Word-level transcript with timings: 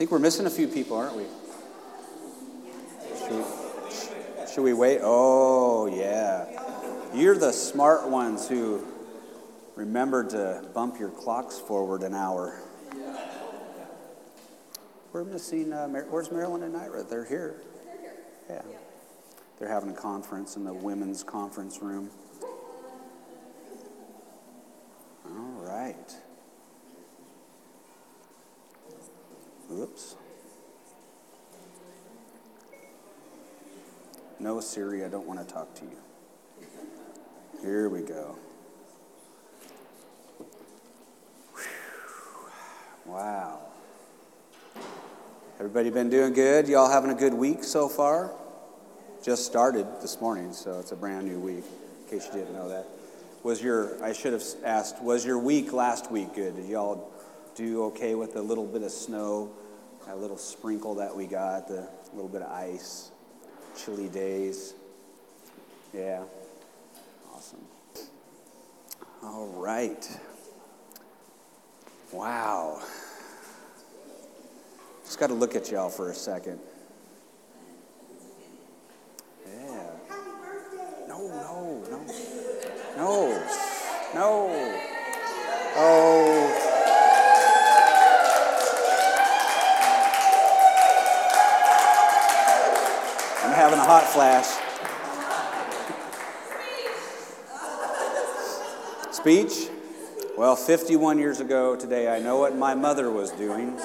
think 0.00 0.10
we're 0.12 0.18
missing 0.18 0.46
a 0.46 0.50
few 0.50 0.66
people, 0.66 0.96
aren't 0.96 1.14
we? 1.14 1.24
Should 3.18 3.32
we, 3.32 3.44
should 4.50 4.62
we 4.62 4.72
wait? 4.72 5.00
Oh, 5.02 5.94
yeah. 5.94 6.46
You're 7.14 7.36
the 7.36 7.52
smart 7.52 8.08
ones 8.08 8.48
who 8.48 8.82
remembered 9.76 10.30
to 10.30 10.66
bump 10.72 10.98
your 10.98 11.10
clocks 11.10 11.58
forward 11.58 12.02
an 12.02 12.14
hour. 12.14 12.62
We're 15.12 15.24
missing, 15.24 15.70
uh, 15.70 15.86
Mar- 15.86 16.06
where's 16.08 16.30
Marilyn 16.32 16.62
and 16.62 16.78
Ira? 16.78 17.02
They're 17.02 17.26
here. 17.26 17.60
Yeah. 18.48 18.62
They're 19.58 19.68
having 19.68 19.90
a 19.90 19.92
conference 19.92 20.56
in 20.56 20.64
the 20.64 20.72
women's 20.72 21.22
conference 21.22 21.82
room. 21.82 22.08
All 25.26 25.60
right. 25.60 26.16
Oops. 29.72 30.16
Siri, 34.60 35.04
I 35.04 35.08
don't 35.08 35.26
want 35.26 35.46
to 35.46 35.52
talk 35.52 35.74
to 35.76 35.84
you. 35.84 35.96
Here 37.62 37.88
we 37.88 38.00
go. 38.00 38.36
Whew. 41.54 41.62
Wow. 43.06 43.60
Everybody 45.58 45.90
been 45.90 46.08
doing 46.08 46.32
good? 46.32 46.68
Y'all 46.68 46.90
having 46.90 47.10
a 47.10 47.14
good 47.14 47.34
week 47.34 47.64
so 47.64 47.88
far? 47.88 48.32
Just 49.22 49.44
started 49.44 49.86
this 50.00 50.20
morning, 50.20 50.54
so 50.54 50.78
it's 50.80 50.92
a 50.92 50.96
brand 50.96 51.26
new 51.26 51.38
week, 51.38 51.64
in 52.04 52.18
case 52.18 52.26
you 52.26 52.32
didn't 52.32 52.54
know 52.54 52.68
that. 52.70 52.86
Was 53.42 53.62
your, 53.62 54.02
I 54.02 54.14
should 54.14 54.32
have 54.32 54.44
asked, 54.64 55.02
was 55.02 55.26
your 55.26 55.38
week 55.38 55.74
last 55.74 56.10
week 56.10 56.34
good? 56.34 56.56
Did 56.56 56.66
y'all 56.66 57.12
do 57.54 57.84
okay 57.84 58.14
with 58.14 58.32
the 58.32 58.40
little 58.40 58.66
bit 58.66 58.82
of 58.82 58.90
snow, 58.90 59.52
that 60.06 60.18
little 60.18 60.38
sprinkle 60.38 60.94
that 60.94 61.14
we 61.14 61.26
got, 61.26 61.68
the 61.68 61.86
little 62.14 62.30
bit 62.30 62.40
of 62.40 62.50
ice, 62.50 63.10
chilly 63.76 64.08
days? 64.08 64.74
Yeah. 65.92 66.22
Awesome. 67.32 67.60
All 69.22 69.48
right. 69.56 70.08
Wow. 72.12 72.80
Just 75.04 75.18
got 75.18 75.28
to 75.28 75.34
look 75.34 75.54
at 75.56 75.70
y'all 75.70 75.90
for 75.90 76.10
a 76.10 76.14
second. 76.14 76.58
Yeah. 79.46 79.90
No, 81.08 81.28
no, 81.28 81.84
no. 81.90 82.04
No. 82.96 83.46
No. 84.14 84.80
Oh. 85.76 86.49
Having 93.70 93.84
a 93.84 93.88
hot 93.88 94.02
flash. 94.02 94.46
Speech? 99.12 99.68
Well, 100.36 100.56
51 100.56 101.18
years 101.18 101.38
ago 101.38 101.76
today, 101.76 102.08
I 102.08 102.18
know 102.18 102.38
what 102.38 102.56
my 102.56 102.74
mother 102.74 103.12
was 103.12 103.30
doing. 103.30 103.78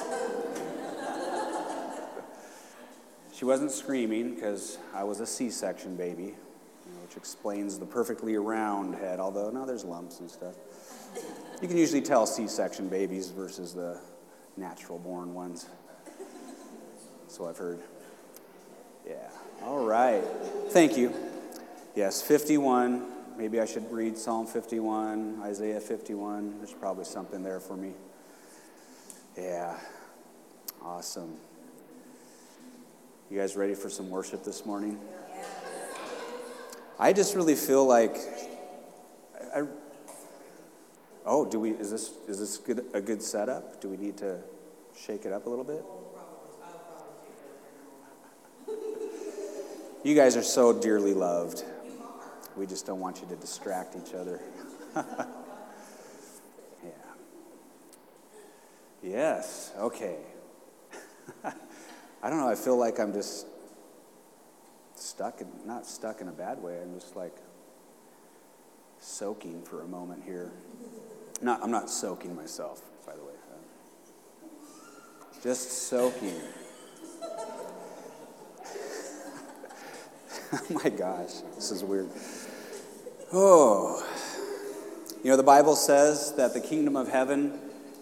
She 3.32 3.44
wasn't 3.44 3.70
screaming 3.70 4.34
because 4.34 4.78
I 4.92 5.04
was 5.04 5.20
a 5.20 5.26
C 5.26 5.50
section 5.50 5.94
baby, 5.94 6.22
you 6.22 6.92
know, 6.92 7.02
which 7.02 7.16
explains 7.16 7.78
the 7.78 7.86
perfectly 7.86 8.36
round 8.38 8.96
head, 8.96 9.20
although 9.20 9.50
now 9.50 9.66
there's 9.66 9.84
lumps 9.84 10.18
and 10.18 10.28
stuff. 10.28 10.56
You 11.62 11.68
can 11.68 11.76
usually 11.76 12.02
tell 12.02 12.26
C 12.26 12.48
section 12.48 12.88
babies 12.88 13.30
versus 13.30 13.72
the 13.72 14.00
natural 14.56 14.98
born 14.98 15.32
ones. 15.32 15.66
So 17.28 17.46
I've 17.46 17.58
heard. 17.58 17.78
Yeah. 19.06 19.28
All 19.62 19.84
right. 19.84 20.22
Thank 20.70 20.96
you. 20.96 21.12
Yes, 21.94 22.22
51. 22.22 23.06
Maybe 23.36 23.60
I 23.60 23.66
should 23.66 23.90
read 23.92 24.16
Psalm 24.16 24.46
51, 24.46 25.40
Isaiah 25.42 25.80
51. 25.80 26.58
There's 26.58 26.72
probably 26.72 27.04
something 27.04 27.42
there 27.42 27.60
for 27.60 27.76
me. 27.76 27.92
Yeah. 29.36 29.78
Awesome. 30.82 31.34
You 33.30 33.38
guys 33.38 33.56
ready 33.56 33.74
for 33.74 33.90
some 33.90 34.08
worship 34.08 34.44
this 34.44 34.64
morning? 34.64 34.98
I 36.98 37.12
just 37.12 37.34
really 37.34 37.56
feel 37.56 37.86
like 37.86 38.16
I, 39.54 39.60
I 39.60 39.66
Oh, 41.28 41.44
do 41.44 41.58
we 41.58 41.72
is 41.72 41.90
this 41.90 42.12
is 42.28 42.38
this 42.38 42.56
good, 42.56 42.84
a 42.94 43.00
good 43.00 43.20
setup? 43.20 43.80
Do 43.80 43.88
we 43.88 43.96
need 43.96 44.16
to 44.18 44.38
shake 44.96 45.24
it 45.26 45.32
up 45.32 45.46
a 45.46 45.50
little 45.50 45.64
bit? 45.64 45.84
You 50.06 50.14
guys 50.14 50.36
are 50.36 50.42
so 50.44 50.72
dearly 50.72 51.14
loved. 51.14 51.64
We 52.56 52.64
just 52.64 52.86
don't 52.86 53.00
want 53.00 53.20
you 53.20 53.26
to 53.26 53.34
distract 53.34 53.96
each 53.96 54.14
other. 54.14 54.40
yeah. 54.94 56.92
Yes, 59.02 59.72
okay. 59.76 60.18
I 61.44 62.30
don't 62.30 62.38
know, 62.38 62.48
I 62.48 62.54
feel 62.54 62.76
like 62.76 63.00
I'm 63.00 63.12
just 63.12 63.48
stuck 64.94 65.40
in, 65.40 65.48
not 65.64 65.84
stuck 65.84 66.20
in 66.20 66.28
a 66.28 66.32
bad 66.32 66.62
way, 66.62 66.80
I'm 66.80 66.94
just 66.94 67.16
like 67.16 67.34
soaking 69.00 69.62
for 69.62 69.82
a 69.82 69.88
moment 69.88 70.22
here. 70.24 70.52
Not, 71.42 71.64
I'm 71.64 71.72
not 71.72 71.90
soaking 71.90 72.36
myself, 72.36 72.80
by 73.04 73.16
the 73.16 73.24
way. 73.24 73.32
Just 75.42 75.88
soaking. 75.88 76.40
Oh 80.52 80.60
my 80.84 80.90
gosh, 80.90 81.32
this 81.54 81.70
is 81.70 81.84
weird. 81.84 82.08
Oh. 83.32 84.06
You 85.22 85.30
know, 85.30 85.36
the 85.36 85.42
Bible 85.42 85.74
says 85.74 86.34
that 86.36 86.54
the 86.54 86.60
kingdom 86.60 86.94
of 86.94 87.08
heaven 87.08 87.58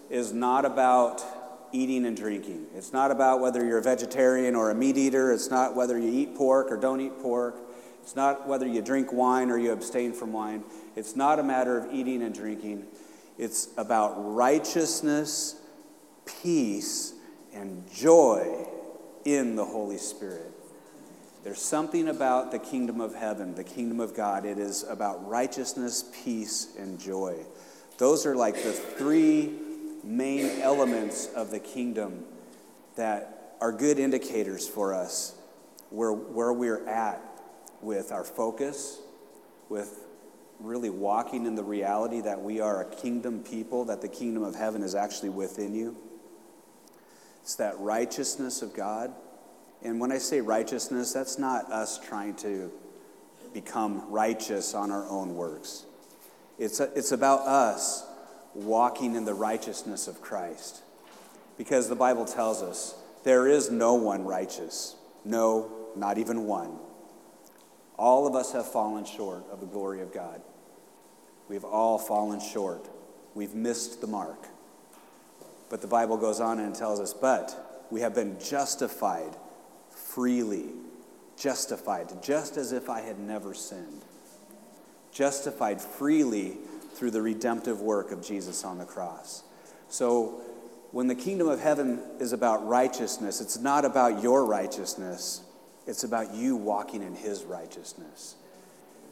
is 0.09 0.31
not 0.31 0.65
about 0.65 1.23
eating 1.71 2.05
and 2.05 2.15
drinking. 2.15 2.67
It's 2.75 2.93
not 2.93 3.11
about 3.11 3.41
whether 3.41 3.65
you're 3.65 3.79
a 3.79 3.83
vegetarian 3.83 4.55
or 4.55 4.69
a 4.69 4.75
meat 4.75 4.97
eater. 4.97 5.31
It's 5.31 5.49
not 5.49 5.75
whether 5.75 5.97
you 5.97 6.11
eat 6.11 6.35
pork 6.35 6.71
or 6.71 6.77
don't 6.77 7.01
eat 7.01 7.19
pork. 7.19 7.57
It's 8.01 8.15
not 8.15 8.47
whether 8.47 8.67
you 8.67 8.81
drink 8.81 9.11
wine 9.11 9.49
or 9.49 9.57
you 9.57 9.71
abstain 9.71 10.13
from 10.13 10.31
wine. 10.31 10.63
It's 10.95 11.15
not 11.15 11.39
a 11.39 11.43
matter 11.43 11.77
of 11.77 11.91
eating 11.91 12.21
and 12.21 12.33
drinking. 12.33 12.85
It's 13.37 13.69
about 13.77 14.13
righteousness, 14.17 15.55
peace, 16.25 17.13
and 17.53 17.91
joy 17.91 18.67
in 19.25 19.55
the 19.55 19.65
Holy 19.65 19.97
Spirit. 19.97 20.54
There's 21.45 21.61
something 21.61 22.07
about 22.07 22.49
the 22.49 22.57
kingdom 22.57 22.99
of 22.99 23.13
heaven, 23.13 23.53
the 23.53 23.63
kingdom 23.63 23.99
of 23.99 24.15
God. 24.15 24.45
It 24.45 24.57
is 24.57 24.81
about 24.81 25.29
righteousness, 25.29 26.03
peace, 26.23 26.69
and 26.75 26.99
joy. 26.99 27.35
Those 27.99 28.25
are 28.25 28.35
like 28.35 28.55
the 28.55 28.71
three 28.71 29.53
main 30.03 30.59
elements 30.61 31.29
of 31.35 31.51
the 31.51 31.59
kingdom 31.59 32.25
that 32.95 33.57
are 33.61 33.71
good 33.71 33.99
indicators 33.99 34.67
for 34.67 34.95
us 34.95 35.35
where, 35.91 36.13
where 36.13 36.51
we're 36.51 36.83
at 36.87 37.21
with 37.79 38.11
our 38.11 38.23
focus, 38.23 38.99
with 39.69 39.99
really 40.59 40.89
walking 40.89 41.45
in 41.45 41.53
the 41.53 41.63
reality 41.63 42.21
that 42.21 42.41
we 42.41 42.59
are 42.59 42.81
a 42.81 42.95
kingdom 42.95 43.43
people, 43.43 43.85
that 43.85 44.01
the 44.01 44.09
kingdom 44.09 44.41
of 44.41 44.55
heaven 44.55 44.81
is 44.81 44.95
actually 44.95 45.29
within 45.29 45.75
you. 45.75 45.95
It's 47.43 47.53
that 47.57 47.79
righteousness 47.79 48.63
of 48.63 48.73
God. 48.73 49.13
And 49.85 49.99
when 49.99 50.11
I 50.11 50.17
say 50.17 50.41
righteousness, 50.41 51.13
that's 51.13 51.37
not 51.37 51.71
us 51.71 51.99
trying 51.99 52.33
to 52.37 52.71
become 53.53 54.09
righteous 54.09 54.73
on 54.73 54.89
our 54.89 55.07
own 55.07 55.35
works. 55.35 55.85
It's, 56.57 56.79
a, 56.79 56.89
it's 56.95 57.11
about 57.11 57.41
us 57.41 58.03
walking 58.55 59.13
in 59.13 59.25
the 59.25 59.35
righteousness 59.35 60.07
of 60.07 60.21
Christ. 60.23 60.81
Because 61.55 61.87
the 61.87 61.95
Bible 61.95 62.25
tells 62.25 62.63
us 62.63 62.95
there 63.23 63.47
is 63.47 63.69
no 63.69 63.93
one 63.93 64.25
righteous. 64.25 64.95
No, 65.23 65.71
not 65.95 66.17
even 66.17 66.45
one. 66.45 66.79
All 67.95 68.25
of 68.25 68.33
us 68.33 68.53
have 68.53 68.65
fallen 68.65 69.05
short 69.05 69.43
of 69.51 69.59
the 69.59 69.67
glory 69.67 70.01
of 70.01 70.11
God. 70.11 70.41
We've 71.47 71.63
all 71.63 71.99
fallen 71.99 72.39
short. 72.39 72.89
We've 73.35 73.53
missed 73.53 74.01
the 74.01 74.07
mark. 74.07 74.47
But 75.69 75.81
the 75.81 75.87
Bible 75.87 76.17
goes 76.17 76.39
on 76.39 76.57
and 76.57 76.73
tells 76.73 76.99
us, 76.99 77.13
but 77.13 77.85
we 77.91 78.01
have 78.01 78.15
been 78.15 78.39
justified 78.39 79.35
freely. 80.15 80.69
Justified, 81.37 82.23
just 82.23 82.55
as 82.55 82.71
if 82.71 82.89
I 82.89 83.01
had 83.01 83.19
never 83.19 83.53
sinned. 83.53 84.01
Justified 85.11 85.81
freely 85.81 86.57
through 86.93 87.11
the 87.11 87.21
redemptive 87.21 87.81
work 87.81 88.11
of 88.11 88.25
Jesus 88.25 88.63
on 88.63 88.77
the 88.77 88.85
cross. 88.85 89.43
So, 89.89 90.41
when 90.91 91.07
the 91.07 91.15
kingdom 91.15 91.49
of 91.49 91.59
heaven 91.59 92.01
is 92.19 92.31
about 92.31 92.65
righteousness, 92.65 93.41
it's 93.41 93.57
not 93.59 93.83
about 93.83 94.23
your 94.23 94.45
righteousness, 94.45 95.41
it's 95.85 96.05
about 96.05 96.33
you 96.33 96.55
walking 96.55 97.03
in 97.03 97.15
his 97.15 97.43
righteousness. 97.43 98.35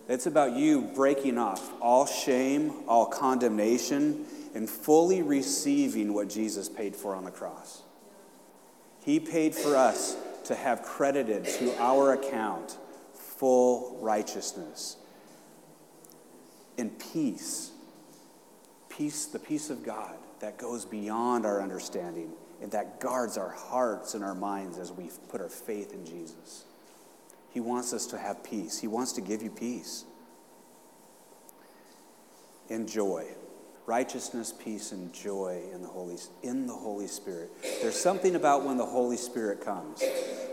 It's 0.07 0.25
about 0.25 0.53
you 0.53 0.81
breaking 0.81 1.37
off 1.37 1.73
all 1.81 2.05
shame, 2.05 2.73
all 2.87 3.05
condemnation, 3.05 4.25
and 4.55 4.69
fully 4.69 5.21
receiving 5.21 6.13
what 6.13 6.29
Jesus 6.29 6.69
paid 6.69 6.95
for 6.95 7.15
on 7.15 7.25
the 7.25 7.31
cross. 7.31 7.81
He 9.03 9.19
paid 9.19 9.53
for 9.53 9.75
us 9.75 10.15
to 10.45 10.55
have 10.55 10.81
credited 10.83 11.45
to 11.45 11.75
our 11.81 12.13
account 12.13 12.77
full 13.13 13.97
righteousness 14.01 14.97
and 16.77 16.97
peace. 16.99 17.71
Peace, 18.89 19.25
the 19.25 19.39
peace 19.39 19.69
of 19.69 19.83
God 19.83 20.15
that 20.39 20.57
goes 20.57 20.85
beyond 20.85 21.45
our 21.45 21.61
understanding 21.61 22.31
and 22.61 22.71
that 22.71 22.99
guards 22.99 23.37
our 23.37 23.49
hearts 23.49 24.13
and 24.13 24.23
our 24.23 24.35
minds 24.35 24.77
as 24.77 24.91
we 24.91 25.09
put 25.29 25.41
our 25.41 25.49
faith 25.49 25.93
in 25.93 26.05
Jesus. 26.05 26.65
He 27.49 27.59
wants 27.59 27.93
us 27.93 28.05
to 28.07 28.17
have 28.17 28.43
peace. 28.43 28.79
He 28.79 28.87
wants 28.87 29.13
to 29.13 29.21
give 29.21 29.41
you 29.41 29.49
peace 29.49 30.05
and 32.69 32.87
joy. 32.87 33.25
Righteousness, 33.85 34.53
peace, 34.57 34.93
and 34.93 35.11
joy 35.13 35.61
in 35.73 35.81
the 35.81 35.87
Holy, 35.89 36.17
in 36.41 36.67
the 36.67 36.73
Holy 36.73 37.07
Spirit. 37.07 37.51
There's 37.81 37.99
something 37.99 38.35
about 38.35 38.63
when 38.63 38.77
the 38.77 38.85
Holy 38.85 39.17
Spirit 39.17 39.59
comes, 39.59 40.01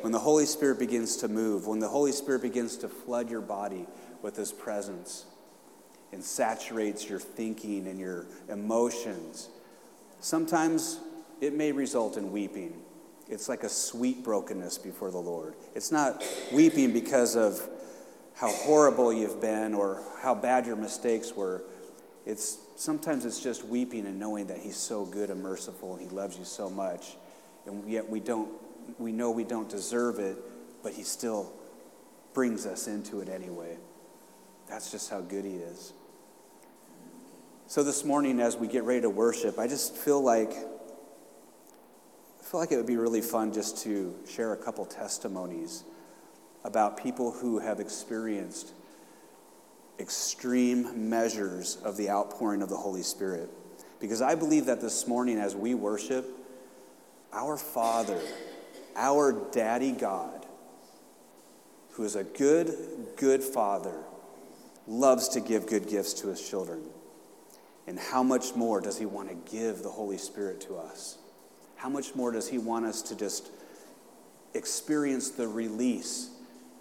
when 0.00 0.10
the 0.10 0.18
Holy 0.18 0.46
Spirit 0.46 0.80
begins 0.80 1.16
to 1.18 1.28
move, 1.28 1.66
when 1.66 1.78
the 1.78 1.88
Holy 1.88 2.10
Spirit 2.10 2.42
begins 2.42 2.76
to 2.78 2.88
flood 2.88 3.30
your 3.30 3.40
body 3.40 3.86
with 4.20 4.36
His 4.36 4.50
presence 4.50 5.26
and 6.12 6.24
saturates 6.24 7.08
your 7.08 7.20
thinking 7.20 7.86
and 7.86 8.00
your 8.00 8.26
emotions. 8.48 9.48
Sometimes 10.18 10.98
it 11.40 11.54
may 11.54 11.72
result 11.72 12.16
in 12.16 12.32
weeping. 12.32 12.74
It's 13.28 13.48
like 13.48 13.62
a 13.62 13.68
sweet 13.68 14.24
brokenness 14.24 14.78
before 14.78 15.12
the 15.12 15.18
Lord. 15.18 15.54
It's 15.74 15.92
not 15.92 16.24
weeping 16.52 16.92
because 16.92 17.36
of 17.36 17.60
how 18.34 18.50
horrible 18.50 19.12
you've 19.12 19.40
been 19.40 19.72
or 19.72 20.02
how 20.20 20.34
bad 20.34 20.66
your 20.66 20.76
mistakes 20.76 21.34
were. 21.34 21.62
It's 22.26 22.58
sometimes 22.80 23.26
it's 23.26 23.42
just 23.42 23.62
weeping 23.66 24.06
and 24.06 24.18
knowing 24.18 24.46
that 24.46 24.56
he's 24.56 24.76
so 24.76 25.04
good 25.04 25.28
and 25.28 25.42
merciful 25.42 25.92
and 25.92 26.00
he 26.00 26.08
loves 26.08 26.38
you 26.38 26.46
so 26.46 26.70
much. 26.70 27.16
And 27.66 27.86
yet 27.86 28.08
we 28.08 28.20
don't 28.20 28.50
we 28.98 29.12
know 29.12 29.30
we 29.30 29.44
don't 29.44 29.68
deserve 29.68 30.18
it, 30.18 30.38
but 30.82 30.94
he 30.94 31.02
still 31.02 31.52
brings 32.32 32.64
us 32.64 32.88
into 32.88 33.20
it 33.20 33.28
anyway. 33.28 33.76
That's 34.66 34.90
just 34.90 35.10
how 35.10 35.20
good 35.20 35.44
he 35.44 35.56
is. 35.56 35.92
So 37.66 37.82
this 37.82 38.02
morning 38.02 38.40
as 38.40 38.56
we 38.56 38.66
get 38.66 38.84
ready 38.84 39.02
to 39.02 39.10
worship, 39.10 39.58
I 39.58 39.66
just 39.66 39.94
feel 39.94 40.22
like 40.22 40.52
I 40.52 42.42
feel 42.42 42.60
like 42.60 42.72
it 42.72 42.78
would 42.78 42.86
be 42.86 42.96
really 42.96 43.20
fun 43.20 43.52
just 43.52 43.82
to 43.84 44.14
share 44.28 44.54
a 44.54 44.56
couple 44.56 44.86
testimonies 44.86 45.84
about 46.64 46.96
people 46.96 47.30
who 47.30 47.58
have 47.58 47.78
experienced 47.78 48.72
extreme 50.00 51.10
measures 51.10 51.76
of 51.84 51.96
the 51.96 52.10
outpouring 52.10 52.62
of 52.62 52.68
the 52.68 52.76
Holy 52.76 53.02
Spirit. 53.02 53.50
Because 54.00 54.22
I 54.22 54.34
believe 54.34 54.66
that 54.66 54.80
this 54.80 55.06
morning, 55.06 55.38
as 55.38 55.54
we 55.54 55.74
worship, 55.74 56.26
our 57.32 57.56
Father, 57.56 58.18
our 58.96 59.32
Daddy 59.52 59.92
God, 59.92 60.46
who 61.92 62.04
is 62.04 62.16
a 62.16 62.24
good, 62.24 62.74
good 63.16 63.42
Father, 63.42 64.02
loves 64.88 65.28
to 65.28 65.40
give 65.40 65.66
good 65.66 65.86
gifts 65.86 66.14
to 66.14 66.28
his 66.28 66.48
children. 66.48 66.80
And 67.86 67.98
how 67.98 68.22
much 68.22 68.56
more 68.56 68.80
does 68.80 68.98
he 68.98 69.06
want 69.06 69.28
to 69.28 69.52
give 69.54 69.82
the 69.82 69.90
Holy 69.90 70.18
Spirit 70.18 70.62
to 70.62 70.76
us? 70.76 71.18
How 71.80 71.88
much 71.88 72.14
more 72.14 72.30
does 72.30 72.46
He 72.46 72.58
want 72.58 72.84
us 72.84 73.00
to 73.00 73.16
just 73.16 73.48
experience 74.52 75.30
the 75.30 75.48
release 75.48 76.28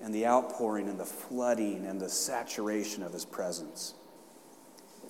and 0.01 0.13
the 0.13 0.25
outpouring 0.25 0.87
and 0.87 0.99
the 0.99 1.05
flooding 1.05 1.85
and 1.85 1.99
the 1.99 2.09
saturation 2.09 3.03
of 3.03 3.13
His 3.13 3.25
presence? 3.25 3.93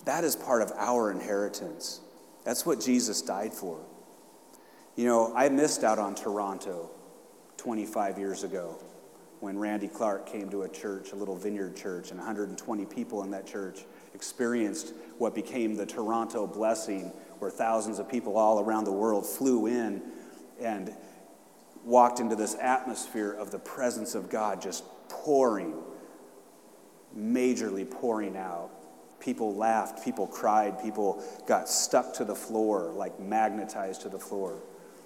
That 0.04 0.24
is 0.24 0.36
part 0.36 0.62
of 0.62 0.72
our 0.76 1.10
inheritance. 1.10 2.00
That's 2.44 2.64
what 2.64 2.80
Jesus 2.80 3.22
died 3.22 3.52
for. 3.52 3.78
You 4.96 5.06
know, 5.06 5.32
I 5.34 5.48
missed 5.48 5.84
out 5.84 5.98
on 5.98 6.14
Toronto 6.14 6.90
25 7.58 8.18
years 8.18 8.42
ago 8.42 8.78
when 9.40 9.58
Randy 9.58 9.88
Clark 9.88 10.26
came 10.26 10.50
to 10.50 10.62
a 10.62 10.68
church, 10.68 11.12
a 11.12 11.16
little 11.16 11.36
vineyard 11.36 11.76
church, 11.76 12.10
and 12.10 12.18
120 12.18 12.84
people 12.86 13.22
in 13.22 13.30
that 13.30 13.46
church 13.46 13.84
experienced 14.14 14.94
what 15.18 15.34
became 15.34 15.74
the 15.74 15.86
Toronto 15.86 16.46
blessing 16.46 17.12
where 17.38 17.50
thousands 17.50 17.98
of 17.98 18.08
people 18.08 18.36
all 18.36 18.60
around 18.60 18.84
the 18.84 18.92
world 18.92 19.26
flew 19.26 19.66
in 19.66 20.02
and 20.60 20.94
walked 21.84 22.20
into 22.20 22.36
this 22.36 22.54
atmosphere 22.60 23.32
of 23.32 23.50
the 23.50 23.58
presence 23.58 24.14
of 24.14 24.30
God 24.30 24.60
just 24.60 24.84
pouring, 25.08 25.74
majorly 27.16 27.90
pouring 27.90 28.36
out. 28.36 28.70
People 29.20 29.54
laughed, 29.54 30.04
people 30.04 30.26
cried, 30.26 30.82
people 30.82 31.22
got 31.46 31.68
stuck 31.68 32.14
to 32.14 32.24
the 32.24 32.34
floor, 32.34 32.92
like 32.94 33.18
magnetized 33.20 34.02
to 34.02 34.08
the 34.08 34.18
floor. 34.18 34.60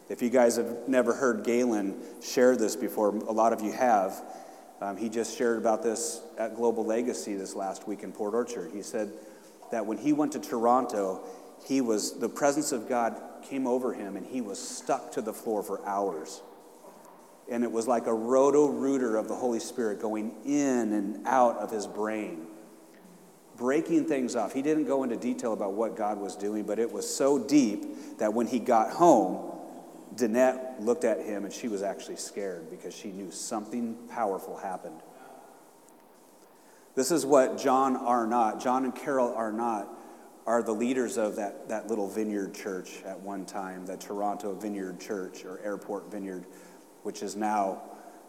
If 0.09 0.23
you 0.23 0.31
guys 0.31 0.57
have 0.57 0.87
never 0.87 1.15
heard 1.15 1.45
Galen 1.45 1.99
share 2.23 2.57
this 2.57 2.77
before, 2.77 3.09
a 3.09 3.33
lot 3.33 3.53
of 3.53 3.63
you 3.63 3.73
have. 3.73 4.23
Um, 4.81 4.97
he 4.97 5.09
just 5.09 5.37
shared 5.37 5.59
about 5.59 5.83
this 5.83 6.21
at 6.37 6.57
Global 6.57 6.85
Legacy 6.85 7.35
this 7.35 7.55
last 7.55 7.89
week 7.89 8.03
in 8.03 8.13
Port 8.13 8.35
Orchard. 8.35 8.71
He 8.73 8.83
said 8.83 9.11
that 9.71 9.87
when 9.87 9.97
he 9.97 10.13
went 10.13 10.33
to 10.33 10.39
Toronto, 10.39 11.23
he 11.67 11.81
was, 11.81 12.19
the 12.19 12.29
presence 12.29 12.71
of 12.71 12.89
God 12.89 13.21
came 13.43 13.67
over 13.67 13.95
him 13.95 14.17
and 14.17 14.27
he 14.27 14.41
was 14.41 14.59
stuck 14.59 15.13
to 15.13 15.23
the 15.23 15.33
floor 15.33 15.63
for 15.63 15.85
hours. 15.87 16.43
And 17.51 17.63
it 17.63 17.71
was 17.71 17.87
like 17.87 18.07
a 18.07 18.15
roto 18.15 18.67
rooter 18.67 19.17
of 19.17 19.29
the 19.29 19.35
Holy 19.35 19.61
Spirit 19.61 20.01
going 20.01 20.35
in 20.45 20.93
and 20.93 21.27
out 21.27 21.59
of 21.59 21.71
his 21.71 21.87
brain, 21.87 22.47
breaking 23.57 24.07
things 24.07 24.35
off. 24.35 24.53
He 24.53 24.63
didn't 24.63 24.87
go 24.87 25.03
into 25.03 25.17
detail 25.17 25.53
about 25.53 25.73
what 25.73 25.97
God 25.97 26.19
was 26.19 26.37
doing, 26.37 26.65
but 26.65 26.79
it 26.79 26.91
was 26.91 27.09
so 27.09 27.39
deep 27.39 28.19
that 28.19 28.33
when 28.33 28.47
he 28.47 28.59
got 28.59 28.91
home, 28.91 29.51
Danette 30.17 30.81
looked 30.81 31.05
at 31.05 31.21
him 31.21 31.45
and 31.45 31.53
she 31.53 31.69
was 31.69 31.83
actually 31.83 32.17
scared 32.17 32.71
because 32.71 32.95
she 32.95 33.09
knew 33.09 33.31
something 33.31 33.97
powerful 34.09 34.57
happened. 34.57 35.01
This 36.95 37.11
is 37.11 37.27
what 37.27 37.59
John 37.59 37.97
Arnott, 37.97 38.61
John 38.61 38.85
and 38.85 38.95
Carol 38.95 39.35
Arnott, 39.35 39.87
are 40.47 40.63
the 40.63 40.73
leaders 40.73 41.17
of 41.17 41.37
that, 41.37 41.69
that 41.69 41.89
little 41.89 42.07
vineyard 42.07 42.55
church 42.55 43.03
at 43.05 43.19
one 43.19 43.47
time, 43.47 43.87
the 43.87 43.97
Toronto 43.97 44.55
Vineyard 44.55 45.01
Church 45.01 45.45
or 45.45 45.59
Airport 45.61 46.11
Vineyard, 46.11 46.45
which 47.05 47.23
is 47.23 47.37
now 47.37 47.81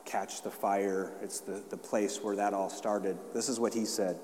Catch 0.05 0.43
the 0.43 0.51
Fire. 0.51 1.11
It's 1.21 1.39
the, 1.39 1.63
the 1.69 1.77
place 1.77 2.21
where 2.21 2.35
that 2.35 2.53
all 2.53 2.69
started. 2.69 3.17
This 3.33 3.49
is 3.49 3.59
what 3.59 3.73
he 3.73 3.83
said. 3.83 4.19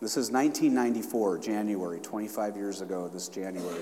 This 0.00 0.16
is 0.16 0.30
1994, 0.30 1.38
January, 1.38 1.98
25 2.00 2.56
years 2.56 2.82
ago, 2.82 3.08
this 3.08 3.28
January. 3.28 3.80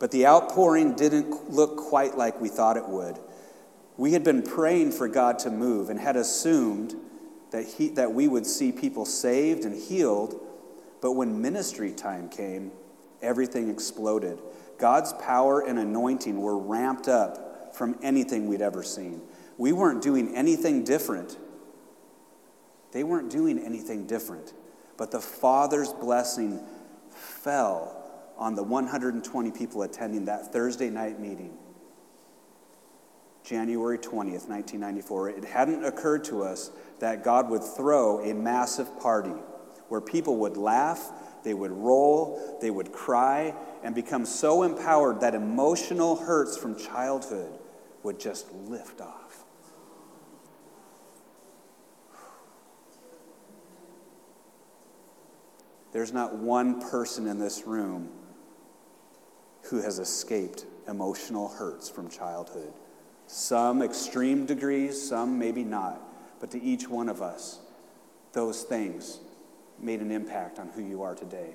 But 0.00 0.10
the 0.10 0.26
outpouring 0.26 0.96
didn't 0.96 1.50
look 1.50 1.76
quite 1.76 2.18
like 2.18 2.40
we 2.40 2.48
thought 2.48 2.76
it 2.76 2.88
would. 2.88 3.16
We 3.96 4.12
had 4.12 4.24
been 4.24 4.42
praying 4.42 4.92
for 4.92 5.06
God 5.06 5.38
to 5.40 5.50
move 5.50 5.88
and 5.88 6.00
had 6.00 6.16
assumed 6.16 6.96
that, 7.52 7.64
he, 7.64 7.90
that 7.90 8.12
we 8.12 8.26
would 8.26 8.46
see 8.46 8.72
people 8.72 9.06
saved 9.06 9.64
and 9.64 9.74
healed 9.74 10.40
but 11.00 11.12
when 11.12 11.40
ministry 11.40 11.92
time 11.92 12.28
came, 12.28 12.72
everything 13.22 13.70
exploded. 13.70 14.38
God's 14.78 15.12
power 15.14 15.60
and 15.60 15.78
anointing 15.78 16.40
were 16.40 16.58
ramped 16.58 17.08
up 17.08 17.46
from 17.72 17.98
anything 18.02 18.48
we'd 18.48 18.62
ever 18.62 18.82
seen. 18.82 19.22
We 19.58 19.72
weren't 19.72 20.02
doing 20.02 20.34
anything 20.34 20.84
different. 20.84 21.36
They 22.92 23.04
weren't 23.04 23.30
doing 23.30 23.58
anything 23.58 24.06
different. 24.06 24.52
But 24.96 25.10
the 25.10 25.20
Father's 25.20 25.92
blessing 25.92 26.60
fell 27.10 27.96
on 28.38 28.54
the 28.54 28.62
120 28.62 29.50
people 29.50 29.82
attending 29.82 30.24
that 30.24 30.52
Thursday 30.52 30.88
night 30.90 31.20
meeting. 31.20 31.56
January 33.44 33.98
20th, 33.98 34.48
1994. 34.48 35.30
It 35.30 35.44
hadn't 35.44 35.84
occurred 35.84 36.24
to 36.24 36.42
us 36.42 36.70
that 37.00 37.24
God 37.24 37.50
would 37.50 37.62
throw 37.62 38.20
a 38.20 38.34
massive 38.34 38.98
party 39.00 39.34
where 39.88 40.00
people 40.00 40.36
would 40.36 40.56
laugh, 40.56 41.10
they 41.42 41.52
would 41.52 41.72
roll, 41.72 42.58
they 42.60 42.70
would 42.70 42.92
cry, 42.92 43.54
and 43.82 43.94
become 43.94 44.24
so 44.24 44.62
empowered 44.62 45.20
that 45.20 45.34
emotional 45.34 46.16
hurts 46.16 46.56
from 46.56 46.78
childhood 46.78 47.59
would 48.02 48.18
just 48.18 48.52
lift 48.52 49.00
off. 49.00 49.44
There's 55.92 56.12
not 56.12 56.36
one 56.36 56.80
person 56.80 57.26
in 57.26 57.38
this 57.38 57.66
room 57.66 58.10
who 59.62 59.82
has 59.82 59.98
escaped 59.98 60.64
emotional 60.88 61.48
hurts 61.48 61.88
from 61.88 62.08
childhood. 62.08 62.72
Some 63.26 63.82
extreme 63.82 64.46
degrees, 64.46 65.00
some 65.00 65.38
maybe 65.38 65.64
not. 65.64 66.00
But 66.40 66.50
to 66.52 66.62
each 66.62 66.88
one 66.88 67.08
of 67.08 67.22
us, 67.22 67.58
those 68.32 68.62
things 68.62 69.20
made 69.78 70.00
an 70.00 70.10
impact 70.10 70.58
on 70.58 70.68
who 70.68 70.82
you 70.82 71.02
are 71.02 71.14
today. 71.14 71.54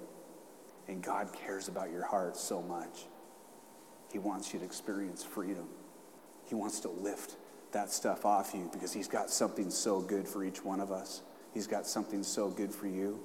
And 0.88 1.02
God 1.02 1.30
cares 1.34 1.68
about 1.68 1.92
your 1.92 2.06
heart 2.06 2.38
so 2.38 2.62
much. 2.62 3.06
He 4.12 4.20
wants 4.20 4.54
you 4.54 4.60
to 4.60 4.66
experience 4.66 5.24
freedom. 5.24 5.68
He 6.48 6.56
wants 6.56 6.80
to 6.82 6.90
lift 6.90 7.36
that 7.72 7.92
stuff 7.92 8.26
off 8.26 8.54
you 8.54 8.70
because 8.72 8.94
He's 8.94 9.08
got 9.08 9.30
something 9.30 9.70
so 9.70 10.02
good 10.02 10.28
for 10.28 10.44
each 10.44 10.64
one 10.64 10.80
of 10.80 10.92
us. 10.92 11.22
He's 11.54 11.68
got 11.68 11.88
something 11.88 12.24
so 12.24 12.50
good 12.50 12.74
for 12.74 12.88
you. 12.88 13.20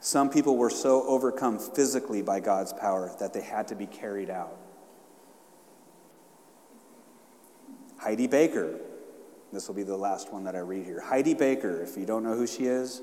Some 0.00 0.28
people 0.28 0.58
were 0.58 0.68
so 0.68 1.02
overcome 1.06 1.58
physically 1.58 2.20
by 2.20 2.40
God's 2.40 2.74
power 2.74 3.14
that 3.20 3.32
they 3.32 3.40
had 3.40 3.68
to 3.68 3.74
be 3.74 3.86
carried 3.86 4.28
out. 4.28 4.54
Heidi 7.96 8.26
Baker. 8.26 8.80
This 9.50 9.66
will 9.66 9.74
be 9.74 9.82
the 9.82 9.96
last 9.96 10.30
one 10.30 10.44
that 10.44 10.54
I 10.54 10.58
read 10.58 10.84
here. 10.84 11.00
Heidi 11.00 11.32
Baker, 11.32 11.82
if 11.82 11.96
you 11.96 12.04
don't 12.04 12.22
know 12.22 12.34
who 12.34 12.46
she 12.46 12.66
is, 12.66 13.00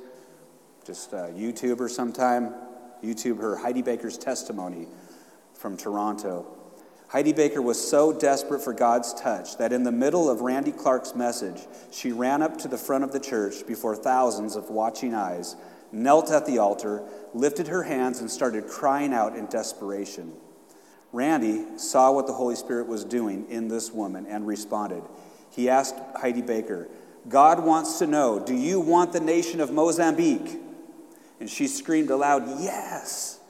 just 0.86 1.12
uh, 1.14 1.30
YouTube 1.30 1.80
her 1.80 1.90
sometime. 1.90 2.54
YouTube 3.04 3.40
her 3.40 3.56
Heidi 3.56 3.82
Baker's 3.82 4.18
testimony 4.18 4.88
from 5.56 5.78
Toronto. 5.78 6.46
Heidi 7.12 7.34
Baker 7.34 7.62
was 7.62 7.90
so 7.90 8.14
desperate 8.14 8.62
for 8.62 8.72
God's 8.72 9.14
touch 9.14 9.58
that 9.58 9.74
in 9.74 9.84
the 9.84 9.92
middle 9.92 10.30
of 10.30 10.40
Randy 10.40 10.72
Clark's 10.72 11.14
message, 11.14 11.68
she 11.92 12.14
ran 12.14 12.42
up 12.42 12.58
to 12.60 12.70
the 12.70 12.78
front 12.78 13.04
of 13.04 13.12
the 13.12 13.20
church 13.20 13.68
before 13.68 13.98
thousands 13.98 14.56
of 14.56 14.70
watching 14.70 15.14
eyes, 15.14 15.58
knelt 15.92 16.32
at 16.32 16.46
the 16.46 16.58
altar, 16.60 17.04
lifted 17.34 17.68
her 17.68 17.84
hands, 17.84 18.22
and 18.22 18.32
started 18.32 18.66
crying 18.66 19.14
out 19.14 19.36
in 19.36 19.46
desperation. 19.48 20.32
Randy 21.12 21.78
saw 21.78 22.14
what 22.14 22.28
the 22.28 22.34
Holy 22.34 22.56
Spirit 22.56 22.88
was 22.88 23.04
doing 23.04 23.46
in 23.50 23.68
this 23.68 23.92
woman 23.92 24.26
and 24.26 24.48
responded. 24.48 25.04
He 25.50 25.68
asked 25.68 25.96
Heidi 26.16 26.42
Baker, 26.42 26.88
God 27.28 27.62
wants 27.62 28.00
to 28.00 28.08
know, 28.08 28.40
do 28.40 28.56
you 28.56 28.80
want 28.80 29.12
the 29.12 29.20
nation 29.20 29.60
of 29.60 29.70
Mozambique? 29.70 30.62
And 31.42 31.50
she 31.50 31.68
screamed 31.68 32.10
aloud, 32.10 32.44
Yes. 32.62 33.42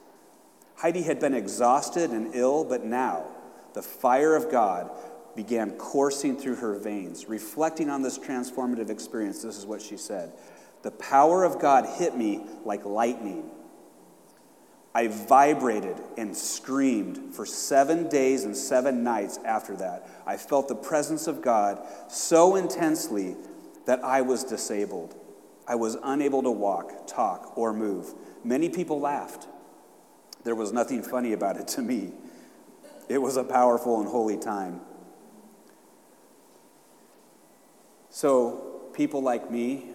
Heidi 0.74 1.02
had 1.02 1.20
been 1.20 1.32
exhausted 1.32 2.10
and 2.10 2.34
ill, 2.34 2.64
but 2.64 2.84
now 2.84 3.31
the 3.74 3.82
fire 3.82 4.34
of 4.34 4.50
God 4.50 4.90
began 5.34 5.72
coursing 5.72 6.36
through 6.36 6.56
her 6.56 6.78
veins. 6.78 7.28
Reflecting 7.28 7.88
on 7.88 8.02
this 8.02 8.18
transformative 8.18 8.90
experience, 8.90 9.42
this 9.42 9.56
is 9.56 9.66
what 9.66 9.82
she 9.82 9.96
said 9.96 10.32
The 10.82 10.90
power 10.90 11.44
of 11.44 11.58
God 11.58 11.86
hit 11.86 12.16
me 12.16 12.44
like 12.64 12.84
lightning. 12.84 13.50
I 14.94 15.08
vibrated 15.08 15.96
and 16.18 16.36
screamed 16.36 17.34
for 17.34 17.46
seven 17.46 18.10
days 18.10 18.44
and 18.44 18.54
seven 18.54 19.02
nights 19.02 19.38
after 19.42 19.74
that. 19.76 20.06
I 20.26 20.36
felt 20.36 20.68
the 20.68 20.74
presence 20.74 21.26
of 21.26 21.40
God 21.40 21.80
so 22.08 22.56
intensely 22.56 23.36
that 23.86 24.04
I 24.04 24.20
was 24.20 24.44
disabled. 24.44 25.18
I 25.66 25.76
was 25.76 25.96
unable 26.02 26.42
to 26.42 26.50
walk, 26.50 27.06
talk, 27.06 27.56
or 27.56 27.72
move. 27.72 28.12
Many 28.44 28.68
people 28.68 29.00
laughed. 29.00 29.46
There 30.44 30.54
was 30.54 30.72
nothing 30.72 31.02
funny 31.02 31.32
about 31.32 31.56
it 31.56 31.68
to 31.68 31.82
me. 31.82 32.12
It 33.08 33.18
was 33.18 33.36
a 33.36 33.44
powerful 33.44 34.00
and 34.00 34.08
holy 34.08 34.38
time. 34.38 34.80
So, 38.10 38.90
people 38.92 39.22
like 39.22 39.50
me, 39.50 39.86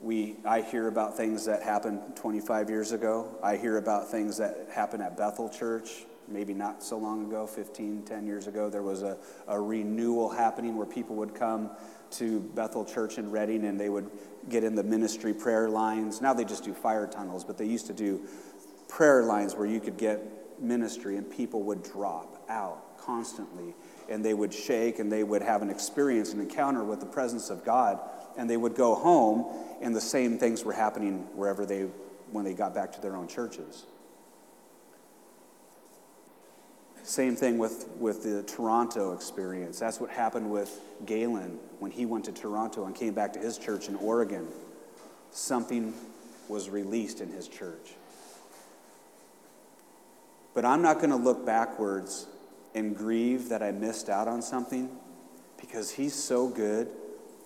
we, 0.00 0.36
I 0.44 0.60
hear 0.60 0.86
about 0.86 1.16
things 1.16 1.46
that 1.46 1.62
happened 1.62 2.00
25 2.14 2.70
years 2.70 2.92
ago. 2.92 3.36
I 3.42 3.56
hear 3.56 3.78
about 3.78 4.10
things 4.10 4.36
that 4.36 4.68
happened 4.72 5.02
at 5.02 5.16
Bethel 5.16 5.48
Church, 5.48 6.04
maybe 6.28 6.54
not 6.54 6.82
so 6.82 6.98
long 6.98 7.26
ago, 7.26 7.46
15, 7.46 8.02
10 8.02 8.26
years 8.26 8.46
ago. 8.46 8.70
There 8.70 8.82
was 8.82 9.02
a, 9.02 9.16
a 9.48 9.60
renewal 9.60 10.28
happening 10.28 10.76
where 10.76 10.86
people 10.86 11.16
would 11.16 11.34
come 11.34 11.70
to 12.12 12.40
Bethel 12.54 12.84
Church 12.84 13.18
in 13.18 13.30
Redding 13.30 13.64
and 13.64 13.80
they 13.80 13.88
would 13.88 14.10
get 14.48 14.62
in 14.62 14.74
the 14.74 14.84
ministry 14.84 15.32
prayer 15.32 15.68
lines. 15.68 16.20
Now 16.20 16.34
they 16.34 16.44
just 16.44 16.64
do 16.64 16.72
fire 16.72 17.06
tunnels, 17.06 17.44
but 17.44 17.58
they 17.58 17.66
used 17.66 17.86
to 17.86 17.92
do 17.92 18.22
prayer 18.88 19.24
lines 19.24 19.54
where 19.54 19.66
you 19.66 19.80
could 19.80 19.96
get 19.96 20.20
ministry 20.60 21.16
and 21.16 21.30
people 21.30 21.62
would 21.62 21.82
drop 21.82 22.44
out 22.48 22.98
constantly 22.98 23.74
and 24.08 24.24
they 24.24 24.34
would 24.34 24.52
shake 24.52 24.98
and 24.98 25.10
they 25.10 25.24
would 25.24 25.42
have 25.42 25.62
an 25.62 25.70
experience, 25.70 26.32
an 26.32 26.40
encounter 26.40 26.84
with 26.84 27.00
the 27.00 27.06
presence 27.06 27.50
of 27.50 27.64
God 27.64 27.98
and 28.36 28.48
they 28.48 28.56
would 28.56 28.74
go 28.74 28.94
home 28.94 29.46
and 29.80 29.94
the 29.94 30.00
same 30.00 30.38
things 30.38 30.64
were 30.64 30.72
happening 30.72 31.26
wherever 31.34 31.66
they 31.66 31.88
when 32.32 32.44
they 32.44 32.54
got 32.54 32.74
back 32.74 32.92
to 32.92 33.00
their 33.00 33.16
own 33.16 33.28
churches. 33.28 33.84
Same 37.04 37.36
thing 37.36 37.58
with, 37.58 37.86
with 37.98 38.22
the 38.22 38.42
Toronto 38.44 39.12
experience. 39.12 39.78
That's 39.78 40.00
what 40.00 40.08
happened 40.08 40.50
with 40.50 40.80
Galen 41.04 41.58
when 41.78 41.90
he 41.90 42.06
went 42.06 42.24
to 42.24 42.32
Toronto 42.32 42.86
and 42.86 42.94
came 42.94 43.12
back 43.12 43.34
to 43.34 43.38
his 43.38 43.58
church 43.58 43.88
in 43.88 43.94
Oregon. 43.96 44.48
Something 45.30 45.92
was 46.48 46.70
released 46.70 47.20
in 47.20 47.30
his 47.30 47.46
church. 47.46 47.92
But 50.54 50.64
I'm 50.64 50.82
not 50.82 50.98
going 50.98 51.10
to 51.10 51.16
look 51.16 51.44
backwards 51.44 52.26
and 52.74 52.96
grieve 52.96 53.48
that 53.48 53.62
I 53.62 53.72
missed 53.72 54.08
out 54.08 54.28
on 54.28 54.40
something 54.40 54.88
because 55.60 55.90
he's 55.90 56.14
so 56.14 56.48
good 56.48 56.88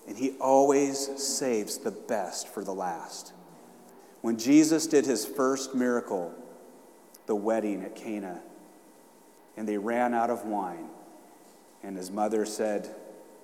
and 0.07 0.17
he 0.17 0.31
always 0.39 0.97
saves 1.21 1.77
the 1.77 1.91
best 1.91 2.47
for 2.47 2.63
the 2.63 2.73
last. 2.73 3.33
When 4.21 4.37
Jesus 4.37 4.87
did 4.87 5.05
his 5.05 5.25
first 5.25 5.75
miracle, 5.75 6.33
the 7.25 7.35
wedding 7.35 7.83
at 7.83 7.95
Cana, 7.95 8.41
and 9.55 9.67
they 9.67 9.77
ran 9.77 10.13
out 10.13 10.29
of 10.29 10.45
wine, 10.45 10.89
and 11.83 11.95
his 11.95 12.09
mother 12.09 12.45
said, 12.45 12.89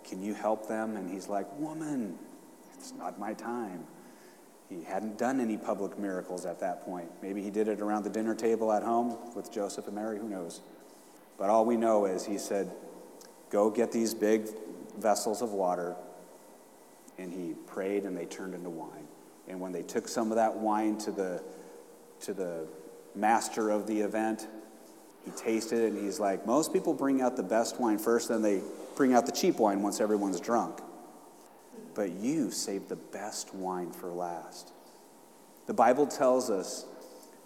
Can 0.04 0.24
you 0.24 0.34
help 0.34 0.68
them? 0.68 0.98
And 0.98 1.10
he's 1.10 1.28
like, 1.28 1.48
Woman, 1.60 2.18
it's 2.78 2.94
not 2.94 3.20
my 3.20 3.34
time. 3.34 3.86
He 4.70 4.84
hadn't 4.84 5.18
done 5.18 5.40
any 5.40 5.58
public 5.58 5.98
miracles 6.00 6.46
at 6.46 6.60
that 6.60 6.84
point. 6.86 7.08
Maybe 7.22 7.42
he 7.42 7.52
did 7.52 7.68
it 7.68 7.82
around 7.82 8.04
the 8.04 8.10
dinner 8.10 8.34
table 8.34 8.72
at 8.72 8.84
home 8.84 9.18
with 9.36 9.52
Joseph 9.52 9.86
and 9.86 9.96
Mary, 9.96 10.18
who 10.18 10.28
knows? 10.28 10.62
But 11.38 11.50
all 11.50 11.66
we 11.66 11.78
know 11.78 12.06
is 12.06 12.26
he 12.26 12.38
said, 12.38 12.72
Go 13.52 13.70
get 13.70 13.92
these 13.92 14.14
big 14.14 14.48
vessels 14.98 15.42
of 15.42 15.52
water. 15.52 15.96
And 17.18 17.32
he 17.32 17.54
prayed 17.68 18.04
and 18.04 18.18
they 18.18 18.26
turned 18.26 18.56
into 18.56 18.70
wine. 18.70 19.08
And 19.48 19.60
when 19.60 19.72
they 19.72 19.84
took 19.84 20.08
some 20.08 20.32
of 20.32 20.38
that 20.38 20.58
wine 20.58 20.98
to 21.00 21.12
the, 21.12 21.44
to 22.22 22.34
the 22.34 22.68
master 23.14 23.70
of 23.70 23.86
the 23.86 24.02
event, 24.02 24.48
he 25.24 25.32
tasted 25.32 25.80
it 25.80 25.94
and 25.94 26.04
he's 26.04 26.20
like, 26.20 26.46
Most 26.48 26.74
people 26.74 26.94
bring 26.94 27.22
out 27.22 27.38
the 27.38 27.44
best 27.44 27.80
wine 27.80 28.00
first, 28.00 28.30
then 28.30 28.42
they 28.42 28.62
bring 28.96 29.14
out 29.14 29.28
the 29.28 29.32
cheap 29.32 29.60
wine 29.60 29.84
once 29.84 30.02
everyone's 30.02 30.40
drunk 30.40 30.80
but 31.96 32.12
you 32.12 32.52
saved 32.52 32.90
the 32.90 32.96
best 32.96 33.56
wine 33.56 33.92
for 33.92 34.12
last. 34.12 34.72
The 35.66 35.74
Bible 35.74 36.06
tells 36.06 36.50
us 36.50 36.86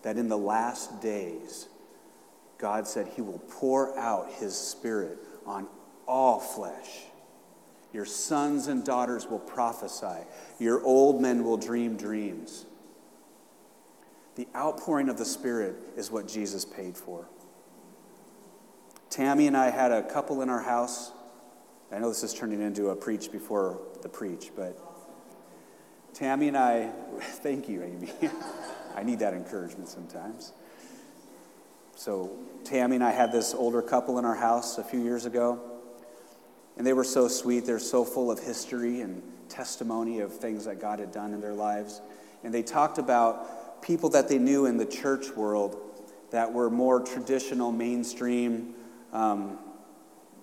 that 0.01 0.17
in 0.17 0.27
the 0.27 0.37
last 0.37 1.01
days, 1.01 1.67
God 2.57 2.87
said 2.87 3.07
he 3.15 3.21
will 3.21 3.41
pour 3.49 3.97
out 3.97 4.31
his 4.33 4.55
spirit 4.55 5.19
on 5.45 5.67
all 6.07 6.39
flesh. 6.39 7.03
Your 7.93 8.05
sons 8.05 8.67
and 8.67 8.83
daughters 8.83 9.27
will 9.27 9.39
prophesy, 9.39 10.25
your 10.59 10.83
old 10.83 11.21
men 11.21 11.43
will 11.43 11.57
dream 11.57 11.95
dreams. 11.97 12.65
The 14.35 14.47
outpouring 14.55 15.09
of 15.09 15.17
the 15.17 15.25
Spirit 15.25 15.75
is 15.97 16.11
what 16.11 16.27
Jesus 16.27 16.63
paid 16.63 16.95
for. 16.95 17.27
Tammy 19.09 19.47
and 19.47 19.57
I 19.57 19.69
had 19.69 19.91
a 19.91 20.03
couple 20.03 20.41
in 20.41 20.49
our 20.49 20.61
house. 20.61 21.11
I 21.91 21.97
know 21.97 22.09
this 22.09 22.23
is 22.23 22.33
turning 22.33 22.61
into 22.61 22.89
a 22.89 22.95
preach 22.95 23.31
before 23.31 23.79
the 24.03 24.09
preach, 24.09 24.51
but 24.55 24.77
Tammy 26.13 26.47
and 26.47 26.57
I, 26.57 26.91
thank 27.19 27.67
you, 27.67 27.81
Amy. 27.81 28.11
I 28.95 29.03
need 29.03 29.19
that 29.19 29.33
encouragement 29.33 29.89
sometimes. 29.89 30.53
So, 31.95 32.31
Tammy 32.63 32.95
and 32.95 33.03
I 33.03 33.11
had 33.11 33.31
this 33.31 33.53
older 33.53 33.81
couple 33.81 34.19
in 34.19 34.25
our 34.25 34.35
house 34.35 34.77
a 34.77 34.83
few 34.83 35.01
years 35.01 35.25
ago, 35.25 35.59
and 36.77 36.85
they 36.85 36.93
were 36.93 37.03
so 37.03 37.27
sweet. 37.27 37.65
They're 37.65 37.79
so 37.79 38.05
full 38.05 38.29
of 38.29 38.39
history 38.39 39.01
and 39.01 39.23
testimony 39.49 40.19
of 40.19 40.33
things 40.33 40.65
that 40.65 40.79
God 40.79 40.99
had 40.99 41.11
done 41.11 41.33
in 41.33 41.41
their 41.41 41.53
lives. 41.53 42.01
And 42.43 42.53
they 42.53 42.61
talked 42.61 42.99
about 42.99 43.81
people 43.81 44.09
that 44.09 44.29
they 44.29 44.37
knew 44.37 44.65
in 44.65 44.77
the 44.77 44.85
church 44.85 45.35
world 45.35 45.77
that 46.31 46.53
were 46.53 46.69
more 46.69 47.01
traditional, 47.01 47.71
mainstream, 47.71 48.75
um, 49.11 49.57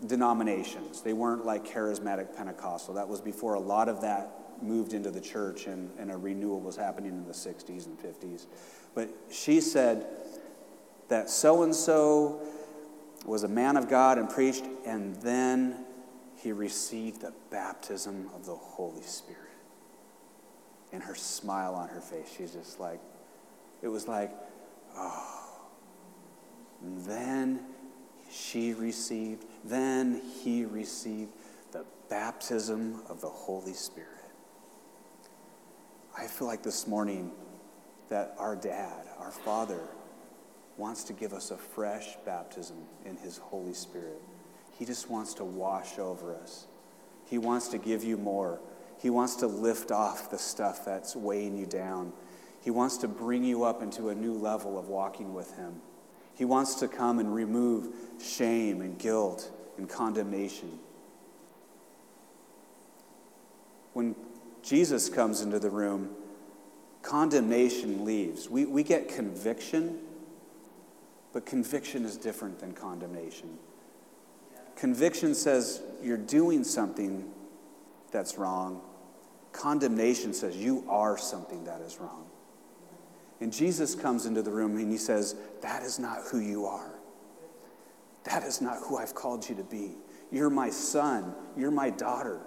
denominations. 0.06 1.00
They 1.00 1.12
weren't 1.12 1.46
like 1.46 1.66
charismatic 1.66 2.36
Pentecostal. 2.36 2.94
That 2.94 3.08
was 3.08 3.20
before 3.20 3.54
a 3.54 3.60
lot 3.60 3.88
of 3.88 4.00
that 4.02 4.30
moved 4.62 4.92
into 4.92 5.10
the 5.10 5.20
church 5.20 5.66
and, 5.66 5.90
and 5.98 6.10
a 6.10 6.16
renewal 6.16 6.60
was 6.60 6.76
happening 6.76 7.10
in 7.10 7.26
the 7.26 7.32
60s 7.32 7.86
and 7.86 7.98
50s. 7.98 8.46
But 8.94 9.10
she 9.30 9.60
said 9.60 10.06
that 11.08 11.30
so 11.30 11.62
and 11.62 11.74
so 11.74 12.40
was 13.24 13.42
a 13.42 13.48
man 13.48 13.76
of 13.76 13.88
God 13.88 14.18
and 14.18 14.28
preached, 14.28 14.64
and 14.84 15.16
then 15.16 15.84
he 16.36 16.52
received 16.52 17.22
the 17.22 17.32
baptism 17.50 18.30
of 18.34 18.46
the 18.46 18.54
Holy 18.54 19.02
Spirit. 19.02 19.40
And 20.92 21.02
her 21.02 21.14
smile 21.14 21.74
on 21.74 21.88
her 21.88 22.00
face, 22.00 22.32
she's 22.36 22.52
just 22.52 22.78
like, 22.78 23.00
it 23.82 23.88
was 23.88 24.06
like, 24.06 24.30
oh. 24.96 25.32
And 26.82 27.04
then 27.04 27.60
she 28.30 28.74
received, 28.74 29.44
then 29.68 30.20
he 30.42 30.64
received 30.64 31.32
the 31.73 31.85
baptism 32.08 33.02
of 33.08 33.20
the 33.20 33.28
Holy 33.28 33.73
Spirit. 33.73 34.11
I 36.16 36.26
feel 36.26 36.46
like 36.46 36.62
this 36.62 36.87
morning 36.87 37.32
that 38.08 38.35
our 38.38 38.56
dad, 38.56 39.06
our 39.18 39.30
father, 39.30 39.80
wants 40.76 41.04
to 41.04 41.12
give 41.12 41.32
us 41.32 41.50
a 41.50 41.56
fresh 41.56 42.16
baptism 42.25 42.76
in 43.04 43.16
his 43.16 43.38
Holy 43.38 43.75
Spirit. 43.75 44.20
He 44.78 44.85
just 44.85 45.11
wants 45.11 45.35
to 45.35 45.44
wash 45.44 45.99
over 45.99 46.35
us. 46.35 46.66
He 47.26 47.38
wants 47.38 47.68
to 47.68 47.78
give 47.78 48.04
you 48.04 48.16
more. 48.16 48.61
He 48.99 49.11
wants 49.11 49.37
to 49.37 49.46
lift 49.46 49.90
off 49.90 50.30
the 50.30 50.38
stuff 50.38 50.85
that's 50.85 51.16
weighing 51.16 51.56
you 51.56 51.66
down. 51.66 52.12
He 52.62 52.70
wants 52.70 52.99
to 52.99 53.08
bring 53.08 53.44
you 53.44 53.64
up 53.64 53.82
into 53.82 54.11
a 54.11 54.14
new 54.14 54.35
level 54.35 54.78
of 54.78 54.88
walking 54.88 55.35
with 55.35 55.54
him. 55.56 55.80
He 56.35 56.44
wants 56.44 56.76
to 56.76 56.88
come 56.88 57.18
and 57.18 57.35
remove 57.35 57.94
shame 58.23 58.82
and 58.82 58.99
guilt 58.99 59.50
and 59.76 59.88
condemnation. 59.88 60.78
When 63.92 64.14
Jesus 64.62 65.09
comes 65.09 65.40
into 65.40 65.59
the 65.59 65.71
room, 65.71 66.11
condemnation 67.02 68.04
leaves. 68.04 68.50
We, 68.50 68.66
we 68.66 68.83
get 68.83 69.09
conviction, 69.09 70.00
but 71.33 71.47
conviction 71.47 72.04
is 72.04 72.16
different 72.16 72.59
than 72.59 72.73
condemnation. 72.73 73.59
Conviction 74.75 75.35
says 75.35 75.83
you're 76.02 76.16
doing 76.16 76.64
something 76.64 77.30
that's 78.11 78.37
wrong. 78.37 78.83
Condemnation 79.52 80.35
says 80.35 80.56
you 80.56 80.85
are 80.88 81.16
something 81.16 81.64
that 81.64 81.80
is 81.80 81.99
wrong. 81.99 82.26
And 83.40 83.52
Jesus 83.52 83.95
comes 83.95 84.26
into 84.26 84.42
the 84.42 84.50
room 84.50 84.76
and 84.76 84.90
he 84.90 84.99
says, 84.99 85.35
That 85.62 85.83
is 85.83 85.99
not 85.99 86.18
who 86.30 86.40
you 86.40 86.66
are. 86.66 86.95
That 88.26 88.42
is 88.42 88.61
not 88.61 88.78
who 88.78 88.99
I've 88.99 89.14
called 89.14 89.49
you 89.49 89.54
to 89.56 89.62
be. 89.62 89.92
You're 90.30 90.50
my 90.50 90.71
son. 90.71 91.35
You're 91.56 91.71
my 91.71 91.90
daughter. 91.90 92.40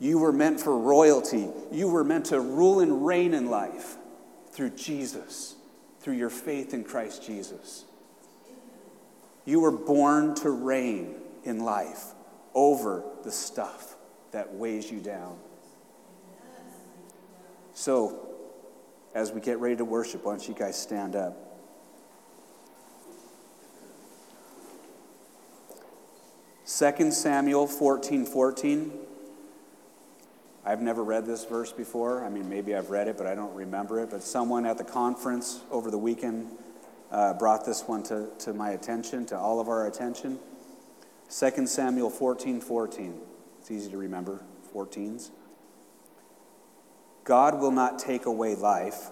You 0.00 0.18
were 0.18 0.32
meant 0.32 0.60
for 0.60 0.76
royalty. 0.76 1.48
You 1.70 1.88
were 1.88 2.02
meant 2.02 2.26
to 2.26 2.40
rule 2.40 2.80
and 2.80 3.06
reign 3.06 3.34
in 3.34 3.48
life 3.48 3.96
through 4.50 4.70
Jesus, 4.70 5.54
through 6.00 6.14
your 6.14 6.30
faith 6.30 6.74
in 6.74 6.82
Christ 6.82 7.24
Jesus. 7.24 7.84
You 9.44 9.60
were 9.60 9.70
born 9.70 10.34
to 10.36 10.50
reign 10.50 11.14
in 11.44 11.60
life 11.60 12.06
over 12.54 13.04
the 13.22 13.30
stuff 13.30 13.96
that 14.32 14.52
weighs 14.54 14.90
you 14.90 14.98
down. 14.98 15.38
So, 17.74 18.28
as 19.14 19.30
we 19.30 19.40
get 19.40 19.58
ready 19.58 19.76
to 19.76 19.84
worship, 19.84 20.24
why 20.24 20.32
don't 20.32 20.48
you 20.48 20.54
guys 20.54 20.80
stand 20.80 21.16
up? 21.16 21.51
2 26.82 27.12
Samuel 27.12 27.68
14 27.68 28.26
14. 28.26 28.92
I've 30.64 30.82
never 30.82 31.04
read 31.04 31.26
this 31.26 31.44
verse 31.44 31.70
before. 31.70 32.24
I 32.24 32.28
mean, 32.28 32.48
maybe 32.48 32.74
I've 32.74 32.90
read 32.90 33.06
it, 33.06 33.16
but 33.16 33.28
I 33.28 33.36
don't 33.36 33.54
remember 33.54 34.00
it. 34.00 34.10
But 34.10 34.24
someone 34.24 34.66
at 34.66 34.78
the 34.78 34.84
conference 34.84 35.60
over 35.70 35.92
the 35.92 35.98
weekend 35.98 36.48
uh, 37.12 37.34
brought 37.34 37.64
this 37.64 37.82
one 37.82 38.02
to, 38.04 38.30
to 38.40 38.52
my 38.52 38.70
attention, 38.70 39.24
to 39.26 39.38
all 39.38 39.60
of 39.60 39.68
our 39.68 39.86
attention. 39.86 40.40
2 41.30 41.68
Samuel 41.68 42.10
14 42.10 42.60
14. 42.60 43.14
It's 43.60 43.70
easy 43.70 43.88
to 43.92 43.96
remember, 43.96 44.42
14s. 44.74 45.30
God 47.22 47.60
will 47.60 47.70
not 47.70 48.00
take 48.00 48.26
away 48.26 48.56
life, 48.56 49.10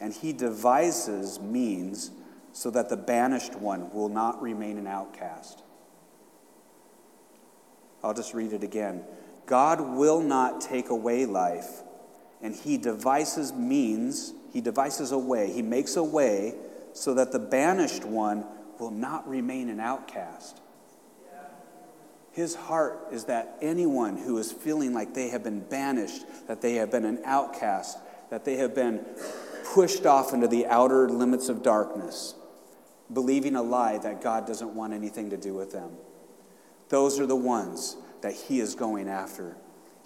and 0.00 0.14
he 0.14 0.32
devises 0.32 1.38
means 1.38 2.12
so 2.54 2.70
that 2.70 2.88
the 2.88 2.96
banished 2.96 3.56
one 3.56 3.92
will 3.92 4.08
not 4.08 4.40
remain 4.40 4.78
an 4.78 4.86
outcast. 4.86 5.63
I'll 8.04 8.14
just 8.14 8.34
read 8.34 8.52
it 8.52 8.62
again. 8.62 9.02
God 9.46 9.80
will 9.80 10.20
not 10.20 10.60
take 10.60 10.90
away 10.90 11.24
life, 11.24 11.82
and 12.42 12.54
He 12.54 12.76
devises 12.76 13.52
means, 13.52 14.34
He 14.52 14.60
devises 14.60 15.10
a 15.10 15.18
way, 15.18 15.50
He 15.50 15.62
makes 15.62 15.96
a 15.96 16.04
way 16.04 16.54
so 16.92 17.14
that 17.14 17.32
the 17.32 17.38
banished 17.38 18.04
one 18.04 18.44
will 18.78 18.90
not 18.90 19.26
remain 19.26 19.70
an 19.70 19.80
outcast. 19.80 20.60
His 22.32 22.54
heart 22.54 23.08
is 23.10 23.24
that 23.24 23.56
anyone 23.62 24.16
who 24.18 24.36
is 24.38 24.52
feeling 24.52 24.92
like 24.92 25.14
they 25.14 25.28
have 25.28 25.42
been 25.42 25.60
banished, 25.60 26.22
that 26.46 26.60
they 26.60 26.74
have 26.74 26.90
been 26.90 27.04
an 27.04 27.20
outcast, 27.24 27.96
that 28.30 28.44
they 28.44 28.56
have 28.56 28.74
been 28.74 29.04
pushed 29.72 30.04
off 30.04 30.34
into 30.34 30.48
the 30.48 30.66
outer 30.66 31.08
limits 31.08 31.48
of 31.48 31.62
darkness, 31.62 32.34
believing 33.12 33.54
a 33.54 33.62
lie 33.62 33.98
that 33.98 34.20
God 34.20 34.46
doesn't 34.46 34.74
want 34.74 34.92
anything 34.92 35.30
to 35.30 35.36
do 35.36 35.54
with 35.54 35.72
them. 35.72 35.90
Those 36.94 37.18
are 37.18 37.26
the 37.26 37.34
ones 37.34 37.96
that 38.20 38.34
he 38.34 38.60
is 38.60 38.76
going 38.76 39.08
after. 39.08 39.56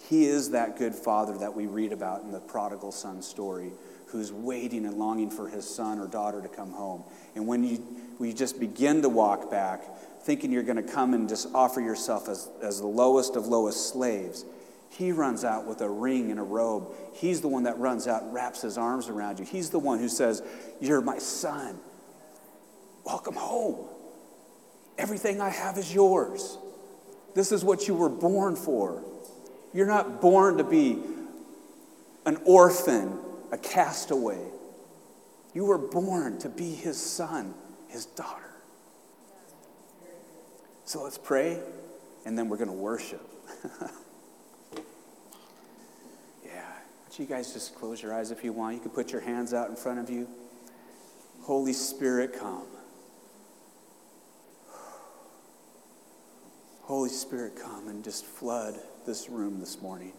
He 0.09 0.25
is 0.25 0.49
that 0.49 0.75
good 0.75 0.95
father 0.95 1.37
that 1.37 1.55
we 1.55 1.67
read 1.67 1.93
about 1.93 2.23
in 2.23 2.31
the 2.31 2.39
prodigal 2.39 2.91
son 2.91 3.21
story, 3.21 3.73
who's 4.07 4.33
waiting 4.33 4.87
and 4.87 4.97
longing 4.97 5.29
for 5.29 5.47
his 5.47 5.69
son 5.69 5.99
or 5.99 6.07
daughter 6.07 6.41
to 6.41 6.47
come 6.47 6.71
home. 6.71 7.03
And 7.35 7.45
when 7.45 7.63
you, 7.63 7.85
we 8.17 8.33
just 8.33 8.59
begin 8.59 9.03
to 9.03 9.09
walk 9.09 9.51
back, 9.51 9.83
thinking 10.23 10.51
you're 10.51 10.63
going 10.63 10.83
to 10.83 10.91
come 10.91 11.13
and 11.13 11.29
just 11.29 11.49
offer 11.53 11.79
yourself 11.79 12.27
as, 12.27 12.49
as 12.63 12.79
the 12.81 12.87
lowest 12.87 13.35
of 13.35 13.45
lowest 13.45 13.93
slaves, 13.93 14.43
he 14.89 15.11
runs 15.11 15.43
out 15.43 15.67
with 15.67 15.81
a 15.81 15.89
ring 15.89 16.31
and 16.31 16.39
a 16.39 16.43
robe. 16.43 16.91
He's 17.13 17.39
the 17.39 17.49
one 17.49 17.65
that 17.65 17.77
runs 17.77 18.07
out 18.07 18.23
and 18.23 18.33
wraps 18.33 18.63
his 18.63 18.79
arms 18.79 19.09
around 19.09 19.37
you. 19.37 19.45
He's 19.45 19.69
the 19.69 19.77
one 19.77 19.99
who 19.99 20.09
says, 20.09 20.41
You're 20.81 21.01
my 21.01 21.19
son. 21.19 21.77
Welcome 23.03 23.35
home. 23.35 23.85
Everything 24.97 25.39
I 25.39 25.49
have 25.49 25.77
is 25.77 25.93
yours. 25.93 26.57
This 27.35 27.51
is 27.51 27.63
what 27.63 27.87
you 27.87 27.93
were 27.93 28.09
born 28.09 28.55
for. 28.55 29.03
You're 29.73 29.87
not 29.87 30.21
born 30.21 30.57
to 30.57 30.63
be 30.63 30.97
an 32.25 32.37
orphan, 32.45 33.17
a 33.51 33.57
castaway. 33.57 34.39
You 35.53 35.65
were 35.65 35.77
born 35.77 36.39
to 36.39 36.49
be 36.49 36.71
his 36.71 36.97
son, 36.97 37.53
his 37.87 38.05
daughter. 38.05 38.49
So 40.85 41.03
let's 41.03 41.17
pray, 41.19 41.59
and 42.25 42.37
then 42.37 42.49
we're 42.49 42.57
going 42.57 42.69
to 42.69 42.73
worship. 42.73 43.21
yeah. 46.43 46.65
Would 47.05 47.19
you 47.19 47.25
guys 47.25 47.53
just 47.53 47.75
close 47.75 48.01
your 48.01 48.13
eyes 48.13 48.31
if 48.31 48.43
you 48.43 48.53
want? 48.53 48.75
You 48.75 48.81
can 48.81 48.91
put 48.91 49.11
your 49.11 49.21
hands 49.21 49.53
out 49.53 49.69
in 49.69 49.75
front 49.75 49.99
of 49.99 50.09
you. 50.09 50.27
Holy 51.41 51.73
Spirit, 51.73 52.33
come. 52.39 52.65
Holy 56.89 57.09
Spirit, 57.11 57.55
come 57.55 57.87
and 57.87 58.03
just 58.03 58.25
flood 58.25 58.73
this 59.05 59.29
room 59.29 59.59
this 59.59 59.79
morning. 59.79 60.11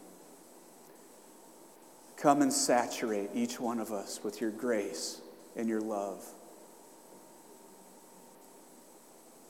Come 2.16 2.42
and 2.42 2.52
saturate 2.52 3.30
each 3.34 3.58
one 3.58 3.80
of 3.80 3.90
us 3.90 4.20
with 4.22 4.40
your 4.40 4.52
grace 4.52 5.20
and 5.56 5.68
your 5.68 5.80
love. 5.80 6.24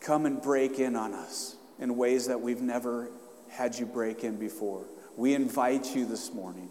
Come 0.01 0.25
and 0.25 0.41
break 0.41 0.79
in 0.79 0.97
on 0.97 1.13
us 1.13 1.57
in 1.79 1.95
ways 1.99 2.27
that 2.29 2.41
we've 2.41 2.63
never 2.63 3.11
had 3.51 3.79
you 3.79 3.85
break 3.85 4.25
in 4.25 4.39
before. 4.39 4.87
We 5.15 5.35
invite 5.35 5.95
you 5.95 6.07
this 6.07 6.33
morning. 6.33 6.71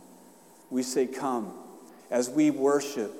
We 0.71 0.81
say, 0.81 1.05
Come. 1.05 1.53
As 2.09 2.27
we 2.27 2.49
worship, 2.49 3.13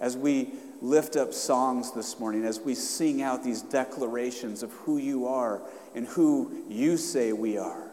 as 0.00 0.16
we 0.16 0.54
lift 0.80 1.16
up 1.16 1.32
songs 1.32 1.92
this 1.92 2.18
morning, 2.18 2.44
as 2.44 2.60
we 2.60 2.74
sing 2.74 3.22
out 3.22 3.44
these 3.44 3.62
declarations 3.62 4.62
of 4.62 4.72
who 4.72 4.96
you 4.96 5.26
are 5.26 5.60
and 5.94 6.06
who 6.06 6.64
you 6.68 6.96
say 6.96 7.32
we 7.32 7.58
are. 7.58 7.90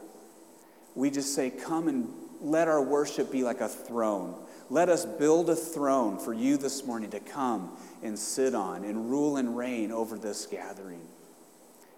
We 0.95 1.12
just 1.12 1.36
say, 1.36 1.50
Come 1.50 1.88
and 1.88 2.10
let 2.41 2.67
our 2.67 2.82
worship 2.82 3.32
be 3.32 3.43
like 3.43 3.62
a 3.62 3.67
throne. 3.67 4.36
Let 4.69 4.89
us 4.89 5.06
build 5.06 5.50
a 5.50 5.56
throne 5.56 6.19
for 6.19 6.34
you 6.34 6.58
this 6.58 6.86
morning 6.86 7.10
to 7.12 7.19
come 7.19 7.71
and 8.04 8.17
sit 8.17 8.54
on 8.54 8.84
and 8.84 9.10
rule 9.10 9.38
and 9.38 9.58
reign 9.58 9.91
over 9.91 10.17
this 10.17 10.45
gathering. 10.45 11.02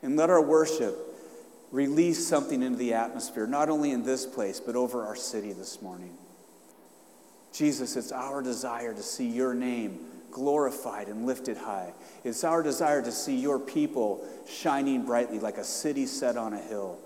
And 0.03 0.15
let 0.15 0.29
our 0.29 0.41
worship 0.41 0.95
release 1.71 2.25
something 2.25 2.61
into 2.61 2.77
the 2.77 2.93
atmosphere, 2.93 3.47
not 3.47 3.69
only 3.69 3.91
in 3.91 4.03
this 4.03 4.25
place, 4.25 4.59
but 4.59 4.75
over 4.75 5.05
our 5.05 5.15
city 5.15 5.51
this 5.51 5.81
morning. 5.81 6.15
Jesus, 7.51 7.95
it's 7.95 8.11
our 8.11 8.41
desire 8.41 8.93
to 8.93 9.01
see 9.03 9.27
your 9.27 9.53
name 9.53 9.99
glorified 10.31 11.07
and 11.07 11.25
lifted 11.25 11.57
high. 11.57 11.93
It's 12.23 12.43
our 12.43 12.63
desire 12.63 13.01
to 13.01 13.11
see 13.11 13.37
your 13.37 13.59
people 13.59 14.27
shining 14.47 15.05
brightly 15.05 15.39
like 15.39 15.57
a 15.57 15.63
city 15.63 16.05
set 16.05 16.37
on 16.37 16.53
a 16.53 16.61
hill, 16.61 16.97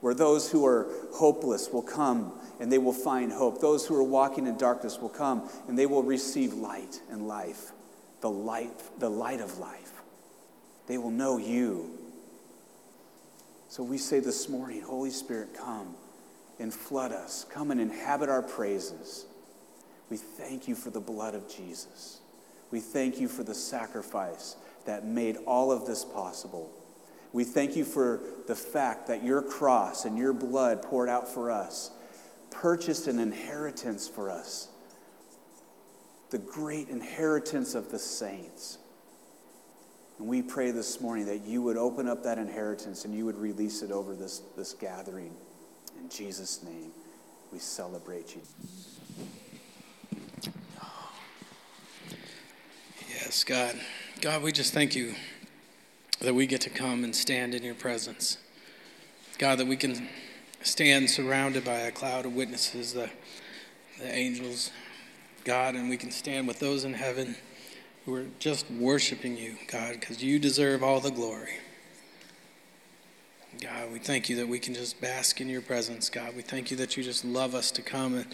where 0.00 0.14
those 0.14 0.50
who 0.50 0.66
are 0.66 0.88
hopeless 1.12 1.70
will 1.70 1.82
come 1.82 2.32
and 2.60 2.70
they 2.70 2.78
will 2.78 2.92
find 2.92 3.32
hope. 3.32 3.60
Those 3.60 3.86
who 3.86 3.96
are 3.96 4.02
walking 4.02 4.46
in 4.46 4.56
darkness 4.56 4.98
will 4.98 5.08
come 5.08 5.48
and 5.68 5.78
they 5.78 5.86
will 5.86 6.02
receive 6.02 6.52
light 6.54 7.00
and 7.10 7.26
life, 7.26 7.72
the 8.20 8.30
light, 8.30 8.82
the 8.98 9.10
light 9.10 9.40
of 9.40 9.58
life. 9.58 9.92
They 10.86 10.98
will 10.98 11.10
know 11.10 11.38
you. 11.38 11.90
So 13.68 13.82
we 13.82 13.98
say 13.98 14.20
this 14.20 14.48
morning, 14.48 14.82
Holy 14.82 15.10
Spirit, 15.10 15.54
come 15.54 15.94
and 16.60 16.72
flood 16.72 17.10
us. 17.10 17.44
Come 17.50 17.70
and 17.70 17.80
inhabit 17.80 18.28
our 18.28 18.42
praises. 18.42 19.26
We 20.10 20.16
thank 20.16 20.68
you 20.68 20.74
for 20.74 20.90
the 20.90 21.00
blood 21.00 21.34
of 21.34 21.48
Jesus. 21.48 22.20
We 22.70 22.80
thank 22.80 23.20
you 23.20 23.28
for 23.28 23.42
the 23.42 23.54
sacrifice 23.54 24.56
that 24.86 25.06
made 25.06 25.36
all 25.46 25.70
of 25.72 25.86
this 25.86 26.04
possible. 26.04 26.70
We 27.32 27.44
thank 27.44 27.76
you 27.76 27.84
for 27.84 28.20
the 28.46 28.54
fact 28.54 29.08
that 29.08 29.24
your 29.24 29.42
cross 29.42 30.04
and 30.04 30.16
your 30.16 30.32
blood 30.32 30.82
poured 30.82 31.08
out 31.08 31.28
for 31.28 31.50
us 31.50 31.90
purchased 32.54 33.08
an 33.08 33.18
inheritance 33.18 34.08
for 34.08 34.30
us, 34.30 34.68
the 36.30 36.38
great 36.38 36.88
inheritance 36.88 37.74
of 37.74 37.90
the 37.90 37.98
saints. 37.98 38.78
And 40.18 40.28
we 40.28 40.40
pray 40.40 40.70
this 40.70 41.00
morning 41.00 41.26
that 41.26 41.44
you 41.44 41.60
would 41.62 41.76
open 41.76 42.08
up 42.08 42.22
that 42.22 42.38
inheritance 42.38 43.04
and 43.04 43.14
you 43.14 43.26
would 43.26 43.36
release 43.36 43.82
it 43.82 43.90
over 43.90 44.14
this, 44.14 44.40
this 44.56 44.72
gathering. 44.72 45.34
In 46.00 46.08
Jesus' 46.08 46.62
name, 46.62 46.92
we 47.52 47.58
celebrate 47.58 48.36
you. 48.36 48.42
Yes, 53.24 53.42
God. 53.42 53.74
God, 54.20 54.42
we 54.42 54.52
just 54.52 54.74
thank 54.74 54.94
you 54.94 55.14
that 56.20 56.34
we 56.34 56.46
get 56.46 56.60
to 56.60 56.70
come 56.70 57.04
and 57.04 57.16
stand 57.16 57.54
in 57.54 57.62
your 57.62 57.74
presence. 57.74 58.36
God, 59.38 59.56
that 59.60 59.66
we 59.66 59.78
can 59.78 60.08
stand 60.62 61.08
surrounded 61.08 61.64
by 61.64 61.78
a 61.78 61.90
cloud 61.90 62.26
of 62.26 62.34
witnesses, 62.34 62.92
the, 62.92 63.08
the 63.98 64.14
angels, 64.14 64.72
God, 65.44 65.74
and 65.74 65.88
we 65.88 65.96
can 65.96 66.10
stand 66.10 66.46
with 66.46 66.58
those 66.58 66.84
in 66.84 66.92
heaven 66.92 67.34
who 68.04 68.14
are 68.14 68.26
just 68.40 68.70
worshiping 68.70 69.38
you, 69.38 69.56
God, 69.68 69.98
because 69.98 70.22
you 70.22 70.38
deserve 70.38 70.82
all 70.82 71.00
the 71.00 71.10
glory. 71.10 71.60
God, 73.58 73.90
we 73.90 74.00
thank 74.00 74.28
you 74.28 74.36
that 74.36 74.48
we 74.48 74.58
can 74.58 74.74
just 74.74 75.00
bask 75.00 75.40
in 75.40 75.48
your 75.48 75.62
presence, 75.62 76.10
God. 76.10 76.36
We 76.36 76.42
thank 76.42 76.70
you 76.70 76.76
that 76.76 76.98
you 76.98 77.02
just 77.02 77.24
love 77.24 77.54
us 77.54 77.70
to 77.70 77.80
come 77.80 78.16
and, 78.16 78.26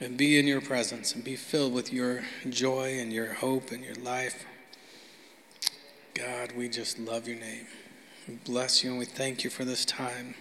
and 0.00 0.16
be 0.16 0.38
in 0.38 0.46
your 0.46 0.60
presence 0.60 1.14
and 1.14 1.22
be 1.22 1.36
filled 1.36 1.72
with 1.72 1.92
your 1.92 2.22
joy 2.48 2.98
and 2.98 3.12
your 3.12 3.34
hope 3.34 3.70
and 3.70 3.84
your 3.84 3.94
life. 3.94 4.44
God, 6.14 6.52
we 6.56 6.68
just 6.68 6.98
love 6.98 7.26
your 7.26 7.38
name. 7.38 7.66
We 8.28 8.34
bless 8.44 8.82
you 8.82 8.90
and 8.90 8.98
we 8.98 9.04
thank 9.04 9.44
you 9.44 9.50
for 9.50 9.64
this 9.64 9.84
time. 9.84 10.34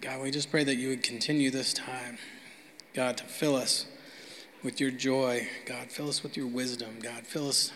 God, 0.00 0.20
we 0.20 0.30
just 0.30 0.50
pray 0.50 0.64
that 0.64 0.76
you 0.76 0.88
would 0.88 1.02
continue 1.02 1.50
this 1.50 1.72
time, 1.72 2.18
God, 2.94 3.16
to 3.18 3.24
fill 3.24 3.56
us 3.56 3.86
with 4.62 4.80
your 4.80 4.90
joy. 4.90 5.48
God, 5.66 5.90
fill 5.90 6.08
us 6.08 6.22
with 6.22 6.36
your 6.36 6.46
wisdom. 6.46 6.98
God, 7.00 7.26
fill 7.26 7.48
us 7.48 7.72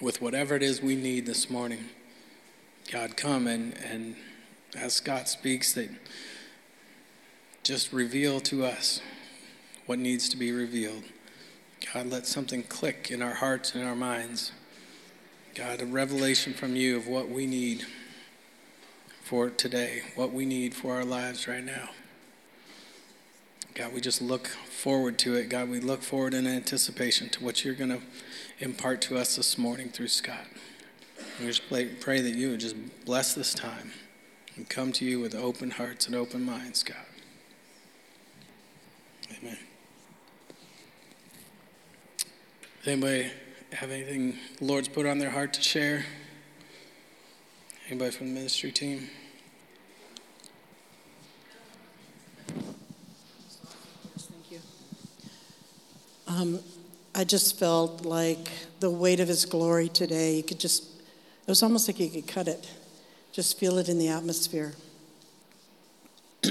with 0.00 0.22
whatever 0.22 0.54
it 0.54 0.62
is 0.62 0.80
we 0.80 0.94
need 0.94 1.26
this 1.26 1.50
morning. 1.50 1.86
God, 2.90 3.16
come 3.16 3.46
and, 3.46 3.76
and 3.84 4.16
as 4.76 4.94
Scott 4.94 5.28
speaks, 5.28 5.72
that 5.74 5.90
just 7.62 7.92
reveal 7.92 8.40
to 8.40 8.64
us 8.64 9.00
what 9.88 9.98
needs 9.98 10.28
to 10.28 10.36
be 10.36 10.52
revealed. 10.52 11.02
God, 11.94 12.10
let 12.10 12.26
something 12.26 12.62
click 12.62 13.10
in 13.10 13.22
our 13.22 13.32
hearts 13.32 13.74
and 13.74 13.82
our 13.82 13.96
minds. 13.96 14.52
God, 15.54 15.80
a 15.80 15.86
revelation 15.86 16.52
from 16.52 16.76
you 16.76 16.98
of 16.98 17.08
what 17.08 17.30
we 17.30 17.46
need 17.46 17.86
for 19.22 19.48
today, 19.48 20.02
what 20.14 20.30
we 20.30 20.44
need 20.44 20.74
for 20.74 20.94
our 20.94 21.06
lives 21.06 21.48
right 21.48 21.64
now. 21.64 21.88
God, 23.74 23.94
we 23.94 24.02
just 24.02 24.20
look 24.20 24.48
forward 24.48 25.18
to 25.20 25.36
it. 25.36 25.48
God, 25.48 25.70
we 25.70 25.80
look 25.80 26.02
forward 26.02 26.34
in 26.34 26.46
anticipation 26.46 27.30
to 27.30 27.42
what 27.42 27.64
you're 27.64 27.74
going 27.74 27.90
to 27.90 28.02
impart 28.58 29.00
to 29.02 29.16
us 29.16 29.36
this 29.36 29.56
morning 29.56 29.88
through 29.88 30.08
Scott. 30.08 30.44
We 31.40 31.46
just 31.46 31.62
pray 31.70 32.20
that 32.20 32.34
you 32.34 32.50
would 32.50 32.60
just 32.60 32.76
bless 33.06 33.32
this 33.32 33.54
time 33.54 33.92
and 34.54 34.68
come 34.68 34.92
to 34.92 35.06
you 35.06 35.18
with 35.18 35.34
open 35.34 35.70
hearts 35.70 36.06
and 36.06 36.14
open 36.14 36.44
minds, 36.44 36.82
God. 36.82 36.96
Amen. 39.40 39.56
Does 42.77 42.77
anybody 42.88 43.30
have 43.72 43.90
anything 43.90 44.34
the 44.58 44.64
Lord's 44.64 44.88
put 44.88 45.04
on 45.04 45.18
their 45.18 45.30
heart 45.30 45.52
to 45.54 45.62
share? 45.62 46.04
Anybody 47.88 48.10
from 48.10 48.28
the 48.28 48.34
ministry 48.34 48.72
team? 48.72 49.08
Thank 54.16 54.50
you. 54.50 54.60
Um, 56.26 56.60
I 57.14 57.24
just 57.24 57.58
felt 57.58 58.06
like 58.06 58.48
the 58.80 58.90
weight 58.90 59.20
of 59.20 59.28
His 59.28 59.44
glory 59.44 59.88
today. 59.88 60.36
You 60.36 60.42
could 60.42 60.60
just, 60.60 60.84
it 60.84 61.48
was 61.48 61.62
almost 61.62 61.88
like 61.88 62.00
you 62.00 62.08
could 62.08 62.26
cut 62.26 62.48
it, 62.48 62.70
just 63.32 63.58
feel 63.58 63.78
it 63.78 63.88
in 63.88 63.98
the 63.98 64.08
atmosphere. 64.08 64.72
I 66.44 66.50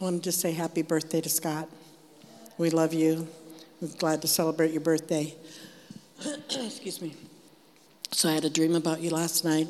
wanted 0.00 0.24
to 0.24 0.32
say 0.32 0.52
happy 0.52 0.82
birthday 0.82 1.20
to 1.20 1.28
Scott. 1.28 1.68
We 2.58 2.70
love 2.70 2.92
you. 2.92 3.28
Glad 3.94 4.22
to 4.22 4.28
celebrate 4.28 4.72
your 4.72 4.80
birthday. 4.80 5.34
Excuse 6.50 7.00
me. 7.00 7.14
So 8.12 8.28
I 8.28 8.32
had 8.32 8.44
a 8.44 8.50
dream 8.50 8.74
about 8.74 9.00
you 9.00 9.10
last 9.10 9.44
night, 9.44 9.68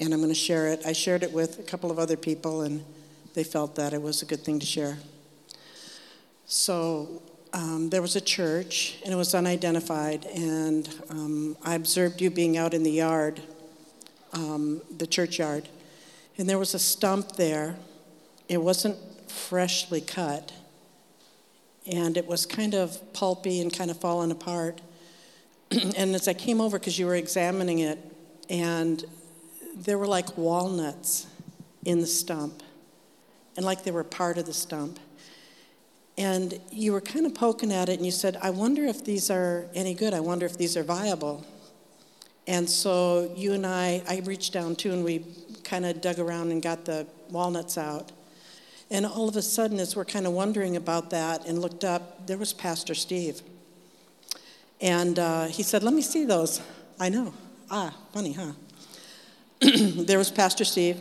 and 0.00 0.12
I'm 0.12 0.20
going 0.20 0.28
to 0.28 0.34
share 0.34 0.68
it. 0.68 0.82
I 0.84 0.92
shared 0.92 1.22
it 1.22 1.32
with 1.32 1.58
a 1.58 1.62
couple 1.62 1.90
of 1.90 1.98
other 1.98 2.16
people, 2.16 2.62
and 2.62 2.84
they 3.34 3.44
felt 3.44 3.74
that 3.76 3.92
it 3.92 4.02
was 4.02 4.22
a 4.22 4.26
good 4.26 4.44
thing 4.44 4.58
to 4.60 4.66
share. 4.66 4.98
So 6.46 7.22
um, 7.52 7.90
there 7.90 8.02
was 8.02 8.16
a 8.16 8.20
church, 8.20 8.98
and 9.04 9.12
it 9.12 9.16
was 9.16 9.34
unidentified, 9.34 10.26
and 10.26 10.88
um, 11.10 11.56
I 11.62 11.74
observed 11.74 12.20
you 12.20 12.30
being 12.30 12.56
out 12.56 12.74
in 12.74 12.82
the 12.82 12.90
yard, 12.90 13.40
um, 14.32 14.82
the 14.98 15.06
churchyard, 15.06 15.68
and 16.36 16.48
there 16.48 16.58
was 16.58 16.74
a 16.74 16.78
stump 16.78 17.36
there. 17.36 17.76
It 18.48 18.58
wasn't 18.58 18.96
freshly 19.30 20.00
cut, 20.00 20.52
and 21.86 22.16
it 22.16 22.26
was 22.26 22.46
kind 22.46 22.74
of 22.74 23.12
pulpy 23.12 23.60
and 23.60 23.72
kind 23.72 23.90
of 23.90 23.98
fallen 23.98 24.30
apart. 24.30 24.80
and 25.70 26.14
as 26.14 26.28
I 26.28 26.34
came 26.34 26.60
over, 26.60 26.78
because 26.78 26.98
you 26.98 27.06
were 27.06 27.16
examining 27.16 27.80
it, 27.80 27.98
and 28.48 29.04
there 29.76 29.98
were 29.98 30.06
like 30.06 30.36
walnuts 30.36 31.26
in 31.84 32.00
the 32.00 32.06
stump, 32.06 32.62
and 33.56 33.64
like 33.64 33.84
they 33.84 33.90
were 33.90 34.04
part 34.04 34.38
of 34.38 34.46
the 34.46 34.54
stump. 34.54 34.98
And 36.16 36.60
you 36.70 36.92
were 36.92 37.00
kind 37.00 37.26
of 37.26 37.34
poking 37.34 37.72
at 37.72 37.88
it, 37.88 37.96
and 37.96 38.06
you 38.06 38.12
said, 38.12 38.38
I 38.40 38.50
wonder 38.50 38.84
if 38.84 39.04
these 39.04 39.30
are 39.30 39.66
any 39.74 39.94
good. 39.94 40.14
I 40.14 40.20
wonder 40.20 40.46
if 40.46 40.56
these 40.56 40.76
are 40.76 40.84
viable. 40.84 41.44
And 42.46 42.68
so 42.68 43.32
you 43.36 43.54
and 43.54 43.66
I, 43.66 44.02
I 44.08 44.22
reached 44.24 44.52
down 44.52 44.76
too, 44.76 44.92
and 44.92 45.04
we 45.04 45.24
kind 45.64 45.84
of 45.84 46.00
dug 46.00 46.18
around 46.18 46.52
and 46.52 46.62
got 46.62 46.84
the 46.84 47.06
walnuts 47.30 47.76
out. 47.76 48.12
And 48.90 49.06
all 49.06 49.28
of 49.28 49.36
a 49.36 49.42
sudden, 49.42 49.78
as 49.80 49.96
we're 49.96 50.04
kind 50.04 50.26
of 50.26 50.32
wondering 50.32 50.76
about 50.76 51.10
that 51.10 51.46
and 51.46 51.60
looked 51.60 51.84
up, 51.84 52.26
there 52.26 52.38
was 52.38 52.52
Pastor 52.52 52.94
Steve. 52.94 53.40
And 54.80 55.18
uh, 55.18 55.46
he 55.46 55.62
said, 55.62 55.82
Let 55.82 55.94
me 55.94 56.02
see 56.02 56.24
those. 56.24 56.60
I 57.00 57.08
know. 57.08 57.32
Ah, 57.70 57.94
funny, 58.12 58.32
huh? 58.32 58.52
there 59.60 60.18
was 60.18 60.30
Pastor 60.30 60.64
Steve, 60.64 60.98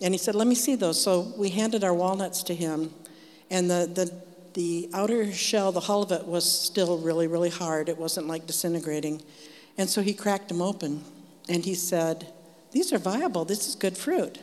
and 0.00 0.14
he 0.14 0.18
said, 0.18 0.34
Let 0.34 0.46
me 0.46 0.54
see 0.54 0.74
those. 0.74 1.00
So 1.00 1.32
we 1.36 1.50
handed 1.50 1.84
our 1.84 1.94
walnuts 1.94 2.42
to 2.44 2.54
him, 2.54 2.92
and 3.50 3.70
the, 3.70 3.90
the, 3.92 4.12
the 4.54 4.90
outer 4.94 5.30
shell, 5.32 5.72
the 5.72 5.80
hull 5.80 6.02
of 6.02 6.12
it, 6.12 6.26
was 6.26 6.50
still 6.50 6.98
really, 6.98 7.26
really 7.26 7.50
hard. 7.50 7.88
It 7.88 7.98
wasn't 7.98 8.26
like 8.26 8.46
disintegrating. 8.46 9.22
And 9.76 9.88
so 9.88 10.00
he 10.00 10.14
cracked 10.14 10.48
them 10.48 10.62
open, 10.62 11.04
and 11.48 11.64
he 11.64 11.74
said, 11.74 12.32
These 12.72 12.92
are 12.92 12.98
viable. 12.98 13.44
This 13.44 13.68
is 13.68 13.74
good 13.74 13.96
fruit. 13.98 14.38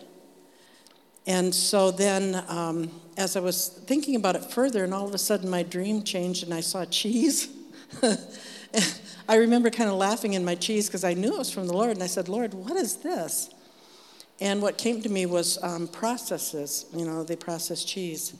And 1.27 1.53
so 1.53 1.91
then, 1.91 2.43
um, 2.47 2.91
as 3.17 3.35
I 3.35 3.39
was 3.39 3.67
thinking 3.67 4.15
about 4.15 4.35
it 4.35 4.45
further, 4.45 4.83
and 4.83 4.93
all 4.93 5.07
of 5.07 5.13
a 5.13 5.17
sudden 5.17 5.49
my 5.49 5.63
dream 5.63 6.03
changed, 6.03 6.43
and 6.43 6.53
I 6.53 6.61
saw 6.61 6.85
cheese. 6.85 7.49
I 9.27 9.37
remember 9.37 9.69
kind 9.69 9.89
of 9.89 9.95
laughing 9.95 10.33
in 10.33 10.45
my 10.45 10.55
cheese 10.55 10.87
because 10.87 11.03
I 11.03 11.13
knew 11.13 11.33
it 11.33 11.37
was 11.37 11.51
from 11.51 11.65
the 11.67 11.73
Lord. 11.73 11.91
And 11.91 12.03
I 12.03 12.07
said, 12.07 12.29
Lord, 12.29 12.53
what 12.53 12.75
is 12.75 12.97
this? 12.97 13.49
And 14.39 14.61
what 14.61 14.77
came 14.77 15.01
to 15.01 15.09
me 15.09 15.25
was 15.25 15.61
um, 15.63 15.87
processes. 15.87 16.85
You 16.95 17.05
know, 17.05 17.23
they 17.23 17.35
process 17.35 17.83
cheese. 17.83 18.35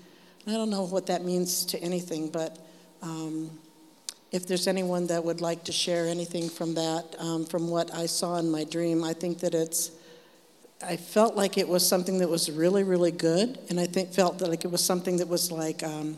I 0.46 0.52
don't 0.52 0.70
know 0.70 0.86
what 0.86 1.08
that 1.08 1.26
means 1.26 1.66
to 1.68 1.80
anything, 1.80 2.30
but 2.30 2.60
um, 3.02 3.50
if 4.32 4.46
there's 4.46 4.68
anyone 4.68 5.08
that 5.08 5.24
would 5.24 5.42
like 5.42 5.64
to 5.64 5.72
share 5.72 6.06
anything 6.08 6.50
from 6.50 6.76
that, 6.76 7.16
um, 7.18 7.46
from 7.46 7.68
what 7.68 7.92
I 7.96 8.06
saw 8.06 8.36
in 8.38 8.52
my 8.52 8.64
dream, 8.64 9.04
I 9.04 9.14
think 9.14 9.40
that 9.40 9.56
it's. 9.56 9.92
I 10.84 10.98
felt 10.98 11.36
like 11.36 11.58
it 11.58 11.68
was 11.68 11.88
something 11.88 12.20
that 12.20 12.30
was 12.30 12.52
really, 12.52 12.84
really 12.84 13.12
good, 13.12 13.60
and 13.70 13.80
I 13.80 13.86
think 13.86 14.14
felt 14.14 14.40
that 14.40 14.50
like 14.50 14.66
it 14.66 14.72
was 14.72 14.84
something 14.84 15.18
that 15.18 15.28
was 15.28 15.52
like 15.52 15.84
um, 15.84 16.18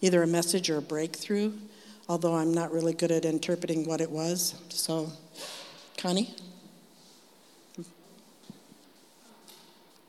either 0.00 0.22
a 0.22 0.26
message 0.26 0.70
or 0.70 0.78
a 0.78 0.82
breakthrough 0.82 1.52
although 2.08 2.34
I'm 2.34 2.52
not 2.52 2.72
really 2.72 2.92
good 2.92 3.10
at 3.10 3.24
interpreting 3.24 3.86
what 3.86 4.00
it 4.00 4.10
was. 4.10 4.54
So, 4.68 5.10
Connie? 5.96 6.34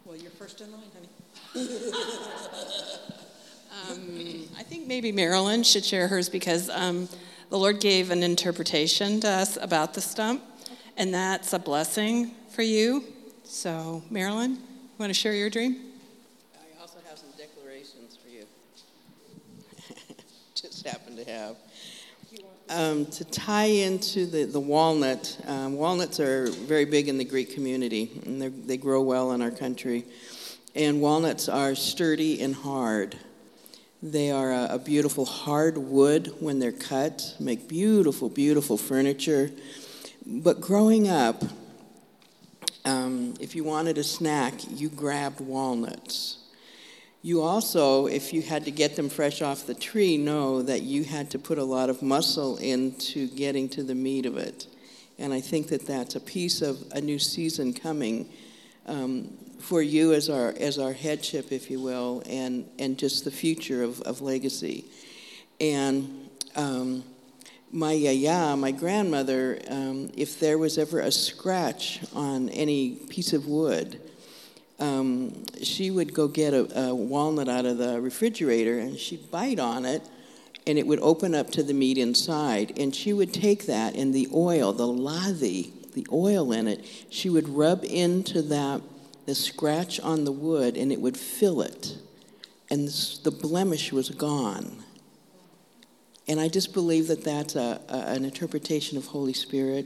Well, 0.06 0.18
you're 0.18 0.32
first 0.32 0.62
in 0.62 0.72
line, 0.72 0.82
honey. 0.94 1.10
um, 3.90 4.48
I 4.58 4.64
think 4.64 4.88
maybe 4.88 5.12
Marilyn 5.12 5.64
should 5.64 5.86
share 5.86 6.08
hers 6.08 6.30
because 6.30 6.70
um, 6.70 7.08
the 7.50 7.58
Lord 7.58 7.80
gave 7.80 8.12
an 8.12 8.24
interpretation 8.24 9.20
to 9.22 9.30
us 9.30 9.58
about 9.62 9.94
the 9.94 10.02
stump, 10.02 10.44
and 10.98 11.14
that's 11.14 11.54
a 11.54 11.60
blessing 11.60 12.32
for 12.50 12.64
you. 12.64 13.13
So, 13.54 14.02
Marilyn, 14.10 14.54
you 14.54 14.58
want 14.98 15.12
to 15.12 15.14
share 15.14 15.36
your 15.36 15.48
dream? 15.48 15.78
I 16.56 16.82
also 16.82 16.98
have 17.08 17.20
some 17.20 17.30
declarations 17.38 18.18
for 18.18 18.28
you. 18.28 18.46
Just 20.56 20.84
happen 20.88 21.16
to 21.18 21.24
have. 21.26 21.56
Um, 22.68 23.06
to 23.06 23.24
tie 23.24 23.66
into 23.66 24.26
the, 24.26 24.46
the 24.46 24.60
walnut, 24.60 25.38
um, 25.46 25.76
walnuts 25.76 26.20
are 26.20 26.48
very 26.48 26.86
big 26.86 27.08
in 27.08 27.20
the 27.20 27.24
Greek 27.24 27.54
community, 27.54 28.10
and 28.26 28.42
they 28.42 28.76
grow 28.76 29.04
well 29.04 29.34
in 29.34 29.42
our 29.44 29.52
country. 29.52 30.06
And 30.74 31.00
walnuts 31.00 31.48
are 31.48 31.76
sturdy 31.76 32.42
and 32.42 32.56
hard. 32.56 33.16
They 34.02 34.32
are 34.32 34.52
a, 34.52 34.68
a 34.72 34.80
beautiful 34.80 35.26
hard 35.26 35.78
wood 35.78 36.34
when 36.40 36.58
they're 36.58 36.72
cut, 36.72 37.36
make 37.40 37.70
beautiful, 37.70 38.30
beautiful 38.30 38.80
furniture. 38.80 39.52
But 40.26 40.60
growing 40.60 41.08
up, 41.08 41.44
um, 42.86 43.36
if 43.40 43.56
you 43.56 43.64
wanted 43.64 43.98
a 43.98 44.04
snack, 44.04 44.54
you 44.70 44.90
grabbed 44.90 45.40
walnuts. 45.40 46.40
You 47.22 47.42
also, 47.42 48.08
if 48.08 48.34
you 48.34 48.42
had 48.42 48.66
to 48.66 48.72
get 48.72 48.98
them 48.98 49.08
fresh 49.08 49.42
off 49.42 49.66
the 49.66 49.74
tree, 49.74 50.18
know 50.18 50.62
that 50.62 50.82
you 50.82 51.06
had 51.06 51.32
to 51.32 51.40
put 51.40 51.58
a 51.58 51.64
lot 51.64 51.90
of 51.90 52.02
muscle 52.02 52.58
into 52.58 53.28
getting 53.30 53.70
to 53.70 53.84
the 53.84 53.96
meat 53.96 54.26
of 54.26 54.36
it. 54.36 54.68
And 55.18 55.34
I 55.34 55.40
think 55.40 55.68
that 55.70 55.88
that's 55.88 56.16
a 56.16 56.20
piece 56.20 56.62
of 56.62 56.84
a 56.92 57.00
new 57.00 57.20
season 57.20 57.74
coming 57.74 58.30
um, 58.88 59.30
for 59.60 59.82
you 59.82 60.12
as 60.14 60.30
our 60.30 60.54
as 60.60 60.78
our 60.78 60.92
headship, 60.92 61.54
if 61.54 61.72
you 61.72 61.80
will, 61.80 62.24
and 62.26 62.68
and 62.78 63.00
just 63.00 63.24
the 63.24 63.32
future 63.32 63.84
of, 63.84 64.02
of 64.02 64.20
legacy. 64.20 64.84
And 65.62 66.30
um, 66.58 67.06
my 67.74 67.92
yaya, 67.92 68.56
my 68.56 68.72
grandmother, 68.72 69.60
um, 69.68 70.12
if 70.16 70.40
there 70.40 70.60
was 70.60 70.78
ever 70.78 71.00
a 71.00 71.12
scratch 71.12 72.02
on 72.14 72.50
any 72.50 72.92
piece 72.92 73.34
of 73.34 73.48
wood, 73.48 74.00
um, 74.80 75.44
she 75.62 75.90
would 75.90 76.14
go 76.14 76.28
get 76.28 76.54
a, 76.54 76.80
a, 76.80 76.96
walnut 76.96 77.50
out 77.50 77.66
of 77.66 77.80
the 77.80 78.00
refrigerator 78.00 78.78
and 78.78 78.98
she'd 78.98 79.32
bite 79.32 79.60
on 79.60 79.86
it 79.86 80.04
and 80.68 80.78
it 80.78 80.86
would 80.86 81.00
open 81.00 81.34
up 81.34 81.50
to 81.52 81.64
the 81.64 81.74
meat 81.74 81.98
inside. 81.98 82.78
And 82.78 82.96
she 82.96 83.12
would 83.12 83.34
take 83.34 83.66
that 83.66 83.96
and 83.96 84.14
the 84.14 84.28
oil, 84.34 84.72
the 84.72 84.88
lathe, 84.88 85.94
the 85.94 86.08
oil 86.12 86.52
in 86.52 86.68
it, 86.68 86.86
she 87.10 87.30
would 87.30 87.50
rub 87.50 87.84
into 87.84 88.42
that, 88.44 88.82
the 89.26 89.36
scratch 89.36 90.00
on 90.00 90.26
the 90.26 90.32
wood, 90.32 90.78
and 90.78 90.92
it 90.92 91.02
would 91.02 91.18
fill 91.18 91.62
it. 91.62 91.98
And 92.70 92.88
the 92.88 93.32
blemish 93.32 93.92
was 93.92 94.10
gone. 94.10 94.84
And 96.28 96.40
I 96.40 96.48
just 96.48 96.74
believe 96.74 97.08
that 97.08 97.24
that's 97.24 97.56
a, 97.56 97.82
a, 97.90 97.96
an 97.96 98.26
interpretation 98.26 98.98
of 98.98 99.08
Holy 99.08 99.34
Spirit. 99.34 99.86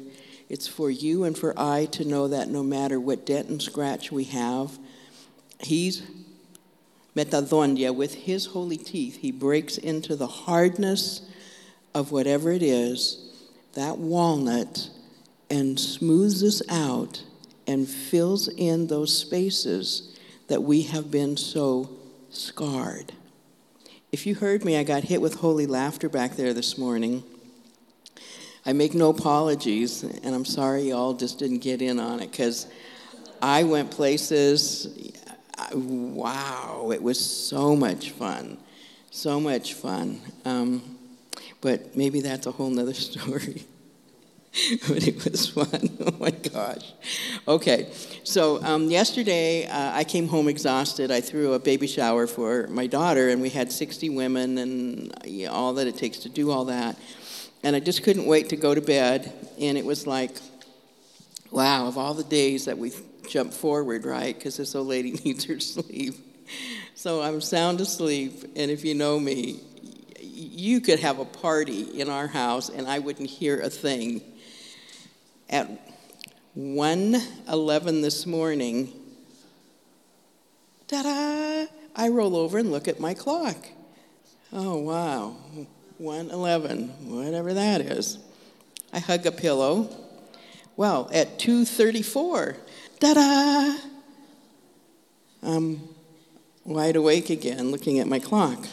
It's 0.50 0.68
for 0.68 0.90
you 0.90 1.24
and 1.24 1.38
for 1.38 1.54
I 1.60 1.86
to 1.86 2.06
know 2.06 2.28
that 2.28 2.50
no 2.50 2.64
matter 2.64 3.00
what 3.00 3.26
dent 3.26 3.50
and 3.50 3.62
scratch 3.62 4.12
we 4.12 4.26
have, 4.26 4.78
He's 5.60 6.04
metadondia, 7.16 7.94
with 7.94 8.14
His 8.14 8.48
holy 8.48 8.78
teeth, 8.78 9.18
He 9.18 9.32
breaks 9.32 9.78
into 9.78 10.16
the 10.16 10.28
hardness 10.28 11.22
of 11.94 12.12
whatever 12.12 12.52
it 12.52 12.62
is, 12.62 13.34
that 13.74 13.98
walnut, 13.98 14.90
and 15.50 15.80
smooths 15.80 16.44
us 16.44 16.62
out 16.70 17.24
and 17.66 17.88
fills 17.88 18.48
in 18.48 18.88
those 18.88 19.18
spaces 19.18 20.18
that 20.48 20.64
we 20.64 20.84
have 20.84 21.10
been 21.12 21.36
so 21.36 21.90
scarred. 22.30 23.14
If 24.10 24.26
you 24.26 24.36
heard 24.36 24.64
me, 24.64 24.78
I 24.78 24.84
got 24.84 25.04
hit 25.04 25.22
with 25.22 25.36
holy 25.36 25.68
laughter 25.68 26.08
back 26.08 26.38
there 26.38 26.54
this 26.54 26.78
morning. 26.78 27.24
I 28.66 28.72
make 28.72 28.94
no 28.94 29.10
apologies, 29.10 30.02
and 30.04 30.34
I'm 30.34 30.46
sorry 30.46 30.84
y'all 30.84 31.14
just 31.14 31.40
didn't 31.40 31.60
get 31.60 31.82
in 31.82 32.00
on 32.00 32.22
it 32.22 32.32
because 32.32 32.68
I 33.42 33.64
went 33.64 33.92
places. 33.92 35.14
Wow, 35.74 36.92
it 36.94 37.04
was 37.04 37.20
so 37.20 37.76
much 37.76 38.12
fun. 38.12 38.58
So 39.12 39.42
much 39.42 39.74
fun. 39.74 40.22
Um, 40.46 40.98
but 41.60 41.98
maybe 41.98 42.22
that's 42.22 42.48
a 42.48 42.52
whole 42.52 42.70
nother 42.70 42.94
story. 42.94 43.66
but 44.88 45.08
it 45.08 45.24
was 45.24 45.50
fun. 45.50 45.90
Oh 46.08 46.16
my 46.20 46.32
gosh. 46.32 46.94
Okay, 47.48 47.90
so 48.24 48.64
um, 48.64 48.90
yesterday 48.90 49.66
uh, 49.68 49.92
I 49.94 50.04
came 50.04 50.28
home 50.28 50.48
exhausted. 50.48 51.12
I 51.12 51.22
threw 51.22 51.54
a 51.54 51.60
baby 51.60 51.86
shower 51.86 52.28
for 52.28 52.68
my 52.68 52.88
daughter, 52.88 53.30
and 53.30 53.42
we 53.42 53.50
had 53.50 53.72
60 53.72 54.10
women 54.10 54.58
and 54.58 55.14
you 55.26 55.48
know, 55.48 55.52
all 55.52 55.74
that 55.74 55.88
it 55.88 55.98
takes 55.98 56.20
to 56.20 56.30
do 56.30 56.50
all 56.50 56.66
that. 56.66 56.98
And 57.64 57.76
I 57.76 57.80
just 57.80 58.04
couldn't 58.04 58.26
wait 58.26 58.50
to 58.50 58.56
go 58.56 58.74
to 58.74 58.82
bed. 58.82 59.32
And 59.60 59.78
it 59.78 59.86
was 59.86 60.08
like, 60.08 60.32
wow, 61.52 61.88
of 61.88 61.98
all 61.98 62.14
the 62.14 62.24
days 62.24 62.66
that 62.66 62.78
we 62.78 62.92
jump 63.30 63.54
forward, 63.54 64.06
right? 64.06 64.36
Because 64.36 64.58
this 64.58 64.76
old 64.76 64.88
lady 64.88 65.12
needs 65.26 65.46
her 65.46 65.60
sleep. 65.60 66.16
So 66.96 67.22
I'm 67.22 67.42
sound 67.42 67.82
asleep, 67.82 68.44
and 68.56 68.72
if 68.72 68.86
you 68.86 68.96
know 68.96 69.20
me, 69.20 69.60
you 70.20 70.82
could 70.82 71.00
have 71.00 71.20
a 71.20 71.26
party 71.26 72.00
in 72.00 72.10
our 72.10 72.28
house 72.28 72.70
and 72.70 72.88
I 72.88 73.00
wouldn't 73.00 73.30
hear 73.30 73.60
a 73.60 73.70
thing 73.70 74.22
at 75.50 75.70
1:11 76.58 78.02
this 78.02 78.26
morning, 78.26 78.92
ta-da! 80.88 81.68
I 81.96 82.10
roll 82.10 82.36
over 82.36 82.58
and 82.58 82.72
look 82.72 82.88
at 82.88 83.00
my 83.00 83.14
clock. 83.14 83.68
Oh 84.52 84.78
wow, 84.78 85.36
1:11, 86.02 86.90
whatever 87.06 87.54
that 87.54 87.82
is. 87.82 88.18
I 88.94 89.00
hug 89.00 89.26
a 89.26 89.32
pillow. 89.32 89.90
Well, 90.76 91.10
at 91.12 91.40
2:34, 91.40 92.58
ta-da! 93.00 93.78
I'm 95.44 95.82
wide 96.66 96.96
awake 96.96 97.30
again, 97.30 97.72
looking 97.72 98.00
at 98.00 98.08
my 98.08 98.20
clock. 98.20 98.68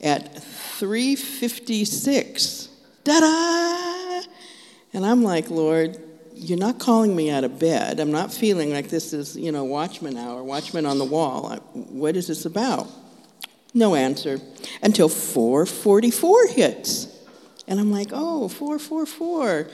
At 0.00 0.34
3:56, 0.34 2.68
ta-da! 3.04 3.95
And 4.96 5.04
I'm 5.04 5.22
like, 5.22 5.50
Lord, 5.50 5.98
you're 6.32 6.58
not 6.58 6.78
calling 6.78 7.14
me 7.14 7.30
out 7.30 7.44
of 7.44 7.58
bed. 7.58 8.00
I'm 8.00 8.10
not 8.10 8.32
feeling 8.32 8.72
like 8.72 8.88
this 8.88 9.12
is, 9.12 9.36
you 9.36 9.52
know, 9.52 9.62
watchman 9.62 10.16
hour, 10.16 10.42
watchman 10.42 10.86
on 10.86 10.96
the 10.96 11.04
wall. 11.04 11.54
What 11.74 12.16
is 12.16 12.28
this 12.28 12.46
about? 12.46 12.88
No 13.74 13.94
answer 13.94 14.40
until 14.82 15.10
444 15.10 16.48
hits. 16.48 17.14
And 17.68 17.78
I'm 17.78 17.92
like, 17.92 18.08
oh, 18.10 18.48
444. 18.48 19.68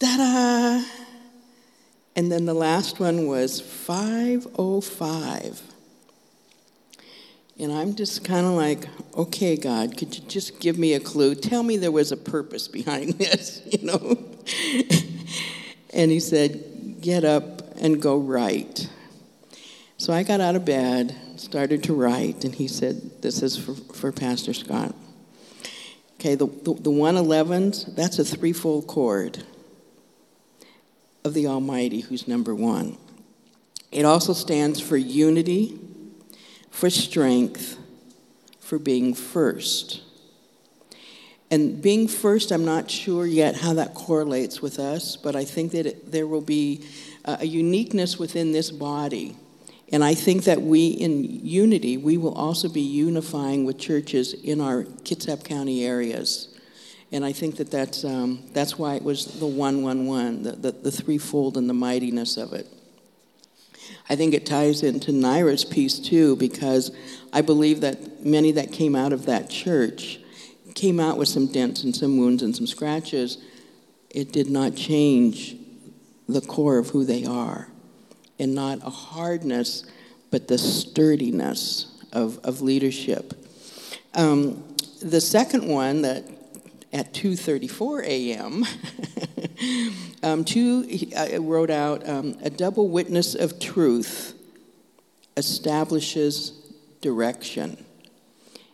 Da 0.00 0.16
da. 0.16 0.82
And 2.16 2.32
then 2.32 2.46
the 2.46 2.54
last 2.54 2.98
one 2.98 3.28
was 3.28 3.60
505. 3.60 5.73
And 7.58 7.72
I'm 7.72 7.94
just 7.94 8.24
kind 8.24 8.46
of 8.46 8.52
like, 8.52 8.88
okay, 9.16 9.56
God, 9.56 9.96
could 9.96 10.16
you 10.16 10.24
just 10.26 10.58
give 10.60 10.76
me 10.76 10.94
a 10.94 11.00
clue? 11.00 11.36
Tell 11.36 11.62
me 11.62 11.76
there 11.76 11.92
was 11.92 12.10
a 12.10 12.16
purpose 12.16 12.66
behind 12.66 13.12
this, 13.18 13.62
you 13.64 13.86
know? 13.86 14.18
and 15.92 16.10
he 16.10 16.18
said, 16.18 17.00
get 17.00 17.24
up 17.24 17.62
and 17.76 18.02
go 18.02 18.18
write. 18.18 18.88
So 19.98 20.12
I 20.12 20.24
got 20.24 20.40
out 20.40 20.56
of 20.56 20.64
bed, 20.64 21.14
started 21.36 21.84
to 21.84 21.94
write, 21.94 22.44
and 22.44 22.54
he 22.54 22.66
said, 22.66 23.22
this 23.22 23.42
is 23.42 23.56
for, 23.56 23.74
for 23.94 24.10
Pastor 24.10 24.52
Scott. 24.52 24.94
Okay, 26.14 26.34
the, 26.34 26.46
the, 26.46 26.74
the 26.74 26.90
111s, 26.90 27.94
that's 27.94 28.18
a 28.18 28.24
threefold 28.24 28.86
chord 28.88 29.44
of 31.24 31.34
the 31.34 31.46
Almighty, 31.46 32.00
who's 32.00 32.26
number 32.26 32.54
one. 32.54 32.96
It 33.92 34.04
also 34.04 34.32
stands 34.32 34.80
for 34.80 34.96
unity 34.96 35.78
for 36.74 36.90
strength, 36.90 37.78
for 38.58 38.80
being 38.80 39.14
first. 39.14 40.02
And 41.48 41.80
being 41.80 42.08
first, 42.08 42.50
I'm 42.50 42.64
not 42.64 42.90
sure 42.90 43.26
yet 43.26 43.54
how 43.54 43.74
that 43.74 43.94
correlates 43.94 44.60
with 44.60 44.80
us, 44.80 45.16
but 45.16 45.36
I 45.36 45.44
think 45.44 45.70
that 45.70 45.86
it, 45.86 46.10
there 46.10 46.26
will 46.26 46.40
be 46.40 46.84
a 47.24 47.46
uniqueness 47.46 48.18
within 48.18 48.50
this 48.50 48.72
body. 48.72 49.36
And 49.92 50.02
I 50.02 50.14
think 50.14 50.44
that 50.44 50.62
we, 50.62 50.88
in 50.88 51.46
unity, 51.46 51.96
we 51.96 52.18
will 52.18 52.34
also 52.34 52.68
be 52.68 52.80
unifying 52.80 53.64
with 53.64 53.78
churches 53.78 54.32
in 54.32 54.60
our 54.60 54.82
Kitsap 54.82 55.44
County 55.44 55.84
areas. 55.84 56.58
And 57.12 57.24
I 57.24 57.30
think 57.30 57.56
that 57.58 57.70
that's, 57.70 58.04
um, 58.04 58.42
that's 58.52 58.76
why 58.76 58.96
it 58.96 59.04
was 59.04 59.26
the 59.38 59.46
111, 59.46 60.42
the, 60.42 60.52
the, 60.52 60.72
the 60.72 60.90
threefold 60.90 61.56
and 61.56 61.70
the 61.70 61.74
mightiness 61.74 62.36
of 62.36 62.52
it. 62.52 62.66
I 64.08 64.16
think 64.16 64.34
it 64.34 64.44
ties 64.44 64.82
into 64.82 65.12
Naira's 65.12 65.64
piece 65.64 65.98
too, 65.98 66.36
because 66.36 66.90
I 67.32 67.40
believe 67.40 67.80
that 67.80 68.24
many 68.24 68.52
that 68.52 68.72
came 68.72 68.94
out 68.94 69.12
of 69.12 69.26
that 69.26 69.48
church 69.48 70.20
came 70.74 71.00
out 71.00 71.16
with 71.16 71.28
some 71.28 71.46
dents 71.46 71.84
and 71.84 71.94
some 71.94 72.18
wounds 72.18 72.42
and 72.42 72.54
some 72.54 72.66
scratches. 72.66 73.38
It 74.10 74.32
did 74.32 74.50
not 74.50 74.74
change 74.74 75.56
the 76.28 76.40
core 76.40 76.78
of 76.78 76.90
who 76.90 77.04
they 77.04 77.24
are, 77.24 77.68
and 78.38 78.54
not 78.54 78.78
a 78.82 78.90
hardness, 78.90 79.84
but 80.30 80.48
the 80.48 80.58
sturdiness 80.58 81.86
of, 82.12 82.38
of 82.44 82.60
leadership. 82.60 83.34
Um, 84.14 84.62
the 85.02 85.20
second 85.20 85.68
one 85.68 86.02
that 86.02 86.24
at 86.92 87.12
2:34 87.12 88.04
a.m. 88.04 88.64
um, 90.22 90.44
two 90.44 90.86
uh, 91.16 91.40
wrote 91.40 91.70
out 91.70 92.08
um, 92.08 92.36
a 92.42 92.50
double 92.50 92.88
witness 92.88 93.34
of 93.34 93.58
truth 93.58 94.34
establishes 95.36 96.50
direction. 97.00 97.84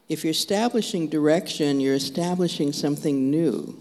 If 0.08 0.24
you're 0.24 0.32
establishing 0.32 1.08
direction, 1.08 1.80
you're 1.80 1.94
establishing 1.94 2.72
something 2.72 3.30
new. 3.30 3.78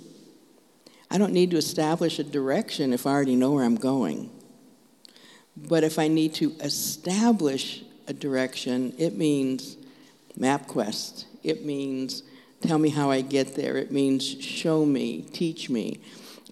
I 1.11 1.17
don't 1.17 1.33
need 1.33 1.51
to 1.51 1.57
establish 1.57 2.19
a 2.19 2.23
direction 2.23 2.93
if 2.93 3.07
I 3.07 3.11
already 3.11 3.35
know 3.35 3.51
where 3.51 3.63
I'm 3.63 3.75
going. 3.75 4.29
But 5.57 5.83
if 5.83 5.97
I 5.99 6.07
need 6.07 6.35
to 6.35 6.51
establish 6.61 7.83
a 8.07 8.13
direction, 8.13 8.93
it 8.97 9.17
means 9.17 9.75
MapQuest. 10.37 11.25
It 11.43 11.65
means 11.65 12.23
tell 12.61 12.77
me 12.77 12.89
how 12.89 13.09
I 13.09 13.21
get 13.21 13.55
there. 13.55 13.77
It 13.77 13.91
means 13.91 14.23
show 14.23 14.85
me, 14.85 15.21
teach 15.21 15.69
me. 15.69 15.99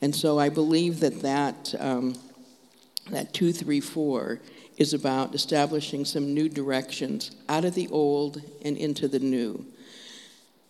And 0.02 0.16
so 0.16 0.40
I 0.40 0.50
believe 0.50 1.00
that 1.00 1.22
that, 1.22 1.74
um, 1.80 2.16
that 3.10 3.34
234 3.34 4.40
is 4.78 4.94
about 4.94 5.34
establishing 5.34 6.06
some 6.06 6.34
new 6.34 6.48
directions 6.48 7.32
out 7.50 7.66
of 7.66 7.74
the 7.74 7.88
old 7.90 8.42
and 8.64 8.78
into 8.78 9.08
the 9.08 9.20
new. 9.20 9.66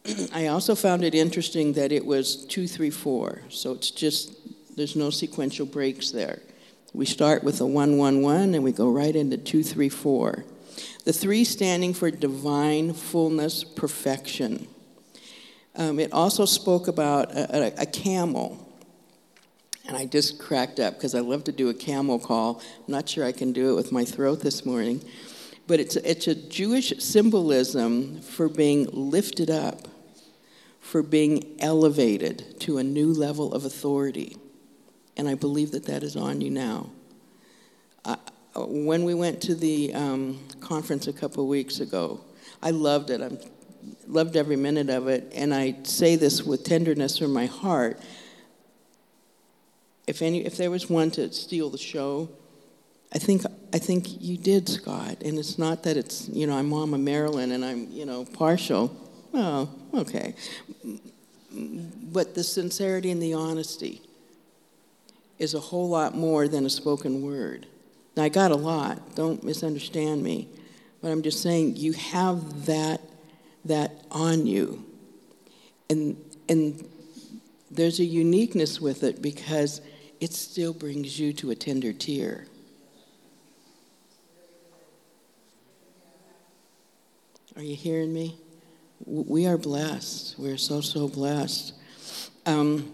I 0.34 0.48
also 0.48 0.76
found 0.76 1.04
it 1.04 1.13
interesting 1.13 1.74
that 1.74 1.92
it 1.92 2.06
was 2.06 2.46
234, 2.46 3.42
so 3.50 3.74
it's 3.74 3.92
just, 3.92 4.32
there's 4.78 4.96
no 4.96 5.10
sequential 5.10 5.66
breaks 5.66 6.12
there. 6.12 6.40
We 6.94 7.06
start 7.06 7.44
with 7.44 7.60
a 7.60 7.66
111 7.66 8.56
and 8.56 8.63
we 8.63 8.72
go 8.72 8.90
right 8.90 9.16
into 9.16 9.38
234. 9.38 10.46
The 11.04 11.13
three 11.13 11.44
standing 11.44 11.94
for 11.94 12.10
divine 12.10 12.94
fullness, 12.94 13.63
perfection. 13.63 14.68
Um, 15.76 16.00
it 16.00 16.12
also 16.13 16.46
spoke 16.46 16.88
about 16.88 17.32
a, 17.34 17.80
a, 17.80 17.82
a 17.84 17.86
camel. 17.86 18.67
And 19.88 19.95
I 19.95 20.06
just 20.06 20.38
cracked 20.38 20.80
up 20.80 20.95
because 20.95 21.15
I 21.15 21.21
love 21.21 21.45
to 21.45 21.52
do 21.52 21.69
a 21.69 21.73
camel 21.73 22.19
call. 22.19 22.62
I'm 22.86 22.91
not 22.91 23.08
sure 23.08 23.23
I 23.23 23.32
can 23.32 23.54
do 23.54 23.71
it 23.71 23.76
with 23.76 23.91
my 23.91 24.04
throat 24.04 24.41
this 24.41 24.65
morning. 24.65 25.04
But 25.65 25.80
it's, 25.80 25.95
it's 25.95 26.28
a 26.28 26.36
Jewish 26.36 26.93
symbolism 27.00 28.21
for 28.21 28.50
being 28.50 28.88
lifted 28.91 29.50
up, 29.50 29.88
for 30.82 31.02
being 31.02 31.56
elevated 31.60 32.60
to 32.62 32.78
a 32.78 32.84
new 32.84 33.13
level 33.13 33.54
of 33.54 33.65
authority. 33.65 34.38
And 35.15 35.28
I 35.28 35.36
believe 35.36 35.71
that 35.71 35.86
that 35.86 36.04
is 36.04 36.15
on 36.15 36.41
you 36.41 36.52
now. 36.52 36.89
When 38.56 39.04
we 39.04 39.13
went 39.13 39.41
to 39.43 39.56
the 39.56 39.93
um, 39.93 40.39
conference 40.62 41.08
a 41.08 41.13
couple 41.13 41.47
weeks 41.47 41.80
ago, 41.80 42.19
I 42.63 42.71
loved 42.71 43.12
it. 43.12 43.21
I 43.21 43.38
loved 44.08 44.36
every 44.36 44.56
minute 44.56 44.89
of 44.89 45.08
it. 45.08 45.32
And 45.36 45.54
I 45.54 45.76
say 45.84 46.15
this 46.15 46.43
with 46.43 46.63
tenderness 46.63 47.19
from 47.19 47.34
my 47.34 47.45
heart. 47.45 48.00
If, 50.08 50.22
any, 50.22 50.46
if 50.46 50.58
there 50.58 50.72
was 50.72 50.89
one 50.89 51.12
to 51.12 51.32
steal 51.34 51.70
the 51.70 51.78
show, 51.78 52.30
I 53.13 53.20
think, 53.20 53.43
I 53.74 53.78
think 53.78 54.22
you 54.22 54.38
did, 54.38 54.67
Scott. 54.67 55.22
And 55.24 55.38
it's 55.38 55.58
not 55.58 55.84
that 55.84 55.98
it's, 55.98 56.28
you 56.30 56.48
know, 56.48 56.58
I'm 56.58 56.70
Mama 56.70 56.98
Marilyn 56.98 57.52
and 57.52 57.63
I'm, 57.63 57.89
you 57.91 58.06
know, 58.06 58.26
partial. 58.26 58.96
Oh, 59.34 59.70
okay. 59.93 60.34
But 61.54 62.36
the 62.36 62.43
sincerity 62.43 63.12
and 63.12 63.22
the 63.22 63.34
honesty 63.34 64.02
is 65.39 65.54
a 65.54 65.60
whole 65.60 65.89
lot 65.89 66.15
more 66.15 66.48
than 66.48 66.65
a 66.65 66.70
spoken 66.70 67.22
word. 67.22 67.67
Now, 68.15 68.24
I 68.24 68.30
got 68.30 68.52
a 68.52 68.56
lot, 68.56 69.15
don't 69.15 69.43
misunderstand 69.43 70.24
me, 70.24 70.48
but 71.02 71.12
I'm 71.12 71.22
just 71.22 71.43
saying 71.43 71.76
you 71.76 71.93
have 71.93 72.65
that, 72.65 73.02
that 73.65 74.04
on 74.10 74.48
you. 74.48 74.84
And, 75.89 76.17
and 76.50 76.84
there's 77.70 78.00
a 78.00 78.06
uniqueness 78.06 78.82
with 78.82 79.04
it 79.04 79.22
because 79.22 79.82
it 80.20 80.34
still 80.34 80.74
brings 80.74 81.20
you 81.20 81.34
to 81.34 81.52
a 81.52 81.56
tender 81.56 81.94
tear. 81.94 82.46
Are 87.56 87.64
you 87.64 87.76
hearing 87.76 88.14
me? 88.14 88.38
We 89.06 89.48
are 89.48 89.58
blessed. 89.58 90.36
We're 90.38 90.58
so, 90.58 90.82
so 90.82 91.08
blessed. 91.08 91.74
Um, 92.46 92.94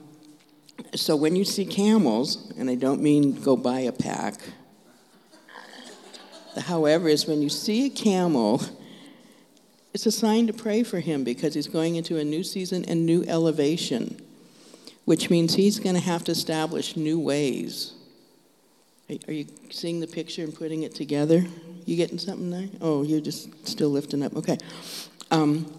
so 0.96 1.16
when 1.16 1.36
you 1.36 1.44
see 1.44 1.66
camels, 1.66 2.54
and 2.58 2.70
I 2.70 2.76
don't 2.76 3.02
mean 3.02 3.42
go 3.42 3.58
buy 3.58 3.82
a 3.82 3.92
pack, 3.92 4.36
however, 6.58 7.08
is 7.08 7.26
when 7.26 7.42
you 7.42 7.50
see 7.50 7.88
a 7.88 7.90
camel, 7.90 8.62
it's 9.94 10.06
a 10.06 10.12
sign 10.12 10.48
to 10.48 10.54
pray 10.54 10.84
for 10.84 11.00
him 11.00 11.24
because 11.24 11.54
he's 11.54 11.68
going 11.68 11.96
into 11.96 12.18
a 12.18 12.24
new 12.24 12.44
season 12.44 12.86
and 12.86 13.06
new 13.06 13.24
elevation, 13.28 14.20
which 15.06 15.30
means 15.30 15.56
he's 15.56 15.80
going 15.80 15.96
to 15.96 16.02
have 16.02 16.24
to 16.26 16.32
establish 16.32 16.96
new 16.96 17.20
ways. 17.20 17.94
Are 19.28 19.34
you 19.34 19.46
seeing 19.70 20.00
the 20.00 20.08
picture 20.08 20.44
and 20.44 20.56
putting 20.56 20.84
it 20.84 20.96
together? 20.96 21.46
You 21.86 21.98
getting 21.98 22.18
something 22.18 22.50
there? 22.50 22.70
Oh, 22.82 23.04
you're 23.04 23.22
just 23.22 23.68
still 23.68 23.90
lifting 23.90 24.24
up. 24.24 24.36
Okay. 24.38 24.58
Um, 25.30 25.72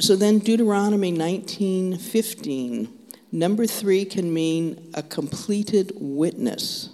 so 0.00 0.16
then 0.16 0.38
Deuteronomy 0.38 1.12
19:15, 1.12 2.88
number 3.30 3.66
three 3.66 4.04
can 4.04 4.32
mean 4.32 4.90
a 4.94 5.02
completed 5.02 5.92
witness. 5.96 6.90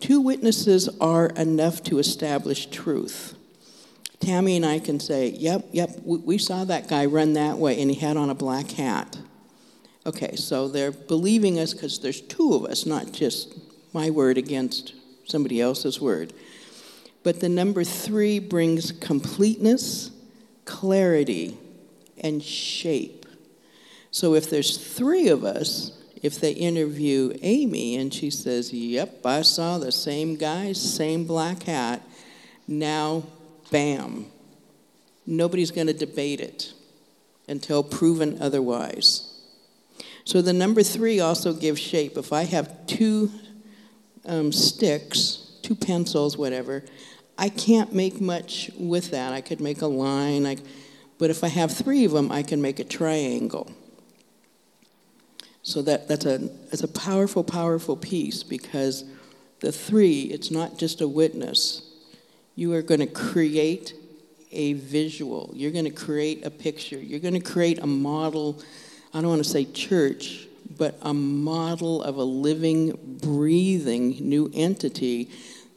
Two 0.00 0.20
witnesses 0.20 0.88
are 1.00 1.26
enough 1.30 1.82
to 1.84 1.98
establish 1.98 2.66
truth. 2.66 3.34
Tammy 4.20 4.56
and 4.56 4.66
I 4.66 4.78
can 4.78 5.00
say, 5.00 5.28
yep, 5.28 5.66
yep, 5.72 5.90
we 6.04 6.38
saw 6.38 6.64
that 6.64 6.88
guy 6.88 7.06
run 7.06 7.34
that 7.34 7.58
way 7.58 7.80
and 7.80 7.90
he 7.90 7.96
had 7.96 8.16
on 8.16 8.30
a 8.30 8.34
black 8.34 8.70
hat. 8.72 9.16
Okay, 10.06 10.36
so 10.36 10.68
they're 10.68 10.92
believing 10.92 11.58
us 11.58 11.74
because 11.74 11.98
there's 11.98 12.20
two 12.20 12.54
of 12.54 12.64
us, 12.64 12.86
not 12.86 13.12
just 13.12 13.54
my 13.92 14.10
word 14.10 14.38
against 14.38 14.94
somebody 15.24 15.60
else's 15.60 16.00
word. 16.00 16.32
But 17.22 17.40
the 17.40 17.48
number 17.48 17.84
three 17.84 18.38
brings 18.38 18.92
completeness, 18.92 20.10
clarity, 20.64 21.58
and 22.18 22.42
shape. 22.42 23.26
So 24.10 24.34
if 24.34 24.48
there's 24.48 24.78
three 24.78 25.28
of 25.28 25.44
us, 25.44 25.92
if 26.22 26.40
they 26.40 26.52
interview 26.52 27.32
Amy 27.42 27.96
and 27.96 28.12
she 28.12 28.30
says, 28.30 28.72
Yep, 28.72 29.24
I 29.26 29.42
saw 29.42 29.78
the 29.78 29.92
same 29.92 30.36
guy, 30.36 30.72
same 30.72 31.24
black 31.24 31.64
hat, 31.64 32.02
now, 32.66 33.24
bam. 33.70 34.26
Nobody's 35.26 35.70
going 35.70 35.86
to 35.86 35.92
debate 35.92 36.40
it 36.40 36.72
until 37.48 37.82
proven 37.82 38.40
otherwise. 38.40 39.27
So 40.28 40.42
the 40.42 40.52
number 40.52 40.82
three 40.82 41.20
also 41.20 41.54
gives 41.54 41.80
shape. 41.80 42.18
If 42.18 42.34
I 42.34 42.42
have 42.42 42.86
two 42.86 43.32
um, 44.26 44.52
sticks, 44.52 45.56
two 45.62 45.74
pencils, 45.74 46.36
whatever, 46.36 46.84
I 47.38 47.48
can't 47.48 47.94
make 47.94 48.20
much 48.20 48.70
with 48.78 49.10
that. 49.12 49.32
I 49.32 49.40
could 49.40 49.58
make 49.58 49.80
a 49.80 49.86
line, 49.86 50.44
I, 50.44 50.58
but 51.16 51.30
if 51.30 51.42
I 51.42 51.48
have 51.48 51.72
three 51.72 52.04
of 52.04 52.12
them, 52.12 52.30
I 52.30 52.42
can 52.42 52.60
make 52.60 52.78
a 52.78 52.84
triangle. 52.84 53.72
So 55.62 55.80
that, 55.80 56.08
that's, 56.08 56.26
a, 56.26 56.36
that's 56.36 56.82
a 56.82 56.88
powerful, 56.88 57.42
powerful 57.42 57.96
piece 57.96 58.42
because 58.42 59.04
the 59.60 59.72
three, 59.72 60.24
it's 60.24 60.50
not 60.50 60.76
just 60.76 61.00
a 61.00 61.08
witness. 61.08 61.90
You 62.54 62.74
are 62.74 62.82
going 62.82 63.00
to 63.00 63.06
create 63.06 63.94
a 64.52 64.74
visual, 64.74 65.52
you're 65.54 65.72
going 65.72 65.86
to 65.86 65.90
create 65.90 66.44
a 66.44 66.50
picture, 66.50 66.98
you're 66.98 67.18
going 67.18 67.32
to 67.32 67.40
create 67.40 67.78
a 67.78 67.86
model. 67.86 68.60
I 69.18 69.20
don't 69.20 69.30
want 69.30 69.42
to 69.42 69.50
say 69.50 69.64
church, 69.64 70.46
but 70.76 70.96
a 71.02 71.12
model 71.12 72.04
of 72.04 72.18
a 72.18 72.22
living, 72.22 73.18
breathing 73.20 74.10
new 74.20 74.48
entity 74.54 75.28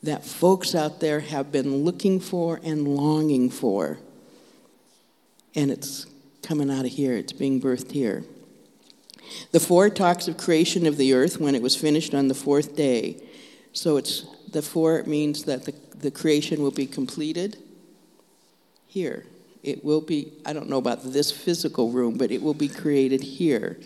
that 0.04 0.24
folks 0.24 0.76
out 0.76 1.00
there 1.00 1.22
have 1.22 1.52
been 1.52 1.78
looking 1.78 2.20
for 2.20 2.60
and 2.64 2.88
longing 2.88 3.50
for. 3.50 3.98
And 5.56 5.72
it's 5.72 6.06
coming 6.44 6.70
out 6.70 6.86
of 6.86 6.92
here, 6.92 7.14
it's 7.14 7.34
being 7.34 7.60
birthed 7.60 7.90
here. 7.90 8.24
The 9.52 9.60
four 9.60 9.90
talks 9.90 10.28
of 10.28 10.38
creation 10.38 10.86
of 10.86 10.98
the 10.98 11.16
earth 11.16 11.40
when 11.40 11.56
it 11.56 11.64
was 11.64 11.76
finished 11.76 12.14
on 12.14 12.28
the 12.28 12.36
fourth 12.36 12.76
day. 12.76 13.24
So 13.74 13.98
it's 13.98 14.24
the 14.52 14.62
four 14.62 15.02
means 15.08 15.46
that 15.46 15.66
the, 15.66 15.74
the 15.98 16.12
creation 16.12 16.62
will 16.62 16.70
be 16.70 16.86
completed 16.86 17.58
here. 18.86 19.26
It 19.64 19.84
will 19.84 20.02
be, 20.02 20.34
I 20.46 20.54
don't 20.54 20.70
know 20.70 20.78
about 20.78 21.04
this 21.04 21.32
physical 21.32 21.92
room, 21.92 22.18
but 22.18 22.32
it 22.32 22.42
will 22.42 22.54
be 22.54 22.68
created 22.68 23.22
here. 23.22 23.80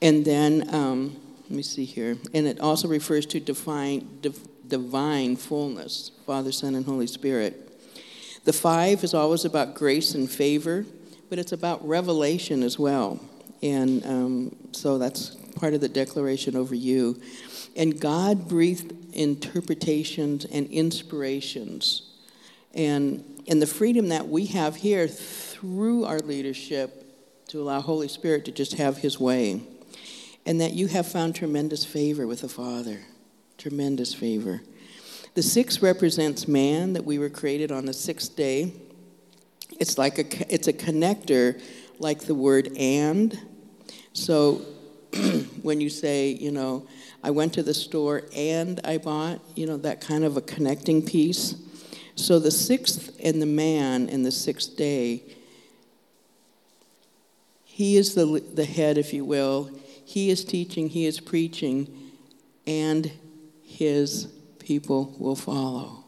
And 0.00 0.24
then, 0.24 0.72
um, 0.74 1.16
let 1.42 1.50
me 1.50 1.62
see 1.62 1.84
here. 1.84 2.16
And 2.32 2.46
it 2.46 2.60
also 2.60 2.88
refers 2.88 3.26
to 3.26 3.40
divine, 3.40 4.18
div, 4.20 4.38
divine 4.68 5.36
fullness 5.36 6.10
Father, 6.26 6.52
Son, 6.52 6.74
and 6.74 6.86
Holy 6.86 7.06
Spirit. 7.06 7.60
The 8.44 8.52
five 8.52 9.02
is 9.04 9.14
always 9.14 9.44
about 9.44 9.74
grace 9.74 10.14
and 10.14 10.30
favor, 10.30 10.84
but 11.28 11.38
it's 11.38 11.52
about 11.52 11.86
revelation 11.86 12.62
as 12.62 12.78
well. 12.78 13.20
And 13.62 14.04
um, 14.06 14.56
so 14.72 14.98
that's 14.98 15.30
part 15.56 15.74
of 15.74 15.80
the 15.80 15.88
declaration 15.88 16.54
over 16.54 16.74
you. 16.74 17.20
And 17.76 17.98
God 17.98 18.48
breathed 18.48 18.94
interpretations 19.14 20.44
and 20.44 20.66
inspirations. 20.68 22.10
And, 22.74 23.24
and 23.48 23.60
the 23.60 23.66
freedom 23.66 24.08
that 24.08 24.28
we 24.28 24.46
have 24.46 24.76
here 24.76 25.06
through 25.08 26.04
our 26.04 26.18
leadership 26.18 27.06
to 27.48 27.60
allow 27.60 27.80
Holy 27.80 28.08
Spirit 28.08 28.44
to 28.46 28.52
just 28.52 28.74
have 28.74 28.98
his 28.98 29.20
way. 29.20 29.60
And 30.46 30.60
that 30.60 30.72
you 30.72 30.88
have 30.88 31.06
found 31.06 31.34
tremendous 31.34 31.84
favor 31.84 32.26
with 32.26 32.42
the 32.42 32.48
Father. 32.48 33.00
Tremendous 33.56 34.12
favor. 34.14 34.62
The 35.34 35.42
six 35.42 35.82
represents 35.82 36.46
man, 36.46 36.92
that 36.92 37.04
we 37.04 37.18
were 37.18 37.30
created 37.30 37.72
on 37.72 37.86
the 37.86 37.92
sixth 37.92 38.36
day. 38.36 38.72
It's 39.80 39.98
like 39.98 40.18
a, 40.18 40.54
it's 40.54 40.68
a 40.68 40.72
connector, 40.72 41.60
like 41.98 42.20
the 42.20 42.34
word 42.34 42.70
and 42.76 43.38
so 44.14 44.62
when 45.62 45.80
you 45.80 45.90
say, 45.90 46.28
you 46.28 46.52
know, 46.52 46.86
I 47.22 47.30
went 47.30 47.52
to 47.54 47.62
the 47.62 47.74
store 47.74 48.22
and 48.34 48.80
I 48.84 48.98
bought, 48.98 49.40
you 49.56 49.66
know, 49.66 49.76
that 49.78 50.00
kind 50.00 50.24
of 50.24 50.36
a 50.36 50.40
connecting 50.40 51.04
piece. 51.04 51.56
So 52.16 52.38
the 52.38 52.50
sixth 52.50 53.18
and 53.22 53.42
the 53.42 53.46
man 53.46 54.08
in 54.08 54.22
the 54.22 54.30
sixth 54.30 54.76
day, 54.76 55.22
he 57.64 57.96
is 57.96 58.14
the, 58.14 58.42
the 58.54 58.64
head, 58.64 58.98
if 58.98 59.12
you 59.12 59.24
will. 59.24 59.70
He 60.04 60.30
is 60.30 60.44
teaching, 60.44 60.88
he 60.88 61.06
is 61.06 61.18
preaching, 61.18 62.12
and 62.66 63.10
his 63.64 64.28
people 64.58 65.14
will 65.18 65.34
follow. 65.34 66.04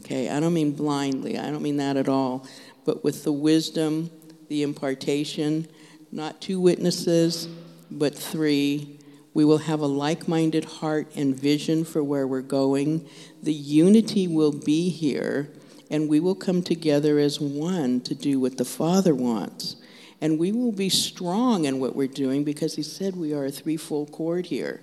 Okay, 0.00 0.28
I 0.28 0.40
don't 0.40 0.54
mean 0.54 0.72
blindly, 0.72 1.38
I 1.38 1.50
don't 1.50 1.62
mean 1.62 1.76
that 1.76 1.96
at 1.96 2.08
all, 2.08 2.46
but 2.84 3.04
with 3.04 3.24
the 3.24 3.32
wisdom, 3.32 4.10
the 4.48 4.62
impartation, 4.62 5.68
not 6.10 6.40
two 6.40 6.60
witnesses, 6.60 7.48
but 7.90 8.14
three, 8.14 8.98
We 9.38 9.44
will 9.44 9.58
have 9.58 9.78
a 9.78 9.86
like 9.86 10.26
minded 10.26 10.64
heart 10.64 11.12
and 11.14 11.32
vision 11.32 11.84
for 11.84 12.02
where 12.02 12.26
we're 12.26 12.40
going. 12.40 13.08
The 13.42 13.52
unity 13.52 14.26
will 14.26 14.52
be 14.52 14.90
here, 14.90 15.50
and 15.90 16.08
we 16.08 16.20
will 16.20 16.34
come 16.34 16.62
together 16.62 17.18
as 17.18 17.40
one 17.40 18.00
to 18.02 18.14
do 18.14 18.40
what 18.40 18.56
the 18.56 18.64
Father 18.64 19.14
wants. 19.14 19.76
And 20.20 20.38
we 20.38 20.50
will 20.50 20.72
be 20.72 20.88
strong 20.88 21.64
in 21.64 21.78
what 21.78 21.94
we're 21.94 22.08
doing 22.08 22.44
because 22.44 22.74
He 22.74 22.82
said 22.82 23.16
we 23.16 23.32
are 23.32 23.44
a 23.44 23.50
threefold 23.50 24.10
cord 24.10 24.46
here. 24.46 24.80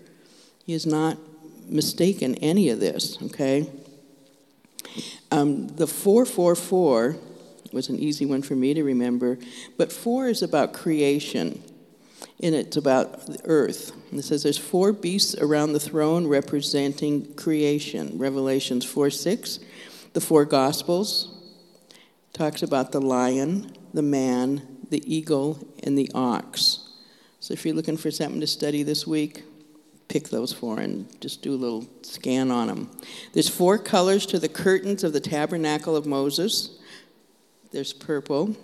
He 0.66 0.74
has 0.74 0.86
not 0.86 1.18
mistaken 1.68 2.36
any 2.36 2.70
of 2.70 2.80
this, 2.80 3.18
okay? 3.22 3.70
Um, 5.32 5.68
the 5.68 5.88
444 5.88 7.18
was 7.72 7.90
an 7.90 7.98
easy 8.00 8.26
one 8.26 8.42
for 8.42 8.56
me 8.56 8.74
to 8.74 8.84
remember, 8.84 9.38
but 9.78 9.92
4 9.92 10.30
is 10.30 10.42
about 10.42 10.74
creation, 10.74 11.62
and 12.42 12.54
it's 12.54 12.78
about 12.78 13.28
the 13.28 13.40
earth. 13.46 13.92
And 14.12 14.20
it 14.20 14.24
says 14.24 14.44
there's 14.44 14.58
four 14.58 14.92
beasts 14.92 15.36
around 15.36 15.74
the 15.74 15.80
throne 15.80 16.28
representing 16.28 17.34
creation. 17.36 18.18
Revelations 18.18 18.86
4 18.86 19.10
6. 19.10 19.60
The 20.14 20.22
four 20.22 20.46
Gospels 20.46 21.32
talks 22.34 22.62
about 22.62 22.92
the 22.92 23.02
lion, 23.02 23.74
the 23.94 24.02
man, 24.02 24.80
the 24.90 25.02
eagle, 25.14 25.66
and 25.84 25.98
the 25.98 26.12
ox. 26.14 26.90
So 27.40 27.54
if 27.54 27.66
you're 27.66 27.76
looking 27.76 27.98
for 27.98 28.12
something 28.12 28.42
to 28.42 28.48
study 28.48 28.84
this 28.84 29.06
week, 29.06 29.44
pick 30.08 30.30
those 30.30 30.52
four 30.52 30.80
and 30.80 31.08
just 31.22 31.42
do 31.42 31.54
a 31.54 31.56
little 31.56 31.88
scan 32.02 32.52
on 32.52 32.68
them. 32.68 32.90
There's 33.34 33.50
four 33.50 33.78
colors 33.78 34.26
to 34.28 34.40
the 34.40 34.50
curtains 34.50 35.04
of 35.04 35.14
the 35.14 35.20
tabernacle 35.20 35.96
of 35.96 36.06
Moses. 36.06 36.78
There's 37.72 37.94
purple. 37.94 38.56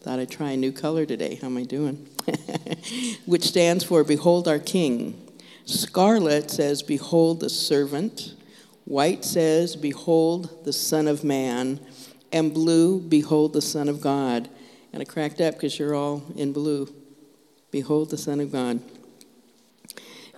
Thought 0.00 0.20
I'd 0.20 0.30
try 0.30 0.52
a 0.52 0.56
new 0.56 0.72
color 0.72 1.06
today. 1.06 1.36
How 1.40 1.48
am 1.48 1.56
I 1.56 1.64
doing? 1.64 2.08
Which 3.26 3.44
stands 3.44 3.84
for 3.84 4.04
Behold 4.04 4.48
our 4.48 4.58
King. 4.58 5.22
Scarlet 5.64 6.50
says, 6.50 6.82
Behold 6.82 7.40
the 7.40 7.50
servant. 7.50 8.34
White 8.84 9.24
says, 9.24 9.76
Behold 9.76 10.64
the 10.64 10.72
Son 10.72 11.08
of 11.08 11.24
Man. 11.24 11.80
And 12.32 12.54
blue, 12.54 13.00
Behold 13.00 13.52
the 13.52 13.62
Son 13.62 13.88
of 13.88 14.00
God. 14.00 14.48
And 14.92 15.02
I 15.02 15.04
cracked 15.04 15.40
up 15.40 15.54
because 15.54 15.78
you're 15.78 15.94
all 15.94 16.22
in 16.36 16.52
blue. 16.52 16.88
Behold 17.70 18.10
the 18.10 18.18
Son 18.18 18.40
of 18.40 18.52
God. 18.52 18.80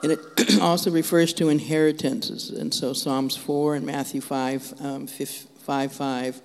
And 0.02 0.12
it 0.12 0.20
also 0.60 0.90
refers 0.90 1.32
to 1.34 1.48
inheritances. 1.48 2.50
And 2.50 2.72
so 2.72 2.92
Psalms 2.92 3.36
4 3.36 3.76
and 3.76 3.86
Matthew 3.86 4.20
5, 4.20 4.74
um, 4.80 5.06
5, 5.06 5.92
5. 5.92 6.40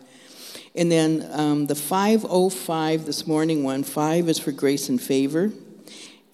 And 0.75 0.91
then 0.91 1.27
um, 1.31 1.67
the 1.67 1.75
505 1.75 3.05
this 3.05 3.27
morning 3.27 3.63
one, 3.63 3.83
5 3.83 4.27
is 4.27 4.39
for 4.39 4.51
grace 4.51 4.89
and 4.89 4.99
favor. 4.99 5.51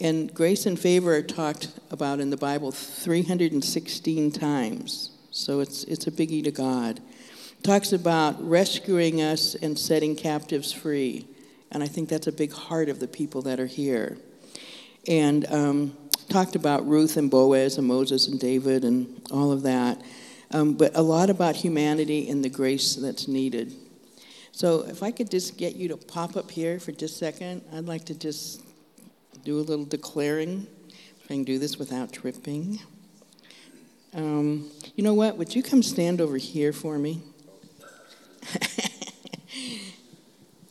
And 0.01 0.33
grace 0.33 0.65
and 0.65 0.79
favor 0.79 1.15
are 1.15 1.21
talked 1.21 1.69
about 1.91 2.19
in 2.19 2.29
the 2.29 2.37
Bible 2.37 2.71
316 2.71 4.31
times. 4.31 5.11
So 5.31 5.59
it's, 5.59 5.83
it's 5.83 6.07
a 6.07 6.11
biggie 6.11 6.43
to 6.45 6.51
God. 6.51 6.99
It 6.99 7.63
talks 7.63 7.91
about 7.91 8.41
rescuing 8.41 9.21
us 9.21 9.55
and 9.55 9.77
setting 9.77 10.15
captives 10.15 10.71
free. 10.71 11.27
And 11.71 11.83
I 11.83 11.87
think 11.87 12.07
that's 12.07 12.27
a 12.27 12.31
big 12.31 12.53
heart 12.53 12.87
of 12.87 12.99
the 12.99 13.07
people 13.07 13.41
that 13.43 13.59
are 13.59 13.67
here. 13.67 14.17
And 15.05 15.45
um, 15.51 15.97
talked 16.29 16.55
about 16.55 16.87
Ruth 16.87 17.17
and 17.17 17.29
Boaz 17.29 17.77
and 17.77 17.87
Moses 17.87 18.27
and 18.27 18.39
David 18.39 18.85
and 18.85 19.21
all 19.31 19.51
of 19.51 19.63
that, 19.63 20.01
um, 20.51 20.75
but 20.75 20.95
a 20.95 21.01
lot 21.01 21.29
about 21.29 21.55
humanity 21.55 22.29
and 22.29 22.43
the 22.43 22.49
grace 22.49 22.95
that's 22.95 23.27
needed. 23.27 23.73
So, 24.51 24.85
if 24.87 25.03
I 25.03 25.11
could 25.11 25.31
just 25.31 25.57
get 25.57 25.75
you 25.75 25.87
to 25.89 25.97
pop 25.97 26.35
up 26.35 26.51
here 26.51 26.79
for 26.79 26.91
just 26.91 27.15
a 27.15 27.17
second, 27.17 27.61
I'd 27.73 27.85
like 27.85 28.05
to 28.05 28.15
just 28.15 28.61
do 29.43 29.59
a 29.59 29.61
little 29.61 29.85
declaring. 29.85 30.67
I 31.25 31.27
can 31.27 31.43
do 31.43 31.59
this 31.59 31.77
without 31.77 32.11
tripping. 32.11 32.79
Um, 34.13 34.69
you 34.95 35.03
know 35.03 35.13
what? 35.13 35.37
Would 35.37 35.55
you 35.55 35.61
come 35.61 35.83
stand 35.83 36.19
over 36.21 36.37
here 36.37 36.73
for 36.73 36.97
me? 36.97 37.21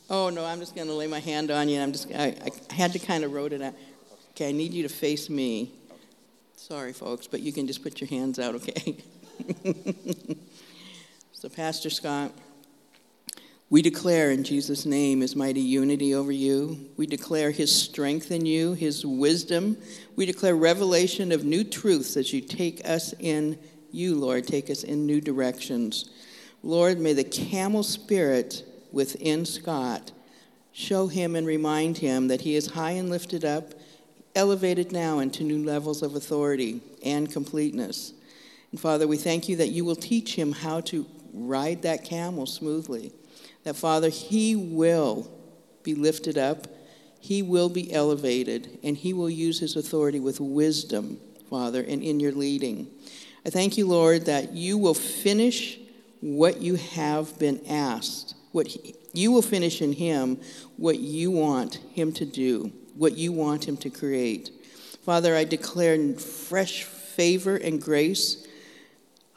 oh 0.09 0.29
no, 0.29 0.45
I'm 0.45 0.59
just 0.59 0.75
going 0.75 0.87
to 0.87 0.93
lay 0.93 1.07
my 1.07 1.19
hand 1.19 1.51
on 1.51 1.69
you. 1.69 1.79
I'm 1.79 1.91
just. 1.91 2.11
I, 2.13 2.35
I 2.69 2.73
had 2.73 2.91
to 2.93 2.99
kind 2.99 3.23
of 3.23 3.31
wrote 3.31 3.53
it 3.53 3.61
out. 3.61 3.73
Okay, 4.31 4.49
I 4.49 4.51
need 4.51 4.73
you 4.73 4.83
to 4.83 4.89
face 4.89 5.29
me. 5.29 5.71
Sorry, 6.55 6.93
folks, 6.93 7.25
but 7.25 7.41
you 7.41 7.51
can 7.51 7.67
just 7.67 7.81
put 7.81 7.99
your 7.99 8.09
hands 8.09 8.37
out, 8.37 8.55
okay? 8.55 8.97
so, 11.31 11.49
Pastor 11.49 11.89
Scott, 11.89 12.31
we 13.69 13.81
declare 13.81 14.31
in 14.31 14.43
Jesus' 14.43 14.85
name 14.85 15.21
his 15.21 15.35
mighty 15.35 15.61
unity 15.61 16.15
over 16.15 16.31
you. 16.31 16.89
We 16.97 17.05
declare 17.05 17.51
his 17.51 17.73
strength 17.73 18.31
in 18.31 18.45
you, 18.45 18.73
his 18.73 19.05
wisdom. 19.05 19.77
We 20.15 20.25
declare 20.25 20.55
revelation 20.55 21.31
of 21.31 21.45
new 21.45 21.63
truths 21.63 22.17
as 22.17 22.33
you 22.33 22.41
take 22.41 22.87
us 22.87 23.13
in, 23.19 23.59
you, 23.91 24.15
Lord, 24.15 24.47
take 24.47 24.69
us 24.69 24.83
in 24.83 25.05
new 25.05 25.21
directions. 25.21 26.09
Lord, 26.63 26.99
may 26.99 27.13
the 27.13 27.23
camel 27.23 27.83
spirit 27.83 28.63
within 28.91 29.45
Scott 29.45 30.11
show 30.71 31.07
him 31.07 31.35
and 31.35 31.45
remind 31.45 31.99
him 31.99 32.27
that 32.27 32.41
he 32.41 32.55
is 32.55 32.71
high 32.71 32.91
and 32.91 33.09
lifted 33.09 33.45
up 33.45 33.73
elevated 34.35 34.91
now 34.91 35.19
into 35.19 35.43
new 35.43 35.63
levels 35.63 36.01
of 36.01 36.15
authority 36.15 36.81
and 37.03 37.31
completeness. 37.31 38.13
And 38.71 38.79
Father, 38.79 39.07
we 39.07 39.17
thank 39.17 39.49
you 39.49 39.55
that 39.57 39.69
you 39.69 39.83
will 39.83 39.95
teach 39.95 40.35
him 40.35 40.51
how 40.51 40.81
to 40.81 41.05
ride 41.33 41.81
that 41.81 42.03
camel 42.03 42.45
smoothly. 42.45 43.11
That, 43.63 43.75
Father, 43.75 44.09
he 44.09 44.55
will 44.55 45.29
be 45.83 45.95
lifted 45.95 46.37
up, 46.37 46.67
he 47.19 47.41
will 47.41 47.69
be 47.69 47.91
elevated, 47.91 48.79
and 48.83 48.95
he 48.95 49.13
will 49.13 49.29
use 49.29 49.59
his 49.59 49.75
authority 49.75 50.19
with 50.19 50.39
wisdom, 50.39 51.19
Father, 51.49 51.81
and 51.81 52.01
in 52.01 52.19
your 52.19 52.31
leading. 52.31 52.87
I 53.45 53.49
thank 53.49 53.77
you, 53.77 53.87
Lord, 53.87 54.25
that 54.25 54.53
you 54.53 54.77
will 54.77 54.93
finish 54.93 55.79
what 56.21 56.61
you 56.61 56.75
have 56.75 57.37
been 57.39 57.61
asked. 57.67 58.35
What 58.51 58.67
he, 58.67 58.95
you 59.13 59.31
will 59.31 59.41
finish 59.41 59.81
in 59.81 59.93
him 59.93 60.39
what 60.77 60.99
you 60.99 61.31
want 61.31 61.75
him 61.93 62.11
to 62.13 62.25
do 62.25 62.71
what 62.99 63.17
you 63.17 63.31
want 63.31 63.65
him 63.65 63.77
to 63.77 63.89
create. 63.89 64.51
Father, 65.05 65.33
I 65.35 65.45
declare 65.45 65.97
fresh 66.15 66.83
favor 66.83 67.55
and 67.55 67.81
grace. 67.81 68.45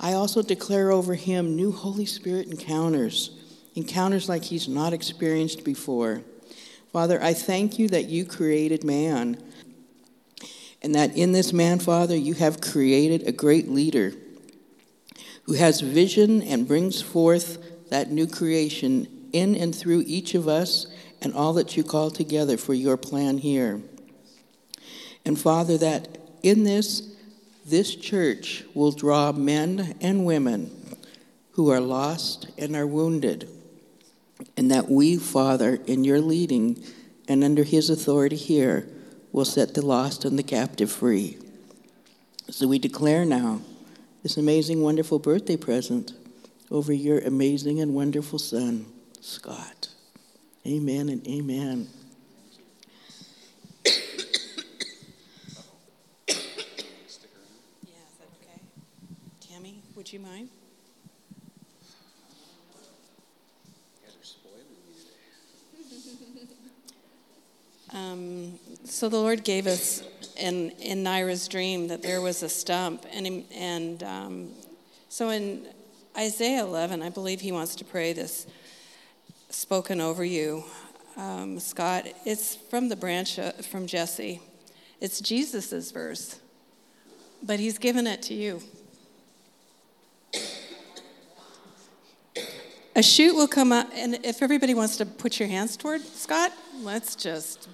I 0.00 0.14
also 0.14 0.42
declare 0.42 0.90
over 0.90 1.14
him 1.14 1.54
new 1.54 1.70
Holy 1.70 2.04
Spirit 2.04 2.48
encounters, 2.48 3.30
encounters 3.74 4.28
like 4.28 4.44
he's 4.44 4.68
not 4.68 4.92
experienced 4.92 5.64
before. 5.64 6.22
Father, 6.92 7.22
I 7.22 7.32
thank 7.32 7.78
you 7.78 7.88
that 7.88 8.08
you 8.08 8.24
created 8.24 8.84
man, 8.84 9.42
and 10.82 10.94
that 10.94 11.16
in 11.16 11.32
this 11.32 11.52
man, 11.52 11.78
Father, 11.78 12.16
you 12.16 12.34
have 12.34 12.60
created 12.60 13.26
a 13.26 13.32
great 13.32 13.68
leader 13.68 14.12
who 15.44 15.54
has 15.54 15.80
vision 15.80 16.42
and 16.42 16.68
brings 16.68 17.00
forth 17.00 17.88
that 17.90 18.10
new 18.10 18.26
creation 18.26 19.28
in 19.32 19.54
and 19.56 19.74
through 19.74 20.04
each 20.06 20.34
of 20.34 20.48
us 20.48 20.86
and 21.20 21.32
all 21.34 21.52
that 21.54 21.76
you 21.76 21.84
call 21.84 22.10
together 22.10 22.56
for 22.56 22.74
your 22.74 22.96
plan 22.96 23.38
here. 23.38 23.80
And 25.24 25.38
Father, 25.38 25.78
that 25.78 26.18
in 26.42 26.64
this, 26.64 27.14
this 27.64 27.94
church 27.94 28.64
will 28.74 28.92
draw 28.92 29.32
men 29.32 29.96
and 30.00 30.24
women 30.26 30.70
who 31.52 31.70
are 31.70 31.80
lost 31.80 32.48
and 32.58 32.74
are 32.74 32.86
wounded. 32.86 33.48
And 34.56 34.70
that 34.70 34.88
we, 34.88 35.16
Father, 35.16 35.78
in 35.86 36.04
your 36.04 36.20
leading 36.20 36.82
and 37.28 37.44
under 37.44 37.62
his 37.62 37.90
authority 37.90 38.36
here, 38.36 38.86
will 39.32 39.44
set 39.44 39.74
the 39.74 39.84
lost 39.84 40.24
and 40.24 40.38
the 40.38 40.42
captive 40.42 40.90
free. 40.90 41.38
So 42.50 42.68
we 42.68 42.78
declare 42.78 43.24
now 43.24 43.62
this 44.22 44.36
amazing, 44.36 44.82
wonderful 44.82 45.18
birthday 45.18 45.56
present 45.56 46.12
over 46.70 46.92
your 46.92 47.18
amazing 47.20 47.80
and 47.80 47.94
wonderful 47.94 48.38
son, 48.38 48.86
Scott. 49.20 49.88
Amen 50.66 51.08
and 51.08 51.26
amen. 51.26 51.88
Yeah, 56.28 56.34
is 57.06 57.18
that 58.18 58.28
okay? 58.40 58.60
Tammy, 59.40 59.82
would 59.96 60.12
you 60.12 60.20
mind? 60.20 60.48
Um, 67.94 68.58
so 68.84 69.10
the 69.10 69.18
Lord 69.18 69.44
gave 69.44 69.66
us 69.66 70.02
in 70.38 70.70
in 70.80 71.04
Naira's 71.04 71.46
dream 71.46 71.88
that 71.88 72.02
there 72.02 72.22
was 72.22 72.42
a 72.42 72.48
stump, 72.48 73.04
and 73.12 73.44
and 73.54 74.02
um, 74.02 74.48
so 75.10 75.28
in 75.28 75.66
Isaiah 76.16 76.64
11, 76.64 77.02
I 77.02 77.10
believe 77.10 77.42
He 77.42 77.52
wants 77.52 77.76
to 77.76 77.84
pray 77.84 78.14
this 78.14 78.46
spoken 79.50 80.00
over 80.00 80.24
you, 80.24 80.64
um, 81.18 81.58
Scott. 81.60 82.06
It's 82.24 82.56
from 82.56 82.88
the 82.88 82.96
branch 82.96 83.38
uh, 83.38 83.52
from 83.52 83.86
Jesse. 83.86 84.40
It's 85.00 85.20
Jesus's 85.20 85.90
verse, 85.90 86.38
but 87.42 87.60
he's 87.60 87.76
given 87.76 88.06
it 88.06 88.22
to 88.22 88.34
you. 88.34 88.62
A 92.94 93.02
shoot 93.02 93.34
will 93.34 93.48
come 93.48 93.72
up, 93.72 93.90
and 93.94 94.18
if 94.24 94.42
everybody 94.42 94.74
wants 94.74 94.96
to 94.98 95.04
put 95.06 95.38
your 95.38 95.48
hands 95.48 95.76
toward 95.76 96.02
Scott, 96.02 96.52
let's 96.80 97.14
just 97.14 97.68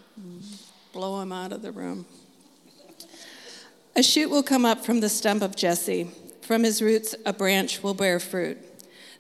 blow 0.93 1.21
him 1.21 1.33
out 1.33 1.53
of 1.53 1.63
the 1.63 1.73
room. 1.73 2.07
A 3.97 4.03
shoot 4.03 4.31
will 4.31 4.43
come 4.43 4.65
up 4.65 4.85
from 4.85 5.01
the 5.01 5.09
stump 5.09 5.43
of 5.43 5.57
Jesse. 5.57 6.11
From 6.43 6.65
his 6.65 6.81
roots, 6.81 7.15
a 7.27 7.33
branch 7.33 7.83
will 7.83 7.95
bear 7.95 8.21
fruit. 8.21 8.59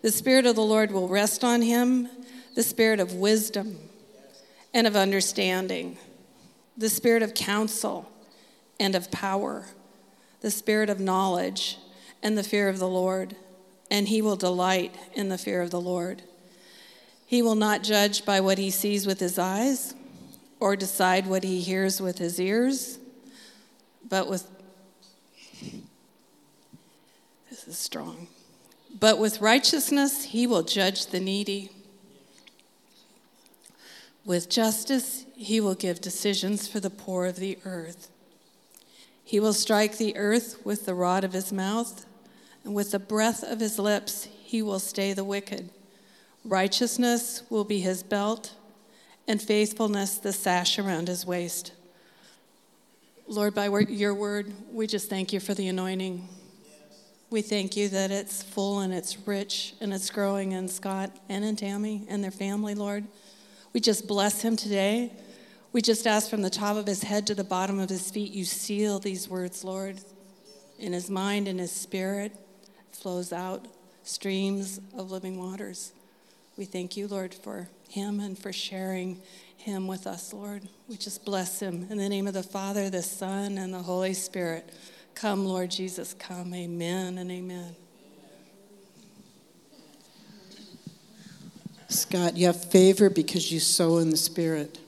The 0.02 0.10
Spirit 0.10 0.46
of 0.46 0.56
the 0.56 0.62
Lord 0.62 0.92
will 0.92 1.08
rest 1.08 1.44
on 1.44 1.62
him 1.62 2.08
the 2.54 2.62
Spirit 2.62 2.98
of 2.98 3.14
wisdom 3.14 3.78
and 4.74 4.86
of 4.86 4.96
understanding, 4.96 5.96
the 6.76 6.88
Spirit 6.88 7.22
of 7.22 7.34
counsel 7.34 8.10
and 8.80 8.94
of 8.94 9.10
power, 9.10 9.66
the 10.40 10.50
Spirit 10.50 10.90
of 10.90 10.98
knowledge 10.98 11.78
and 12.22 12.36
the 12.36 12.42
fear 12.42 12.68
of 12.68 12.78
the 12.78 12.88
Lord. 12.88 13.36
And 13.90 14.08
he 14.08 14.22
will 14.22 14.36
delight 14.36 14.94
in 15.14 15.28
the 15.28 15.38
fear 15.38 15.62
of 15.62 15.70
the 15.70 15.80
Lord. 15.80 16.22
He 17.28 17.42
will 17.42 17.56
not 17.56 17.82
judge 17.82 18.24
by 18.24 18.40
what 18.40 18.56
he 18.56 18.70
sees 18.70 19.06
with 19.06 19.20
his 19.20 19.38
eyes 19.38 19.94
or 20.60 20.76
decide 20.76 21.26
what 21.26 21.44
he 21.44 21.60
hears 21.60 22.00
with 22.00 22.16
his 22.16 22.40
ears, 22.40 22.98
but 24.08 24.30
with 24.30 24.48
this 27.50 27.68
is 27.68 27.76
strong. 27.76 28.28
But 28.98 29.18
with 29.18 29.42
righteousness 29.42 30.24
he 30.24 30.46
will 30.46 30.62
judge 30.62 31.08
the 31.08 31.20
needy. 31.20 31.70
With 34.24 34.48
justice 34.48 35.26
he 35.36 35.60
will 35.60 35.74
give 35.74 36.00
decisions 36.00 36.66
for 36.66 36.80
the 36.80 36.88
poor 36.88 37.26
of 37.26 37.36
the 37.36 37.58
earth. 37.66 38.08
He 39.22 39.38
will 39.38 39.52
strike 39.52 39.98
the 39.98 40.16
earth 40.16 40.64
with 40.64 40.86
the 40.86 40.94
rod 40.94 41.24
of 41.24 41.34
his 41.34 41.52
mouth, 41.52 42.06
and 42.64 42.74
with 42.74 42.92
the 42.92 42.98
breath 42.98 43.42
of 43.42 43.60
his 43.60 43.78
lips 43.78 44.28
he 44.42 44.62
will 44.62 44.78
stay 44.78 45.12
the 45.12 45.24
wicked. 45.24 45.68
Righteousness 46.44 47.42
will 47.50 47.64
be 47.64 47.80
his 47.80 48.02
belt, 48.02 48.54
and 49.26 49.40
faithfulness 49.40 50.18
the 50.18 50.32
sash 50.32 50.78
around 50.78 51.08
his 51.08 51.26
waist. 51.26 51.72
Lord, 53.26 53.54
by 53.54 53.66
your 53.66 54.14
word, 54.14 54.52
we 54.72 54.86
just 54.86 55.10
thank 55.10 55.32
you 55.34 55.40
for 55.40 55.52
the 55.52 55.68
anointing. 55.68 56.26
We 57.28 57.42
thank 57.42 57.76
you 57.76 57.90
that 57.90 58.10
it's 58.10 58.42
full 58.42 58.80
and 58.80 58.94
it's 58.94 59.18
rich 59.26 59.74
and 59.82 59.92
it's 59.92 60.08
growing 60.08 60.52
in 60.52 60.66
Scott 60.66 61.14
and 61.28 61.44
in 61.44 61.56
Tammy 61.56 62.06
and 62.08 62.24
their 62.24 62.30
family, 62.30 62.74
Lord. 62.74 63.04
We 63.74 63.80
just 63.80 64.08
bless 64.08 64.40
him 64.40 64.56
today. 64.56 65.12
We 65.72 65.82
just 65.82 66.06
ask 66.06 66.30
from 66.30 66.40
the 66.40 66.48
top 66.48 66.76
of 66.76 66.86
his 66.86 67.02
head 67.02 67.26
to 67.26 67.34
the 67.34 67.44
bottom 67.44 67.78
of 67.78 67.90
his 67.90 68.10
feet, 68.10 68.32
you 68.32 68.46
seal 68.46 68.98
these 68.98 69.28
words, 69.28 69.62
Lord. 69.62 70.00
In 70.78 70.94
his 70.94 71.10
mind 71.10 71.48
and 71.48 71.60
his 71.60 71.72
spirit 71.72 72.32
flows 72.92 73.30
out 73.30 73.66
streams 74.04 74.80
of 74.96 75.10
living 75.10 75.38
waters. 75.38 75.92
We 76.58 76.64
thank 76.64 76.96
you, 76.96 77.06
Lord, 77.06 77.32
for 77.32 77.68
him 77.88 78.18
and 78.18 78.36
for 78.36 78.52
sharing 78.52 79.22
him 79.56 79.86
with 79.86 80.08
us, 80.08 80.32
Lord. 80.32 80.68
We 80.88 80.96
just 80.96 81.24
bless 81.24 81.60
him 81.60 81.86
in 81.88 81.98
the 81.98 82.08
name 82.08 82.26
of 82.26 82.34
the 82.34 82.42
Father, 82.42 82.90
the 82.90 83.00
Son, 83.00 83.58
and 83.58 83.72
the 83.72 83.78
Holy 83.78 84.12
Spirit. 84.12 84.68
Come, 85.14 85.44
Lord 85.44 85.70
Jesus, 85.70 86.14
come. 86.14 86.52
Amen 86.52 87.18
and 87.18 87.30
amen. 87.30 87.76
Scott, 91.88 92.36
you 92.36 92.46
have 92.46 92.64
favor 92.64 93.08
because 93.08 93.52
you 93.52 93.60
sow 93.60 93.98
in 93.98 94.10
the 94.10 94.16
Spirit. 94.16 94.80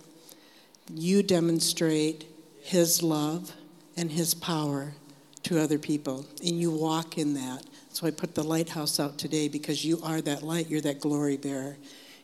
You 0.92 1.22
demonstrate 1.22 2.26
His 2.62 3.00
love 3.00 3.52
and 3.96 4.10
His 4.10 4.34
power 4.34 4.94
to 5.44 5.60
other 5.60 5.78
people, 5.78 6.26
and 6.44 6.60
you 6.60 6.72
walk 6.72 7.16
in 7.16 7.34
that. 7.34 7.64
So 7.92 8.06
I 8.06 8.10
put 8.12 8.34
the 8.34 8.44
lighthouse 8.44 9.00
out 9.00 9.18
today 9.18 9.48
because 9.48 9.84
you 9.84 10.00
are 10.02 10.20
that 10.20 10.42
light, 10.42 10.68
you're 10.68 10.80
that 10.82 11.00
glory 11.00 11.36
bearer. 11.36 11.76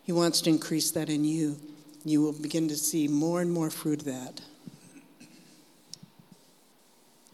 He 0.04 0.12
wants 0.12 0.40
to 0.42 0.50
increase 0.50 0.92
that 0.92 1.08
in 1.10 1.24
you. 1.24 1.56
You 2.04 2.22
will 2.22 2.32
begin 2.32 2.68
to 2.68 2.76
see 2.76 3.08
more 3.08 3.40
and 3.40 3.50
more 3.50 3.68
fruit 3.68 4.00
of 4.00 4.06
that. 4.06 4.40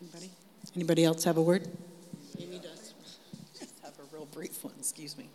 Anybody? 0.01 0.31
Anybody 0.75 1.05
else 1.05 1.25
have 1.25 1.37
a 1.37 1.43
word? 1.43 1.69
Amy 2.41 2.59
does. 2.59 2.95
Just 3.59 3.79
have 3.85 3.93
a 3.99 4.15
real 4.17 4.27
brief 4.33 4.65
one, 4.65 4.73
excuse 4.79 5.19
me. 5.19 5.29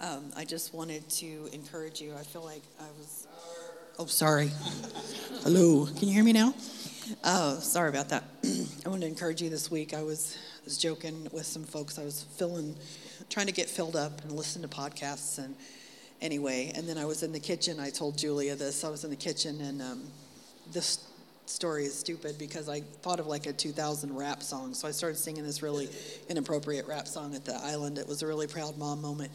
Um, 0.00 0.32
I 0.34 0.46
just 0.46 0.72
wanted 0.72 1.06
to 1.10 1.50
encourage 1.52 2.00
you. 2.00 2.14
I 2.18 2.22
feel 2.22 2.42
like 2.42 2.62
I 2.80 2.86
was. 2.98 3.26
Oh, 3.98 4.06
sorry. 4.06 4.50
Hello. 5.42 5.84
Can 5.84 6.08
you 6.08 6.14
hear 6.14 6.24
me 6.24 6.32
now? 6.32 6.54
Oh, 7.22 7.58
sorry 7.58 7.90
about 7.90 8.08
that. 8.08 8.24
I 8.86 8.88
wanted 8.88 9.02
to 9.02 9.06
encourage 9.08 9.42
you 9.42 9.50
this 9.50 9.70
week. 9.70 9.92
I 9.92 10.02
was 10.02 10.38
was 10.70 10.78
joking 10.78 11.26
with 11.32 11.46
some 11.46 11.64
folks. 11.64 11.98
I 11.98 12.04
was 12.04 12.22
filling, 12.36 12.76
trying 13.28 13.46
to 13.46 13.52
get 13.52 13.68
filled 13.68 13.96
up 13.96 14.22
and 14.22 14.30
listen 14.30 14.62
to 14.62 14.68
podcasts 14.68 15.38
and 15.38 15.56
anyway. 16.22 16.70
And 16.76 16.88
then 16.88 16.96
I 16.96 17.06
was 17.06 17.24
in 17.24 17.32
the 17.32 17.40
kitchen. 17.40 17.80
I 17.80 17.90
told 17.90 18.16
Julia 18.16 18.54
this. 18.54 18.84
I 18.84 18.88
was 18.88 19.02
in 19.02 19.10
the 19.10 19.16
kitchen 19.16 19.60
and 19.62 19.82
um, 19.82 20.02
this 20.72 21.08
story 21.46 21.86
is 21.86 21.98
stupid 21.98 22.38
because 22.38 22.68
I 22.68 22.82
thought 23.02 23.18
of 23.18 23.26
like 23.26 23.46
a 23.46 23.52
2000 23.52 24.14
rap 24.16 24.44
song. 24.44 24.74
So 24.74 24.86
I 24.86 24.92
started 24.92 25.16
singing 25.16 25.42
this 25.42 25.60
really 25.60 25.88
inappropriate 26.28 26.86
rap 26.86 27.08
song 27.08 27.34
at 27.34 27.44
the 27.44 27.56
island. 27.56 27.98
It 27.98 28.06
was 28.06 28.22
a 28.22 28.28
really 28.28 28.46
proud 28.46 28.78
mom 28.78 29.02
moment. 29.02 29.32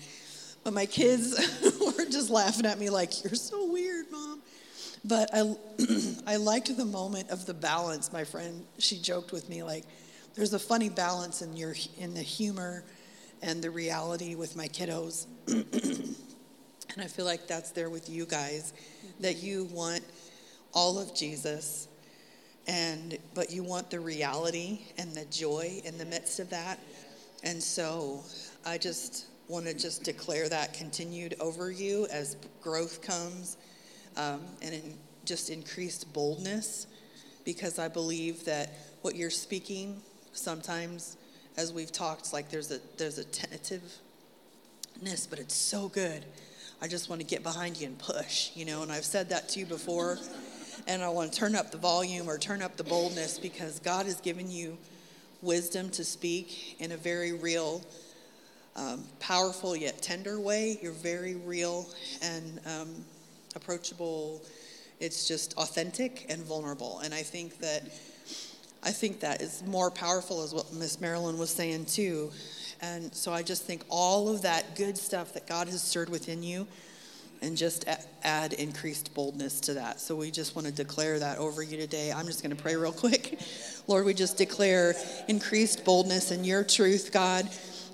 But 0.63 0.73
my 0.73 0.85
kids 0.85 1.37
were 1.97 2.05
just 2.05 2.29
laughing 2.29 2.65
at 2.65 2.79
me 2.79 2.89
like, 2.89 3.25
"You're 3.25 3.35
so 3.35 3.69
weird, 3.69 4.05
mom." 4.09 4.41
But 5.03 5.29
I, 5.33 5.53
I 6.27 6.37
liked 6.37 6.75
the 6.75 6.85
moment 6.85 7.29
of 7.29 7.45
the 7.45 7.53
balance. 7.53 8.13
My 8.13 8.23
friend, 8.23 8.65
she 8.77 8.97
joked 8.97 9.33
with 9.33 9.49
me 9.49 9.63
like, 9.63 9.83
"There's 10.35 10.53
a 10.53 10.59
funny 10.59 10.89
balance 10.89 11.41
in 11.41 11.55
your 11.55 11.75
in 11.97 12.13
the 12.13 12.21
humor 12.21 12.83
and 13.41 13.61
the 13.61 13.71
reality 13.71 14.35
with 14.35 14.55
my 14.55 14.67
kiddos." 14.67 15.27
and 15.47 16.15
I 16.97 17.07
feel 17.07 17.25
like 17.25 17.47
that's 17.47 17.71
there 17.71 17.89
with 17.89 18.09
you 18.09 18.25
guys, 18.25 18.73
that 19.19 19.43
you 19.43 19.65
want 19.65 20.03
all 20.73 20.99
of 20.99 21.15
Jesus, 21.15 21.87
and 22.67 23.17
but 23.33 23.51
you 23.51 23.63
want 23.63 23.89
the 23.89 23.99
reality 23.99 24.81
and 24.97 25.13
the 25.13 25.25
joy 25.25 25.81
in 25.83 25.97
the 25.97 26.05
midst 26.05 26.39
of 26.39 26.49
that. 26.49 26.79
And 27.43 27.61
so 27.61 28.23
I 28.65 28.77
just 28.77 29.27
want 29.47 29.65
to 29.65 29.73
just 29.73 30.03
declare 30.03 30.49
that 30.49 30.73
continued 30.73 31.35
over 31.39 31.71
you 31.71 32.07
as 32.11 32.35
growth 32.61 33.01
comes 33.01 33.57
um, 34.17 34.41
and 34.61 34.73
in 34.73 34.97
just 35.25 35.49
increased 35.49 36.11
boldness 36.13 36.87
because 37.43 37.79
I 37.79 37.87
believe 37.87 38.45
that 38.45 38.73
what 39.01 39.15
you're 39.15 39.29
speaking 39.29 40.01
sometimes 40.35 41.17
as 41.57 41.73
we've 41.73 41.91
talked 41.91 42.33
like 42.33 42.49
there's 42.49 42.71
a 42.71 42.79
there's 42.97 43.17
a 43.17 43.23
tentativeness 43.23 43.89
but 45.29 45.39
it's 45.39 45.55
so 45.55 45.87
good 45.89 46.23
I 46.81 46.87
just 46.87 47.09
want 47.09 47.21
to 47.21 47.27
get 47.27 47.41
behind 47.43 47.79
you 47.79 47.87
and 47.87 47.97
push 47.97 48.51
you 48.55 48.65
know 48.65 48.83
and 48.83 48.91
I've 48.91 49.05
said 49.05 49.29
that 49.29 49.49
to 49.49 49.59
you 49.59 49.65
before 49.65 50.19
and 50.87 51.01
I 51.01 51.09
want 51.09 51.31
to 51.31 51.39
turn 51.39 51.55
up 51.55 51.71
the 51.71 51.77
volume 51.77 52.29
or 52.29 52.37
turn 52.37 52.61
up 52.61 52.77
the 52.77 52.83
boldness 52.83 53.39
because 53.39 53.79
God 53.79 54.05
has 54.05 54.21
given 54.21 54.51
you 54.51 54.77
wisdom 55.41 55.89
to 55.91 56.03
speak 56.03 56.75
in 56.79 56.91
a 56.91 56.97
very 56.97 57.33
real 57.33 57.81
um, 58.75 59.03
powerful 59.19 59.75
yet 59.75 60.01
tender 60.01 60.39
way. 60.39 60.77
You're 60.81 60.91
very 60.91 61.35
real 61.35 61.87
and 62.21 62.59
um, 62.65 62.89
approachable. 63.55 64.41
It's 64.99 65.27
just 65.27 65.53
authentic 65.57 66.25
and 66.29 66.43
vulnerable. 66.43 66.99
And 66.99 67.13
I 67.13 67.21
think 67.21 67.59
that 67.59 67.83
I 68.85 68.91
think 68.91 69.19
that 69.21 69.41
is 69.41 69.63
more 69.65 69.89
powerful, 69.89 70.43
as 70.43 70.53
what 70.53 70.71
Miss 70.73 71.01
Marilyn 71.01 71.37
was 71.37 71.49
saying 71.49 71.85
too. 71.85 72.31
And 72.81 73.13
so 73.13 73.33
I 73.33 73.41
just 73.41 73.63
think 73.63 73.83
all 73.89 74.29
of 74.29 74.43
that 74.43 74.75
good 74.75 74.97
stuff 74.97 75.33
that 75.33 75.47
God 75.47 75.67
has 75.67 75.81
stirred 75.81 76.09
within 76.09 76.43
you, 76.43 76.67
and 77.41 77.57
just 77.57 77.85
add 78.23 78.53
increased 78.53 79.13
boldness 79.13 79.59
to 79.61 79.73
that. 79.73 79.99
So 79.99 80.15
we 80.15 80.31
just 80.31 80.55
want 80.55 80.67
to 80.67 80.73
declare 80.73 81.19
that 81.19 81.37
over 81.37 81.61
you 81.61 81.77
today. 81.77 82.11
I'm 82.11 82.25
just 82.25 82.41
going 82.41 82.55
to 82.55 82.61
pray 82.61 82.75
real 82.75 82.91
quick. 82.93 83.39
Lord, 83.87 84.05
we 84.05 84.13
just 84.13 84.37
declare 84.37 84.93
increased 85.27 85.83
boldness 85.83 86.31
in 86.31 86.43
your 86.43 86.63
truth, 86.63 87.11
God 87.11 87.49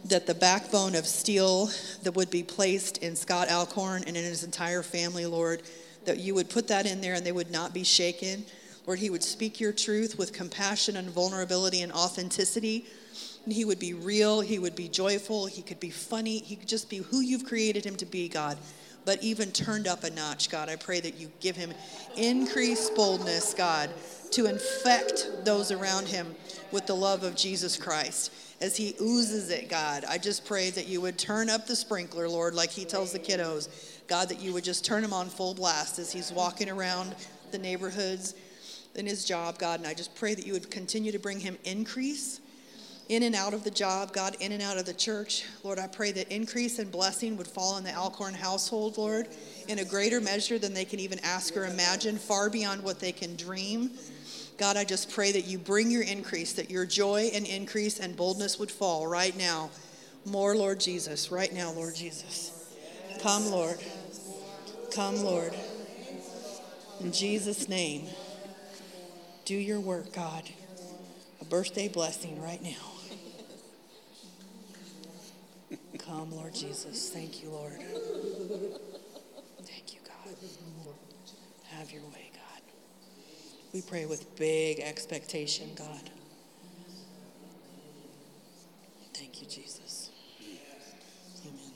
that 0.05 0.25
the 0.25 0.33
backbone 0.33 0.95
of 0.95 1.05
steel 1.05 1.69
that 2.03 2.13
would 2.15 2.29
be 2.29 2.43
placed 2.43 2.97
in 2.99 3.15
Scott 3.15 3.49
Alcorn 3.49 4.03
and 4.07 4.17
in 4.17 4.23
his 4.23 4.43
entire 4.43 4.83
family, 4.83 5.25
Lord, 5.25 5.61
that 6.05 6.19
you 6.19 6.33
would 6.35 6.49
put 6.49 6.67
that 6.69 6.85
in 6.85 7.01
there 7.01 7.13
and 7.13 7.25
they 7.25 7.31
would 7.31 7.51
not 7.51 7.73
be 7.73 7.83
shaken. 7.83 8.43
Lord, 8.85 8.99
he 8.99 9.09
would 9.09 9.23
speak 9.23 9.59
your 9.59 9.71
truth 9.71 10.17
with 10.17 10.33
compassion 10.33 10.97
and 10.97 11.09
vulnerability 11.09 11.81
and 11.81 11.91
authenticity. 11.91 12.85
And 13.43 13.53
he 13.53 13.65
would 13.65 13.79
be 13.79 13.93
real, 13.93 14.41
he 14.41 14.59
would 14.59 14.75
be 14.75 14.87
joyful, 14.87 15.47
he 15.47 15.61
could 15.61 15.79
be 15.79 15.89
funny, 15.89 16.39
he 16.39 16.55
could 16.55 16.67
just 16.67 16.89
be 16.89 16.97
who 16.97 17.21
you've 17.21 17.45
created 17.45 17.85
him 17.85 17.95
to 17.97 18.05
be, 18.05 18.29
God. 18.29 18.57
But 19.03 19.23
even 19.23 19.51
turned 19.51 19.87
up 19.87 20.03
a 20.03 20.11
notch, 20.11 20.51
God, 20.51 20.69
I 20.69 20.75
pray 20.75 20.99
that 20.99 21.15
you 21.15 21.31
give 21.39 21.55
him 21.55 21.73
increased 22.15 22.95
boldness, 22.95 23.55
God, 23.55 23.89
to 24.31 24.45
infect 24.45 25.43
those 25.43 25.71
around 25.71 26.07
him 26.07 26.35
with 26.71 26.85
the 26.85 26.95
love 26.95 27.23
of 27.23 27.35
Jesus 27.35 27.77
Christ 27.77 28.31
as 28.61 28.77
he 28.77 28.93
oozes 29.01 29.49
it, 29.49 29.69
God. 29.69 30.05
I 30.07 30.19
just 30.19 30.45
pray 30.45 30.69
that 30.69 30.87
you 30.87 31.01
would 31.01 31.17
turn 31.17 31.49
up 31.49 31.65
the 31.65 31.75
sprinkler, 31.75 32.29
Lord, 32.29 32.53
like 32.53 32.69
he 32.69 32.85
tells 32.85 33.11
the 33.11 33.19
kiddos. 33.19 33.69
God, 34.07 34.29
that 34.29 34.39
you 34.39 34.53
would 34.53 34.63
just 34.63 34.85
turn 34.85 35.03
him 35.03 35.13
on 35.13 35.29
full 35.29 35.55
blast 35.55 35.97
as 35.97 36.11
he's 36.11 36.31
walking 36.31 36.69
around 36.69 37.15
the 37.51 37.57
neighborhoods 37.57 38.35
in 38.95 39.05
his 39.05 39.25
job, 39.25 39.57
God. 39.57 39.79
And 39.79 39.87
I 39.87 39.93
just 39.93 40.15
pray 40.15 40.33
that 40.33 40.45
you 40.45 40.53
would 40.53 40.69
continue 40.71 41.11
to 41.11 41.19
bring 41.19 41.39
him 41.39 41.57
increase 41.63 42.39
in 43.09 43.23
and 43.23 43.35
out 43.35 43.53
of 43.53 43.65
the 43.65 43.71
job, 43.71 44.13
God, 44.13 44.37
in 44.39 44.53
and 44.53 44.61
out 44.61 44.77
of 44.77 44.85
the 44.85 44.93
church. 44.93 45.45
Lord, 45.63 45.79
I 45.79 45.87
pray 45.87 46.13
that 46.13 46.33
increase 46.33 46.79
and 46.79 46.89
blessing 46.89 47.35
would 47.35 47.47
fall 47.47 47.73
on 47.73 47.83
the 47.83 47.93
Alcorn 47.93 48.33
household, 48.33 48.97
Lord, 48.97 49.27
in 49.67 49.79
a 49.79 49.85
greater 49.85 50.21
measure 50.21 50.57
than 50.57 50.73
they 50.73 50.85
can 50.85 50.99
even 50.99 51.19
ask 51.19 51.57
or 51.57 51.65
imagine, 51.65 52.17
far 52.17 52.49
beyond 52.49 52.81
what 52.83 53.01
they 53.01 53.11
can 53.11 53.35
dream. 53.35 53.91
God, 54.57 54.77
I 54.77 54.85
just 54.85 55.11
pray 55.11 55.33
that 55.33 55.45
you 55.45 55.57
bring 55.57 55.91
your 55.91 56.03
increase, 56.03 56.53
that 56.53 56.69
your 56.69 56.85
joy 56.85 57.31
and 57.33 57.45
increase 57.45 57.99
and 57.99 58.15
boldness 58.15 58.59
would 58.59 58.71
fall 58.71 59.07
right 59.07 59.35
now. 59.37 59.71
More, 60.25 60.55
Lord 60.55 60.79
Jesus, 60.79 61.31
right 61.31 61.51
now, 61.51 61.71
Lord 61.73 61.95
Jesus. 61.95 62.73
Come, 63.21 63.47
Lord. 63.51 63.79
Come, 64.93 65.17
Lord. 65.17 65.53
In 67.01 67.11
Jesus' 67.11 67.67
name, 67.67 68.07
do 69.45 69.55
your 69.55 69.79
work, 69.79 70.13
God. 70.13 70.43
A 71.41 71.45
birthday 71.45 71.87
blessing 71.87 72.41
right 72.41 72.61
now. 72.61 72.91
Come, 75.99 76.31
Lord 76.31 76.53
Jesus. 76.53 77.09
Thank 77.09 77.41
you, 77.43 77.49
Lord. 77.49 77.79
Thank 79.63 79.93
you, 79.93 79.99
God. 80.05 80.35
Have 81.69 81.91
your 81.91 82.03
way, 82.03 82.31
God. 82.33 82.61
We 83.73 83.81
pray 83.81 84.05
with 84.05 84.35
big 84.37 84.79
expectation, 84.79 85.69
God. 85.75 86.09
Thank 89.13 89.41
you, 89.41 89.47
Jesus. 89.47 90.09
Amen. 91.45 91.71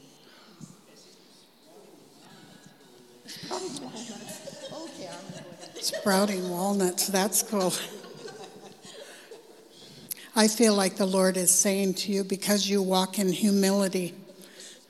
Okay, 4.73 5.09
Sprouting 5.81 6.49
walnuts, 6.49 7.07
that's 7.07 7.43
cool. 7.43 7.73
I 10.35 10.47
feel 10.47 10.73
like 10.73 10.97
the 10.97 11.05
Lord 11.05 11.37
is 11.37 11.53
saying 11.53 11.93
to 11.95 12.11
you, 12.11 12.23
because 12.23 12.69
you 12.69 12.81
walk 12.81 13.19
in 13.19 13.29
humility, 13.31 14.13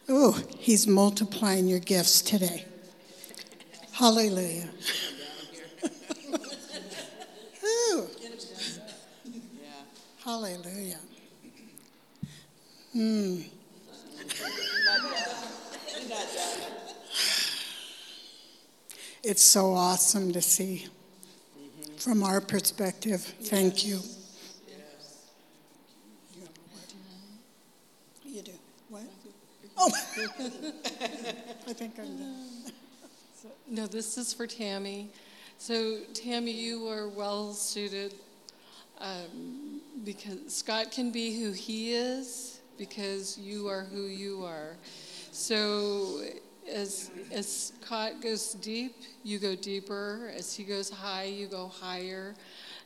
oh, 0.10 0.42
He's 0.58 0.88
multiplying 0.88 1.68
your 1.68 1.80
gifts 1.80 2.22
today. 2.22 2.66
Hallelujah. 3.92 4.70
Ooh. 7.64 8.08
Hallelujah. 10.24 11.00
Hmm. 12.94 13.42
It's 19.28 19.42
so 19.42 19.74
awesome 19.74 20.32
to 20.34 20.42
see 20.42 20.86
from 21.98 22.22
our 22.22 22.40
perspective. 22.40 23.22
Thank 23.22 23.84
you. 23.84 24.00
You 28.24 28.44
do. 28.44 28.52
What? 28.88 29.02
Oh, 29.80 29.90
I 30.20 31.74
think 31.74 31.98
I'm 31.98 32.18
done. 32.18 32.72
No, 33.68 33.88
this 33.88 34.20
is 34.20 34.32
for 34.32 34.46
Tammy. 34.46 35.10
So, 35.58 36.02
Tammy, 36.14 36.52
you 36.52 36.88
are 36.88 37.10
well 37.10 37.54
suited 37.54 38.14
um, 39.00 39.82
because 40.04 40.38
Scott 40.54 40.92
can 40.92 41.10
be 41.10 41.36
who 41.36 41.52
he 41.52 41.96
is 41.96 42.60
because 42.78 43.40
you 43.40 43.68
are 43.70 43.86
who 43.86 44.04
you 44.04 44.46
are. 44.46 44.76
So, 45.32 46.22
as, 46.74 47.12
as 47.32 47.74
Scott 47.82 48.22
goes 48.22 48.54
deep, 48.54 48.96
you 49.24 49.40
go 49.40 49.56
deeper. 49.56 50.32
As 50.36 50.54
he 50.54 50.64
goes 50.64 50.90
high, 50.90 51.26
you 51.26 51.48
go 51.48 51.68
higher. 51.68 52.36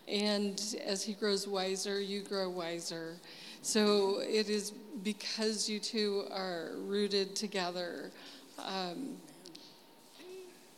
And 0.08 0.62
as 0.86 1.04
he 1.04 1.14
grows 1.14 1.48
wiser, 1.48 2.00
you 2.00 2.22
grow 2.22 2.50
wiser. 2.50 3.16
So, 3.62 4.22
it 4.22 4.50
is 4.50 4.72
because 5.04 5.70
you 5.70 5.80
two 5.80 6.24
are 6.32 6.72
rooted 6.78 7.36
together. 7.36 8.10
Um, 8.58 9.18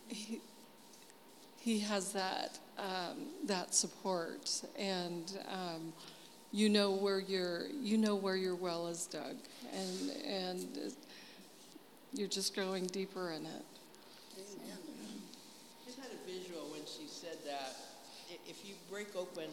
he, 0.08 0.40
he 1.60 1.78
has 1.80 2.12
that 2.12 2.58
um, 2.78 3.28
that 3.44 3.74
support, 3.74 4.62
and 4.76 5.38
um, 5.48 5.92
you 6.50 6.68
know 6.68 6.90
where 6.90 7.20
your 7.20 7.66
you 7.80 7.96
know 7.96 8.16
where 8.16 8.36
your 8.36 8.56
well 8.56 8.88
is 8.88 9.06
dug, 9.06 9.36
and 9.72 10.10
and 10.26 10.92
you're 12.14 12.28
just 12.28 12.54
going 12.54 12.86
deeper 12.86 13.30
in 13.30 13.46
it. 13.46 13.64
I 14.36 15.86
just 15.86 15.98
had 15.98 16.10
a 16.10 16.30
visual 16.30 16.62
when 16.70 16.82
she 16.82 17.06
said 17.08 17.38
that. 17.46 17.76
If 18.46 18.66
you 18.66 18.74
break 18.90 19.16
open, 19.16 19.44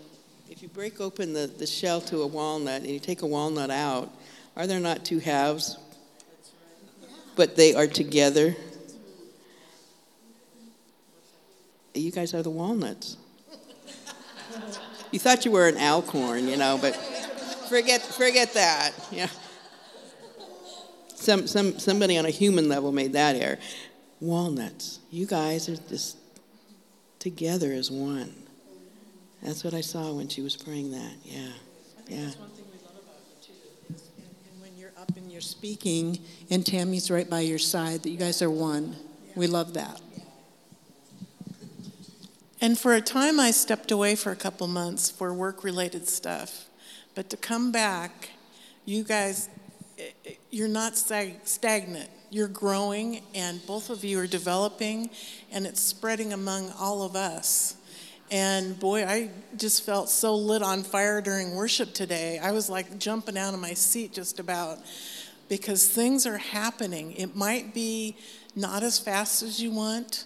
if 0.49 0.61
you 0.61 0.67
break 0.67 0.99
open 0.99 1.33
the, 1.33 1.47
the 1.47 1.67
shell 1.67 2.01
to 2.01 2.21
a 2.21 2.27
walnut 2.27 2.81
and 2.81 2.89
you 2.89 2.99
take 2.99 3.21
a 3.21 3.25
walnut 3.25 3.69
out, 3.69 4.11
are 4.55 4.67
there 4.67 4.79
not 4.79 5.05
two 5.05 5.19
halves? 5.19 5.77
But 7.35 7.55
they 7.55 7.73
are 7.73 7.87
together. 7.87 8.55
You 11.93 12.11
guys 12.11 12.33
are 12.33 12.43
the 12.43 12.49
walnuts. 12.49 13.17
You 15.11 15.19
thought 15.19 15.45
you 15.45 15.51
were 15.51 15.67
an 15.67 15.77
alcorn, 15.77 16.47
you 16.47 16.57
know, 16.57 16.77
but 16.79 16.95
forget 17.69 18.01
forget 18.01 18.53
that. 18.53 18.91
Yeah. 19.11 19.27
Some 21.19 21.47
some 21.47 21.77
somebody 21.79 22.17
on 22.17 22.25
a 22.25 22.29
human 22.29 22.69
level 22.69 22.93
made 22.93 23.11
that 23.13 23.35
error. 23.35 23.57
Walnuts. 24.21 24.99
You 25.11 25.25
guys 25.25 25.67
are 25.67 25.75
just 25.75 26.17
together 27.19 27.73
as 27.73 27.91
one. 27.91 28.33
That's 29.43 29.63
what 29.63 29.73
I 29.73 29.81
saw 29.81 30.13
when 30.13 30.29
she 30.29 30.41
was 30.41 30.55
praying 30.55 30.91
that. 30.91 31.13
Yeah. 31.23 31.49
Yeah. 32.07 32.17
and 32.17 32.31
when 34.61 34.77
you're 34.77 34.93
up 34.97 35.15
and 35.17 35.29
you're 35.29 35.41
speaking, 35.41 36.19
and 36.49 36.65
Tammy's 36.65 37.11
right 37.11 37.29
by 37.29 37.41
your 37.41 37.59
side, 37.59 38.03
that 38.03 38.09
you 38.09 38.17
guys 38.17 38.41
are 38.41 38.49
one. 38.49 38.95
We 39.35 39.47
love 39.47 39.73
that. 39.73 40.01
And 42.61 42.79
for 42.79 42.93
a 42.93 43.01
time, 43.01 43.39
I 43.39 43.51
stepped 43.51 43.91
away 43.91 44.15
for 44.15 44.31
a 44.31 44.35
couple 44.35 44.67
months 44.67 45.09
for 45.11 45.33
work 45.33 45.63
related 45.65 46.07
stuff. 46.07 46.65
But 47.13 47.29
to 47.29 47.37
come 47.37 47.71
back, 47.71 48.29
you 48.85 49.03
guys, 49.03 49.49
you're 50.49 50.67
not 50.67 50.97
stagnant. 50.97 52.09
You're 52.31 52.47
growing, 52.47 53.21
and 53.33 53.65
both 53.65 53.89
of 53.89 54.03
you 54.03 54.19
are 54.19 54.27
developing, 54.27 55.09
and 55.51 55.65
it's 55.65 55.81
spreading 55.81 56.33
among 56.33 56.71
all 56.79 57.01
of 57.01 57.15
us. 57.15 57.75
And 58.31 58.79
boy, 58.79 59.05
I 59.05 59.31
just 59.57 59.83
felt 59.83 60.09
so 60.09 60.35
lit 60.35 60.61
on 60.61 60.83
fire 60.83 61.21
during 61.21 61.55
worship 61.55 61.93
today. 61.95 62.37
I 62.37 62.51
was 62.51 62.69
like 62.69 62.99
jumping 62.99 63.37
out 63.37 63.55
of 63.55 63.59
my 63.59 63.73
seat 63.73 64.13
just 64.13 64.39
about 64.39 64.77
because 65.47 65.87
things 65.87 66.27
are 66.27 66.37
happening. 66.37 67.13
It 67.13 67.35
might 67.35 67.73
be 67.73 68.15
not 68.55 68.83
as 68.83 68.99
fast 68.99 69.41
as 69.41 69.59
you 69.59 69.71
want 69.71 70.25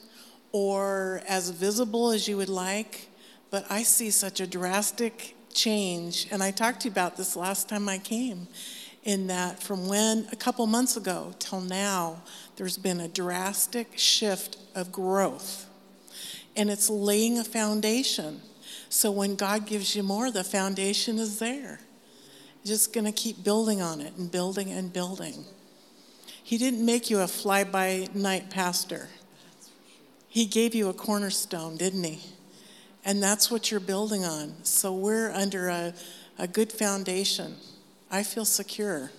or 0.51 1.21
as 1.25 1.49
visible 1.49 2.11
as 2.11 2.27
you 2.27 2.35
would 2.35 2.49
like, 2.49 3.07
but 3.49 3.65
I 3.69 3.83
see 3.83 4.11
such 4.11 4.41
a 4.41 4.47
drastic 4.47 5.37
change. 5.53 6.27
And 6.29 6.43
I 6.43 6.51
talked 6.51 6.81
to 6.81 6.89
you 6.89 6.91
about 6.91 7.15
this 7.15 7.37
last 7.37 7.69
time 7.69 7.87
I 7.87 7.99
came, 7.99 8.49
in 9.03 9.27
that 9.27 9.61
from 9.61 9.87
when 9.87 10.27
a 10.31 10.35
couple 10.35 10.65
months 10.65 10.95
ago 10.95 11.33
till 11.39 11.61
now, 11.61 12.21
there's 12.55 12.77
been 12.77 12.99
a 12.99 13.07
drastic 13.07 13.97
shift 13.97 14.57
of 14.75 14.91
growth. 14.91 15.67
And 16.55 16.69
it's 16.69 16.89
laying 16.89 17.39
a 17.39 17.43
foundation. 17.43 18.41
So 18.89 19.11
when 19.11 19.35
God 19.35 19.65
gives 19.65 19.95
you 19.95 20.03
more, 20.03 20.31
the 20.31 20.43
foundation 20.43 21.17
is 21.17 21.39
there. 21.39 21.79
You're 22.63 22.75
just 22.75 22.93
going 22.93 23.05
to 23.05 23.11
keep 23.11 23.43
building 23.43 23.81
on 23.81 23.99
it 23.99 24.13
and 24.17 24.31
building 24.31 24.71
and 24.71 24.93
building. 24.93 25.45
He 26.43 26.57
didn't 26.57 26.85
make 26.85 27.09
you 27.09 27.19
a 27.19 27.27
fly 27.27 27.63
by 27.63 28.07
night 28.13 28.49
pastor. 28.49 29.09
He 30.29 30.45
gave 30.45 30.75
you 30.75 30.89
a 30.89 30.93
cornerstone, 30.93 31.75
didn't 31.77 32.03
he? 32.03 32.21
And 33.03 33.21
that's 33.21 33.51
what 33.51 33.69
you're 33.69 33.79
building 33.79 34.23
on. 34.23 34.63
So 34.63 34.93
we're 34.93 35.31
under 35.31 35.67
a, 35.67 35.93
a 36.37 36.47
good 36.47 36.71
foundation. 36.71 37.55
I 38.13 38.21
feel 38.21 38.45
secure. 38.45 39.09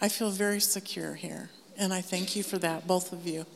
I 0.00 0.08
feel 0.08 0.30
very 0.30 0.58
secure 0.58 1.14
here. 1.14 1.50
And 1.78 1.94
I 1.94 2.00
thank 2.00 2.34
you 2.34 2.42
for 2.42 2.58
that, 2.58 2.88
both 2.88 3.12
of 3.12 3.28
you. 3.28 3.46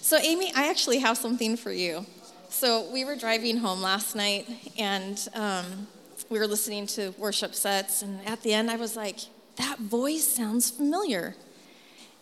So, 0.00 0.16
Amy, 0.16 0.50
I 0.54 0.70
actually 0.70 1.00
have 1.00 1.18
something 1.18 1.58
for 1.58 1.72
you. 1.72 2.06
So, 2.48 2.90
we 2.90 3.04
were 3.04 3.16
driving 3.16 3.58
home 3.58 3.82
last 3.82 4.16
night 4.16 4.48
and 4.78 5.28
um, 5.34 5.88
we 6.30 6.38
were 6.38 6.46
listening 6.46 6.86
to 6.86 7.10
worship 7.18 7.54
sets. 7.54 8.00
And 8.00 8.26
at 8.26 8.40
the 8.44 8.54
end, 8.54 8.70
I 8.70 8.76
was 8.76 8.96
like, 8.96 9.18
that 9.56 9.78
voice 9.78 10.26
sounds 10.26 10.70
familiar. 10.70 11.36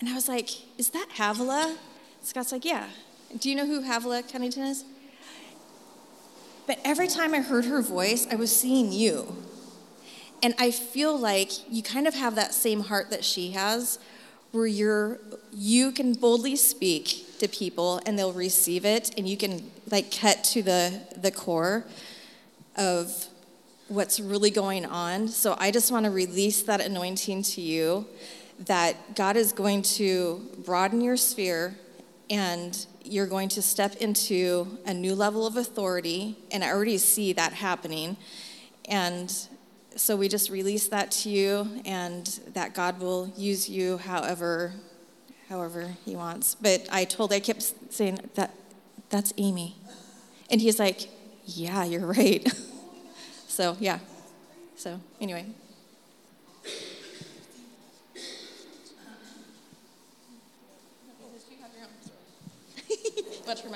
And 0.01 0.09
I 0.09 0.15
was 0.15 0.29
like, 0.29 0.51
is 0.77 0.91
that 0.91 1.07
Havilah? 1.11 1.77
Scott's 2.23 2.51
like, 2.51 2.65
yeah. 2.65 2.89
Do 3.39 3.49
you 3.49 3.55
know 3.55 3.67
who 3.67 3.83
Havilah 3.83 4.25
Cunnington 4.25 4.65
is? 4.65 4.85
But 6.67 6.79
every 6.85 7.09
time 7.09 7.35
I 7.35 7.41
heard 7.41 7.67
her 7.67 7.83
voice, 7.83 8.27
I 8.31 8.37
was 8.37 8.55
seeing 8.55 8.93
you. 8.93 9.37
And 10.43 10.55
I 10.59 10.71
feel 10.71 11.19
like 11.19 11.51
you 11.71 11.83
kind 11.83 12.07
of 12.07 12.15
have 12.15 12.35
that 12.35 12.55
same 12.55 12.81
heart 12.81 13.11
that 13.11 13.25
she 13.25 13.53
has, 13.53 13.99
where 14.53 14.67
you're 14.67 15.19
you 15.53 15.91
can 15.91 16.15
boldly 16.15 16.55
speak 16.55 17.39
to 17.39 17.49
people 17.49 18.01
and 18.07 18.19
they'll 18.19 18.33
receive 18.33 18.85
it 18.85 19.11
and 19.19 19.29
you 19.29 19.37
can 19.37 19.71
like 19.91 20.17
cut 20.17 20.45
to 20.45 20.63
the 20.63 21.01
the 21.17 21.33
core 21.33 21.85
of 22.77 23.27
what's 23.89 24.21
really 24.21 24.51
going 24.51 24.87
on. 24.87 25.29
So 25.29 25.57
I 25.59 25.71
just 25.71 25.91
want 25.91 26.05
to 26.05 26.11
release 26.11 26.63
that 26.63 26.81
anointing 26.81 27.43
to 27.43 27.61
you 27.61 28.07
that 28.67 29.17
God 29.17 29.37
is 29.37 29.53
going 29.53 29.83
to 29.83 30.41
broaden 30.65 31.01
your 31.01 31.17
sphere 31.17 31.77
and 32.31 32.87
you're 33.05 33.27
going 33.27 33.49
to 33.51 33.63
step 33.63 33.97
into 33.97 34.79
a 34.87 34.95
new 34.95 35.15
level 35.15 35.47
of 35.47 35.57
authority. 35.57 36.37
And 36.51 36.65
I 36.65 36.71
already 36.71 36.99
see 36.99 37.33
that 37.35 37.53
happening. 37.53 38.17
And 38.87 39.33
so 39.97 40.17
we 40.17 40.29
just 40.29 40.51
release 40.51 40.89
that 40.89 41.11
to 41.13 41.31
you 41.31 41.81
and 41.85 42.27
that 42.55 42.75
God 42.75 43.01
will 43.01 43.33
use 43.37 43.69
you 43.69 43.99
however 43.99 44.73
however 45.49 45.95
he 46.05 46.17
wants. 46.17 46.55
But 46.55 46.89
I 46.91 47.05
told 47.05 47.33
I 47.33 47.41
kept 47.41 47.63
saying 47.91 48.19
that 48.35 48.51
that's 49.11 49.33
Amy. 49.37 49.77
And 50.51 50.61
he's 50.61 50.79
like, 50.79 51.09
"Yeah, 51.45 51.85
you're 51.85 52.07
right." 52.19 52.47
so, 53.47 53.77
yeah. 53.79 53.99
So, 54.77 55.01
anyway. 55.21 55.47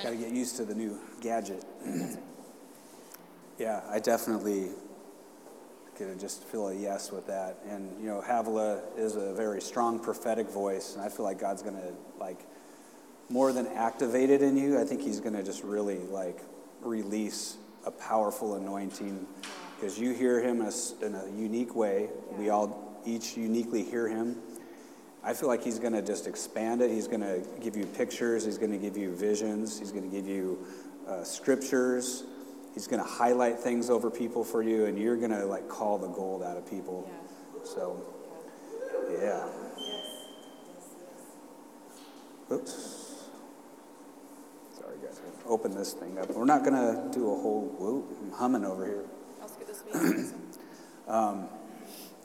Got 0.05 0.11
to 0.11 0.17
get 0.17 0.33
used 0.33 0.57
to 0.57 0.65
the 0.65 0.75
new 0.75 0.99
gadget. 1.21 1.65
yeah, 3.59 3.83
I 3.91 3.99
definitely 3.99 4.71
could 5.97 6.19
just 6.21 6.45
feel 6.45 6.69
a 6.69 6.75
yes 6.75 7.11
with 7.11 7.27
that. 7.27 7.59
And 7.69 8.01
you 8.01 8.07
know, 8.07 8.21
Havilah 8.21 8.83
is 8.97 9.17
a 9.17 9.35
very 9.35 9.61
strong 9.61 9.99
prophetic 9.99 10.49
voice, 10.49 10.95
and 10.95 11.05
I 11.05 11.09
feel 11.09 11.25
like 11.25 11.41
God's 11.41 11.63
going 11.63 11.77
to 11.77 11.93
like 12.21 12.41
more 13.29 13.53
than 13.53 13.67
activate 13.69 14.31
it 14.31 14.43
in 14.43 14.57
you. 14.57 14.81
I 14.81 14.85
think 14.85 15.03
He's 15.03 15.21
going 15.21 15.35
to 15.35 15.43
just 15.43 15.63
really 15.65 15.99
like 15.99 16.41
release 16.81 17.57
a 17.85 17.91
powerful 17.91 18.55
anointing 18.55 19.27
because 19.75 19.99
you 19.99 20.13
hear 20.13 20.41
Him 20.41 20.63
in 21.03 21.15
a 21.15 21.27
unique 21.37 21.75
way. 21.75 22.09
We 22.39 22.51
all 22.51 23.01
each 23.05 23.37
uniquely 23.37 23.83
hear 23.83 24.09
Him. 24.09 24.37
I 25.25 25.35
feel 25.35 25.49
like 25.49 25.63
He's 25.63 25.79
going 25.79 25.93
to 25.93 26.03
just 26.03 26.27
expand 26.27 26.81
it. 26.81 26.91
He's 26.91 27.09
going 27.09 27.21
to 27.21 27.43
give 27.61 27.77
you 27.77 27.87
pictures. 27.87 28.45
He's 28.45 28.59
going 28.59 28.73
to 28.73 28.79
give 28.79 28.97
you 28.97 29.15
visions. 29.15 29.79
He's 29.79 29.91
going 29.91 30.09
to 30.09 30.15
give 30.15 30.27
you 30.27 30.65
uh, 31.09 31.25
scriptures. 31.25 32.25
He's 32.75 32.87
going 32.87 33.03
to 33.03 33.09
highlight 33.09 33.59
things 33.59 33.91
over 33.91 34.11
people 34.11 34.45
for 34.45 34.63
you, 34.63 34.85
and 34.87 34.99
you're 34.99 35.17
going 35.17 35.31
to 35.31 35.45
like 35.45 35.69
call 35.69 35.99
the 35.99 36.09
gold 36.09 36.43
out 36.43 36.57
of 36.57 36.69
people. 36.69 37.09
Yeah. 37.09 37.65
So, 37.65 38.03
yeah. 39.21 39.49
Oops. 42.51 43.29
Sorry, 44.79 44.97
guys. 45.03 45.21
Open 45.47 45.75
this 45.75 45.93
thing 45.93 46.19
up. 46.19 46.31
We're 46.31 46.45
not 46.45 46.65
going 46.65 46.75
to 46.75 47.11
do 47.13 47.25
a 47.33 47.35
whole. 47.35 47.75
Whoa, 47.79 48.05
I'm 48.23 48.33
humming 48.33 48.65
over 48.65 48.87
here. 48.87 49.05
um, 51.09 51.49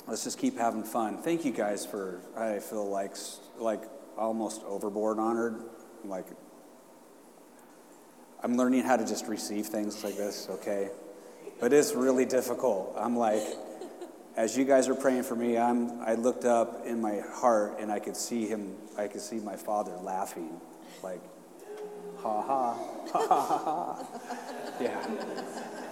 let's 0.07 0.23
just 0.23 0.37
keep 0.37 0.57
having 0.57 0.83
fun. 0.83 1.17
Thank 1.17 1.45
you 1.45 1.51
guys 1.51 1.85
for. 1.85 2.21
I 2.37 2.59
feel 2.59 2.89
like 2.89 3.15
like 3.57 3.81
almost 4.17 4.61
overboard 4.63 5.19
honored. 5.19 5.55
Like 6.05 6.25
I'm 8.43 8.57
learning 8.57 8.83
how 8.83 8.97
to 8.97 9.05
just 9.05 9.27
receive 9.27 9.67
things 9.67 10.03
like 10.03 10.17
this, 10.17 10.47
okay? 10.49 10.89
But 11.61 11.71
it's 11.71 11.93
really 11.93 12.25
difficult. 12.25 12.93
I'm 12.97 13.15
like, 13.15 13.41
as 14.35 14.57
you 14.57 14.65
guys 14.65 14.89
are 14.89 14.95
praying 14.95 15.23
for 15.23 15.35
me, 15.35 15.57
I'm, 15.57 16.01
I 16.01 16.15
looked 16.15 16.43
up 16.43 16.85
in 16.85 16.99
my 16.99 17.21
heart 17.33 17.79
and 17.79 17.89
I 17.89 17.99
could 17.99 18.17
see 18.17 18.45
him, 18.45 18.75
I 18.97 19.07
could 19.07 19.21
see 19.21 19.37
my 19.37 19.55
father 19.55 19.95
laughing, 20.01 20.59
like, 21.01 21.21
ha 22.17 22.41
ha, 22.41 22.73
ha 23.13 23.27
ha 23.27 23.57
ha. 23.57 24.07
Yeah. 24.81 25.07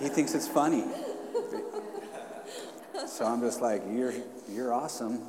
He 0.01 0.09
thinks 0.09 0.34
it's 0.34 0.47
funny. 0.47 0.84
So 3.08 3.26
I'm 3.26 3.41
just 3.41 3.62
like, 3.62 3.82
you're, 3.91 4.14
you're 4.49 4.74
awesome. 4.74 5.22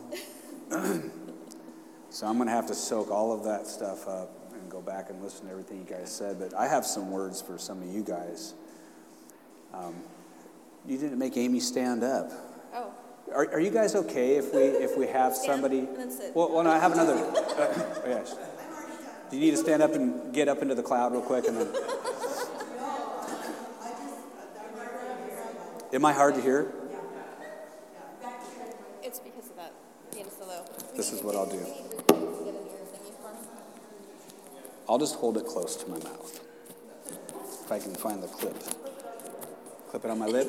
so 2.10 2.26
I'm 2.26 2.36
going 2.36 2.48
to 2.48 2.54
have 2.54 2.66
to 2.68 2.74
soak 2.74 3.10
all 3.10 3.32
of 3.32 3.44
that 3.44 3.66
stuff 3.66 4.06
up 4.06 4.30
and 4.52 4.70
go 4.70 4.80
back 4.80 5.10
and 5.10 5.22
listen 5.22 5.46
to 5.46 5.52
everything 5.52 5.78
you 5.78 5.84
guys 5.84 6.10
said, 6.10 6.38
but 6.38 6.54
I 6.54 6.68
have 6.68 6.84
some 6.84 7.10
words 7.10 7.40
for 7.40 7.58
some 7.58 7.82
of 7.82 7.88
you 7.88 8.02
guys. 8.02 8.54
Um, 9.72 9.94
you 10.86 10.98
didn't 10.98 11.18
make 11.18 11.36
Amy 11.36 11.60
stand 11.60 12.04
up. 12.04 12.30
Oh. 12.74 12.92
Are, 13.34 13.52
are 13.52 13.60
you 13.60 13.70
guys 13.70 13.94
okay 13.94 14.36
if 14.36 14.52
we 14.52 14.60
if 14.60 14.98
we 14.98 15.06
have 15.18 15.34
somebody? 15.34 15.88
Well, 16.34 16.52
well, 16.52 16.64
no, 16.64 16.70
I 16.70 16.78
have 16.78 16.92
another. 16.92 17.14
Uh, 17.52 17.68
oh, 17.68 18.02
yes. 18.06 18.34
Do 19.30 19.36
you 19.36 19.42
need 19.44 19.50
to 19.52 19.56
stand 19.58 19.82
up 19.82 19.94
and 19.94 20.32
get 20.32 20.48
up 20.48 20.62
into 20.62 20.74
the 20.74 20.82
cloud 20.82 21.12
real 21.12 21.20
quick 21.20 21.46
and 21.46 21.56
then? 21.56 21.68
Am 25.92 26.04
I 26.06 26.12
hard 26.12 26.34
to 26.36 26.40
hear? 26.40 26.72
It's 29.02 29.18
because 29.18 29.50
of 29.50 29.56
that 29.56 29.74
being 30.10 30.26
so 30.30 30.46
low. 30.46 30.64
This 31.02 31.14
is 31.14 31.24
what 31.24 31.34
I'll 31.34 31.46
do. 31.46 31.66
I'll 34.88 35.00
just 35.00 35.16
hold 35.16 35.36
it 35.36 35.44
close 35.46 35.74
to 35.74 35.90
my 35.90 35.98
mouth. 35.98 36.40
If 37.64 37.72
I 37.72 37.80
can 37.80 37.92
find 37.92 38.22
the 38.22 38.28
clip. 38.28 38.56
Clip 39.90 40.04
it 40.04 40.08
on 40.12 40.20
my 40.20 40.26
lip. 40.26 40.48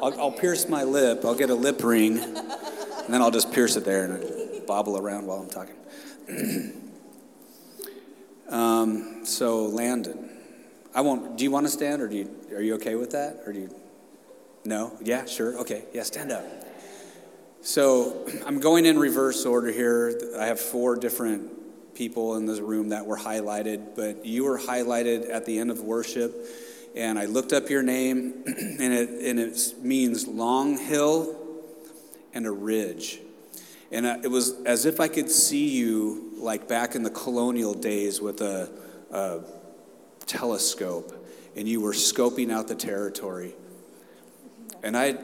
I'll, 0.00 0.18
I'll 0.18 0.32
pierce 0.32 0.66
my 0.66 0.82
lip. 0.82 1.26
I'll 1.26 1.34
get 1.34 1.50
a 1.50 1.54
lip 1.54 1.84
ring, 1.84 2.18
and 2.18 3.12
then 3.12 3.20
I'll 3.20 3.30
just 3.30 3.52
pierce 3.52 3.76
it 3.76 3.84
there 3.84 4.04
and 4.04 4.66
bobble 4.66 4.96
around 4.96 5.26
while 5.26 5.40
I'm 5.40 5.50
talking. 5.50 5.76
um, 8.48 9.26
so, 9.26 9.66
Landon, 9.66 10.30
I 10.94 11.02
won't. 11.02 11.36
Do 11.36 11.44
you 11.44 11.50
want 11.50 11.66
to 11.66 11.70
stand, 11.70 12.00
or 12.00 12.08
do 12.08 12.16
you? 12.16 12.30
Are 12.54 12.62
you 12.62 12.76
okay 12.76 12.94
with 12.94 13.10
that, 13.10 13.42
or 13.44 13.52
do 13.52 13.60
you? 13.60 13.74
No. 14.64 14.96
Yeah. 15.02 15.26
Sure. 15.26 15.58
Okay. 15.58 15.84
Yeah. 15.92 16.04
Stand 16.04 16.32
up. 16.32 16.65
So 17.66 18.24
I'm 18.46 18.60
going 18.60 18.86
in 18.86 18.96
reverse 18.96 19.44
order 19.44 19.72
here. 19.72 20.16
I 20.38 20.46
have 20.46 20.60
four 20.60 20.94
different 20.94 21.96
people 21.96 22.36
in 22.36 22.46
this 22.46 22.60
room 22.60 22.90
that 22.90 23.04
were 23.04 23.16
highlighted, 23.16 23.96
but 23.96 24.24
you 24.24 24.44
were 24.44 24.56
highlighted 24.56 25.28
at 25.28 25.46
the 25.46 25.58
end 25.58 25.72
of 25.72 25.80
worship. 25.80 26.32
And 26.94 27.18
I 27.18 27.24
looked 27.24 27.52
up 27.52 27.68
your 27.68 27.82
name, 27.82 28.44
and 28.46 28.92
it, 28.92 29.10
and 29.10 29.40
it 29.40 29.74
means 29.82 30.28
long 30.28 30.78
hill 30.78 31.36
and 32.32 32.46
a 32.46 32.52
ridge. 32.52 33.18
And 33.90 34.06
uh, 34.06 34.18
it 34.22 34.28
was 34.28 34.62
as 34.64 34.86
if 34.86 35.00
I 35.00 35.08
could 35.08 35.28
see 35.28 35.68
you 35.68 36.34
like 36.36 36.68
back 36.68 36.94
in 36.94 37.02
the 37.02 37.10
colonial 37.10 37.74
days 37.74 38.20
with 38.20 38.42
a, 38.42 38.70
a 39.10 39.40
telescope, 40.26 41.12
and 41.56 41.66
you 41.66 41.80
were 41.80 41.94
scoping 41.94 42.52
out 42.52 42.68
the 42.68 42.76
territory. 42.76 43.54
And 44.84 44.96
I, 44.96 45.18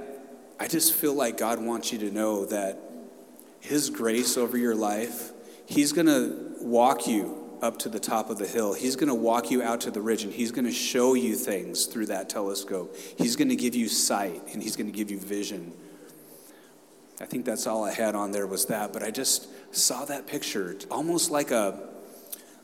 I 0.62 0.68
just 0.68 0.94
feel 0.94 1.12
like 1.12 1.38
God 1.38 1.60
wants 1.60 1.92
you 1.92 1.98
to 1.98 2.12
know 2.12 2.44
that 2.44 2.78
His 3.58 3.90
grace 3.90 4.36
over 4.36 4.56
your 4.56 4.76
life, 4.76 5.32
He's 5.66 5.92
going 5.92 6.06
to 6.06 6.54
walk 6.60 7.08
you 7.08 7.58
up 7.60 7.80
to 7.80 7.88
the 7.88 7.98
top 7.98 8.30
of 8.30 8.38
the 8.38 8.46
hill. 8.46 8.72
He's 8.72 8.94
going 8.94 9.08
to 9.08 9.14
walk 9.14 9.50
you 9.50 9.60
out 9.60 9.80
to 9.80 9.90
the 9.90 10.00
ridge 10.00 10.22
and 10.22 10.32
he's 10.32 10.50
going 10.52 10.64
to 10.64 10.72
show 10.72 11.14
you 11.14 11.36
things 11.36 11.86
through 11.86 12.06
that 12.06 12.28
telescope. 12.28 12.96
He's 13.16 13.36
going 13.36 13.48
to 13.48 13.56
give 13.56 13.76
you 13.76 13.88
sight 13.88 14.42
and 14.52 14.60
he's 14.60 14.74
going 14.74 14.90
to 14.90 14.96
give 14.96 15.12
you 15.12 15.18
vision. 15.18 15.72
I 17.20 17.24
think 17.24 17.44
that's 17.44 17.68
all 17.68 17.84
I 17.84 17.92
had 17.92 18.16
on 18.16 18.30
there 18.32 18.48
was 18.48 18.66
that, 18.66 18.92
but 18.92 19.02
I 19.02 19.12
just 19.12 19.48
saw 19.74 20.04
that 20.06 20.26
picture 20.26 20.76
almost 20.90 21.30
like 21.30 21.50
a 21.50 21.88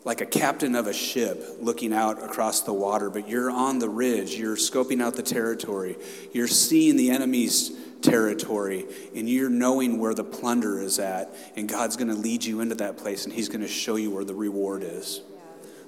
like 0.04 0.20
a 0.20 0.26
captain 0.26 0.74
of 0.74 0.86
a 0.86 0.92
ship 0.92 1.58
looking 1.60 1.92
out 1.92 2.22
across 2.22 2.62
the 2.62 2.72
water, 2.72 3.10
but 3.10 3.28
you're 3.28 3.50
on 3.50 3.78
the 3.78 3.88
ridge, 3.88 4.34
you're 4.36 4.56
scoping 4.56 5.02
out 5.02 5.14
the 5.14 5.22
territory. 5.22 5.96
You're 6.32 6.48
seeing 6.48 6.96
the 6.96 7.10
enemy's 7.10 7.72
territory 8.02 8.86
and 9.14 9.28
you're 9.28 9.50
knowing 9.50 9.98
where 9.98 10.14
the 10.14 10.24
plunder 10.24 10.80
is 10.80 10.98
at, 10.98 11.34
and 11.56 11.68
God's 11.68 11.96
going 11.96 12.08
to 12.08 12.14
lead 12.14 12.44
you 12.44 12.60
into 12.60 12.74
that 12.76 12.96
place 12.96 13.24
and 13.24 13.32
He's 13.32 13.48
going 13.48 13.60
to 13.60 13.68
show 13.68 13.96
you 13.96 14.10
where 14.10 14.24
the 14.24 14.34
reward 14.34 14.82
is. 14.82 15.20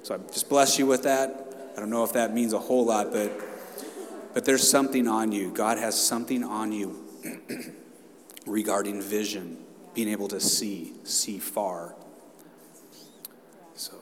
So 0.03 0.15
I 0.15 0.17
just 0.31 0.49
bless 0.49 0.79
you 0.79 0.85
with 0.85 1.03
that. 1.03 1.73
I 1.75 1.79
don't 1.79 1.89
know 1.89 2.03
if 2.03 2.13
that 2.13 2.33
means 2.33 2.53
a 2.53 2.59
whole 2.59 2.85
lot, 2.85 3.11
but 3.11 3.31
but 4.33 4.45
there's 4.45 4.69
something 4.69 5.07
on 5.07 5.31
you. 5.31 5.51
God 5.51 5.77
has 5.77 5.99
something 5.99 6.43
on 6.43 6.71
you 6.71 7.03
regarding 8.45 9.01
vision, 9.01 9.57
being 9.93 10.07
able 10.07 10.27
to 10.29 10.39
see, 10.39 10.93
see 11.03 11.37
far. 11.37 11.95
So 13.75 13.93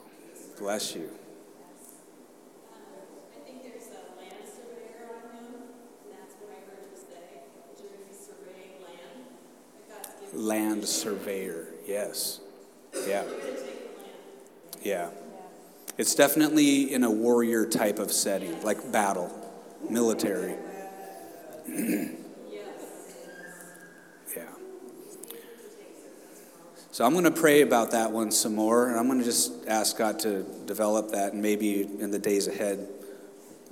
bless 0.59 0.95
you. 0.95 1.09
Land 10.33 10.85
surveyor. 10.85 11.67
Yes. 11.85 12.39
Yeah. 13.07 13.23
Yeah. 14.81 15.09
It's 15.97 16.15
definitely 16.15 16.93
in 16.93 17.03
a 17.03 17.11
warrior 17.11 17.65
type 17.65 17.99
of 17.99 18.11
setting, 18.11 18.61
like 18.63 18.91
battle, 18.91 19.29
military. 19.89 20.55
yeah. 21.67 22.07
So 26.91 27.05
I'm 27.05 27.11
going 27.13 27.25
to 27.25 27.31
pray 27.31 27.61
about 27.61 27.91
that 27.91 28.11
one 28.11 28.31
some 28.31 28.55
more, 28.55 28.89
and 28.89 28.97
I'm 28.97 29.07
going 29.07 29.19
to 29.19 29.25
just 29.25 29.67
ask 29.67 29.97
God 29.97 30.19
to 30.19 30.43
develop 30.65 31.11
that, 31.11 31.33
and 31.33 31.41
maybe 31.41 31.81
in 31.81 32.11
the 32.11 32.19
days 32.19 32.47
ahead, 32.47 32.87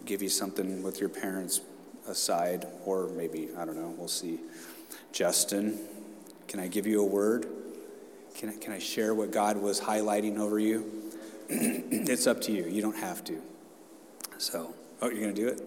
give 0.06 0.22
you 0.22 0.30
something 0.30 0.84
with 0.84 1.00
your 1.00 1.10
parents 1.10 1.62
aside, 2.08 2.68
or 2.86 3.08
maybe, 3.10 3.50
I 3.58 3.66
don't 3.66 3.76
know, 3.76 3.94
we'll 3.98 4.08
see. 4.08 4.40
Justin. 5.12 5.80
Can 6.48 6.60
I 6.60 6.68
give 6.68 6.88
you 6.88 7.02
a 7.02 7.06
word? 7.06 7.46
Can 8.36 8.50
I, 8.50 8.54
can 8.54 8.72
I 8.72 8.80
share 8.80 9.14
what 9.14 9.32
God 9.32 9.58
was 9.58 9.82
highlighting 9.82 10.38
over 10.38 10.60
you? 10.60 11.12
it's 11.50 12.28
up 12.28 12.42
to 12.42 12.52
you. 12.52 12.66
You 12.66 12.82
don't 12.82 12.98
have 12.98 13.24
to. 13.26 13.42
So, 14.38 14.74
oh, 15.02 15.10
you're 15.10 15.22
going 15.22 15.36
to 15.36 15.42
do 15.42 15.48
it? 15.48 15.62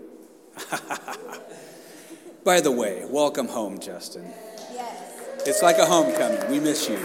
By 2.44 2.60
the 2.60 2.70
way, 2.70 3.04
welcome 3.08 3.48
home, 3.48 3.80
Justin. 3.80 4.24
Yes. 4.72 5.46
It's 5.46 5.62
like 5.62 5.78
a 5.78 5.86
homecoming. 5.86 6.50
We 6.50 6.60
miss 6.60 6.88
you. 6.88 6.98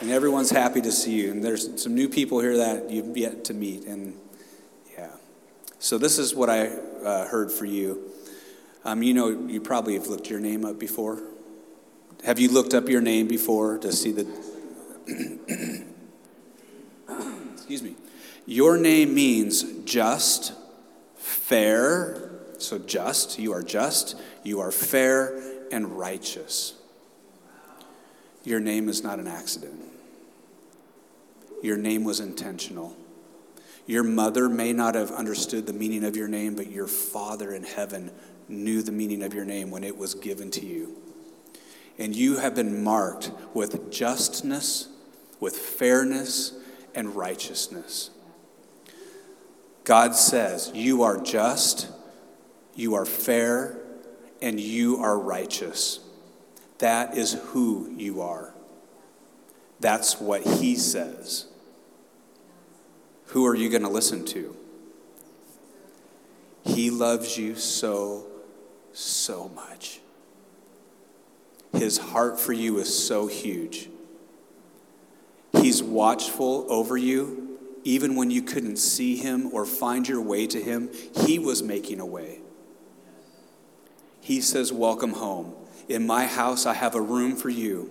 And 0.00 0.10
everyone's 0.10 0.50
happy 0.50 0.80
to 0.80 0.90
see 0.90 1.12
you. 1.12 1.30
And 1.30 1.44
there's 1.44 1.82
some 1.82 1.94
new 1.94 2.08
people 2.08 2.40
here 2.40 2.56
that 2.56 2.90
you've 2.90 3.16
yet 3.16 3.44
to 3.44 3.54
meet. 3.54 3.84
And 3.84 4.18
yeah. 4.96 5.10
So, 5.78 5.98
this 5.98 6.18
is 6.18 6.34
what 6.34 6.48
I 6.48 6.68
uh, 6.68 7.26
heard 7.26 7.52
for 7.52 7.66
you. 7.66 8.10
Um, 8.84 9.02
you 9.02 9.12
know, 9.12 9.28
you 9.28 9.60
probably 9.60 9.94
have 9.94 10.06
looked 10.06 10.30
your 10.30 10.40
name 10.40 10.64
up 10.64 10.78
before. 10.78 11.20
Have 12.24 12.38
you 12.38 12.50
looked 12.50 12.74
up 12.74 12.88
your 12.88 13.00
name 13.00 13.28
before 13.28 13.78
to 13.78 13.92
see 13.92 14.12
the. 14.12 14.26
Excuse 17.52 17.82
me. 17.82 17.96
Your 18.46 18.76
name 18.76 19.14
means 19.14 19.62
just, 19.84 20.52
fair. 21.16 22.30
So, 22.58 22.78
just, 22.78 23.38
you 23.38 23.52
are 23.52 23.62
just, 23.62 24.16
you 24.42 24.60
are 24.60 24.70
fair, 24.70 25.40
and 25.72 25.98
righteous. 25.98 26.74
Your 28.44 28.60
name 28.60 28.88
is 28.88 29.02
not 29.02 29.18
an 29.18 29.26
accident. 29.26 29.80
Your 31.62 31.76
name 31.76 32.04
was 32.04 32.20
intentional. 32.20 32.96
Your 33.86 34.04
mother 34.04 34.48
may 34.48 34.72
not 34.72 34.94
have 34.94 35.10
understood 35.10 35.66
the 35.66 35.72
meaning 35.72 36.04
of 36.04 36.16
your 36.16 36.28
name, 36.28 36.54
but 36.54 36.70
your 36.70 36.86
Father 36.86 37.54
in 37.54 37.64
heaven 37.64 38.10
knew 38.48 38.82
the 38.82 38.92
meaning 38.92 39.22
of 39.22 39.32
your 39.32 39.44
name 39.44 39.70
when 39.70 39.84
it 39.84 39.96
was 39.96 40.14
given 40.14 40.50
to 40.52 40.66
you. 40.66 40.96
And 42.00 42.16
you 42.16 42.38
have 42.38 42.54
been 42.54 42.82
marked 42.82 43.30
with 43.52 43.92
justness, 43.92 44.88
with 45.38 45.54
fairness, 45.54 46.54
and 46.94 47.14
righteousness. 47.14 48.10
God 49.84 50.16
says, 50.16 50.72
You 50.74 51.02
are 51.02 51.18
just, 51.18 51.88
you 52.74 52.94
are 52.94 53.04
fair, 53.04 53.78
and 54.40 54.58
you 54.58 54.96
are 54.96 55.18
righteous. 55.18 56.00
That 56.78 57.18
is 57.18 57.34
who 57.34 57.92
you 57.94 58.22
are. 58.22 58.54
That's 59.80 60.18
what 60.18 60.42
He 60.42 60.76
says. 60.76 61.46
Who 63.26 63.46
are 63.46 63.54
you 63.54 63.68
going 63.68 63.82
to 63.82 63.90
listen 63.90 64.24
to? 64.26 64.56
He 66.64 66.90
loves 66.90 67.36
you 67.36 67.56
so, 67.56 68.26
so 68.92 69.50
much. 69.54 69.99
His 71.72 71.98
heart 71.98 72.38
for 72.38 72.52
you 72.52 72.78
is 72.78 73.06
so 73.06 73.26
huge. 73.26 73.88
He's 75.52 75.82
watchful 75.82 76.66
over 76.68 76.96
you. 76.96 77.58
Even 77.82 78.14
when 78.14 78.30
you 78.30 78.42
couldn't 78.42 78.76
see 78.76 79.16
him 79.16 79.52
or 79.52 79.64
find 79.64 80.06
your 80.06 80.20
way 80.20 80.46
to 80.46 80.60
him, 80.60 80.90
he 81.24 81.38
was 81.38 81.62
making 81.62 82.00
a 82.00 82.06
way. 82.06 82.40
He 84.20 84.40
says, 84.40 84.72
Welcome 84.72 85.14
home. 85.14 85.54
In 85.88 86.06
my 86.06 86.26
house, 86.26 86.66
I 86.66 86.74
have 86.74 86.94
a 86.94 87.00
room 87.00 87.36
for 87.36 87.48
you. 87.48 87.90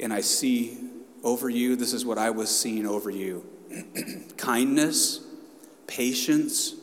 And 0.00 0.12
I 0.12 0.20
see 0.20 0.78
over 1.24 1.48
you, 1.48 1.76
this 1.76 1.92
is 1.92 2.04
what 2.04 2.18
I 2.18 2.30
was 2.30 2.56
seeing 2.56 2.86
over 2.86 3.10
you 3.10 3.44
kindness, 4.36 5.20
patience, 5.86 6.74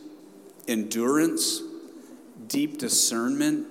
endurance, 0.68 1.62
deep 2.46 2.78
discernment, 2.78 3.66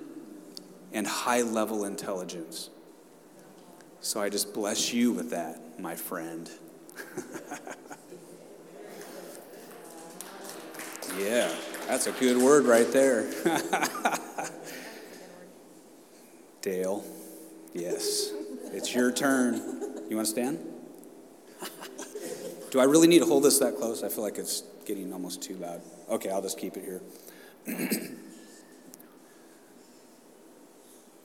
and 0.94 1.06
high 1.06 1.42
level 1.42 1.84
intelligence. 1.84 2.70
So 4.00 4.20
I 4.20 4.30
just 4.30 4.54
bless 4.54 4.92
you 4.92 5.12
with 5.12 5.30
that, 5.30 5.80
my 5.80 5.96
friend. 5.96 6.48
yeah, 11.18 11.52
that's 11.88 12.06
a 12.06 12.12
good 12.12 12.38
word 12.38 12.64
right 12.64 12.90
there. 12.92 13.30
Dale, 16.62 17.04
yes, 17.74 18.30
it's 18.72 18.94
your 18.94 19.10
turn. 19.10 19.54
You 20.08 20.16
want 20.16 20.26
to 20.28 20.32
stand? 20.32 20.58
Do 22.70 22.80
I 22.80 22.84
really 22.84 23.06
need 23.06 23.20
to 23.20 23.26
hold 23.26 23.44
this 23.44 23.58
that 23.58 23.76
close? 23.76 24.02
I 24.02 24.08
feel 24.08 24.24
like 24.24 24.36
it's 24.36 24.64
getting 24.84 25.12
almost 25.12 25.42
too 25.42 25.54
loud. 25.56 25.80
Okay, 26.10 26.30
I'll 26.30 26.42
just 26.42 26.58
keep 26.58 26.76
it 26.76 26.84
here. 26.84 27.00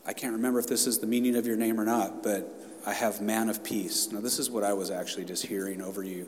I 0.09 0.13
can't 0.13 0.33
remember 0.33 0.57
if 0.57 0.65
this 0.65 0.87
is 0.87 0.97
the 0.97 1.05
meaning 1.05 1.35
of 1.35 1.45
your 1.45 1.55
name 1.55 1.79
or 1.79 1.85
not, 1.85 2.23
but 2.23 2.51
I 2.83 2.93
have 2.93 3.21
man 3.21 3.47
of 3.47 3.63
peace. 3.63 4.11
Now, 4.11 4.21
this 4.21 4.39
is 4.39 4.49
what 4.49 4.63
I 4.63 4.73
was 4.73 4.89
actually 4.89 5.25
just 5.25 5.45
hearing 5.45 5.83
over 5.83 6.01
you 6.01 6.27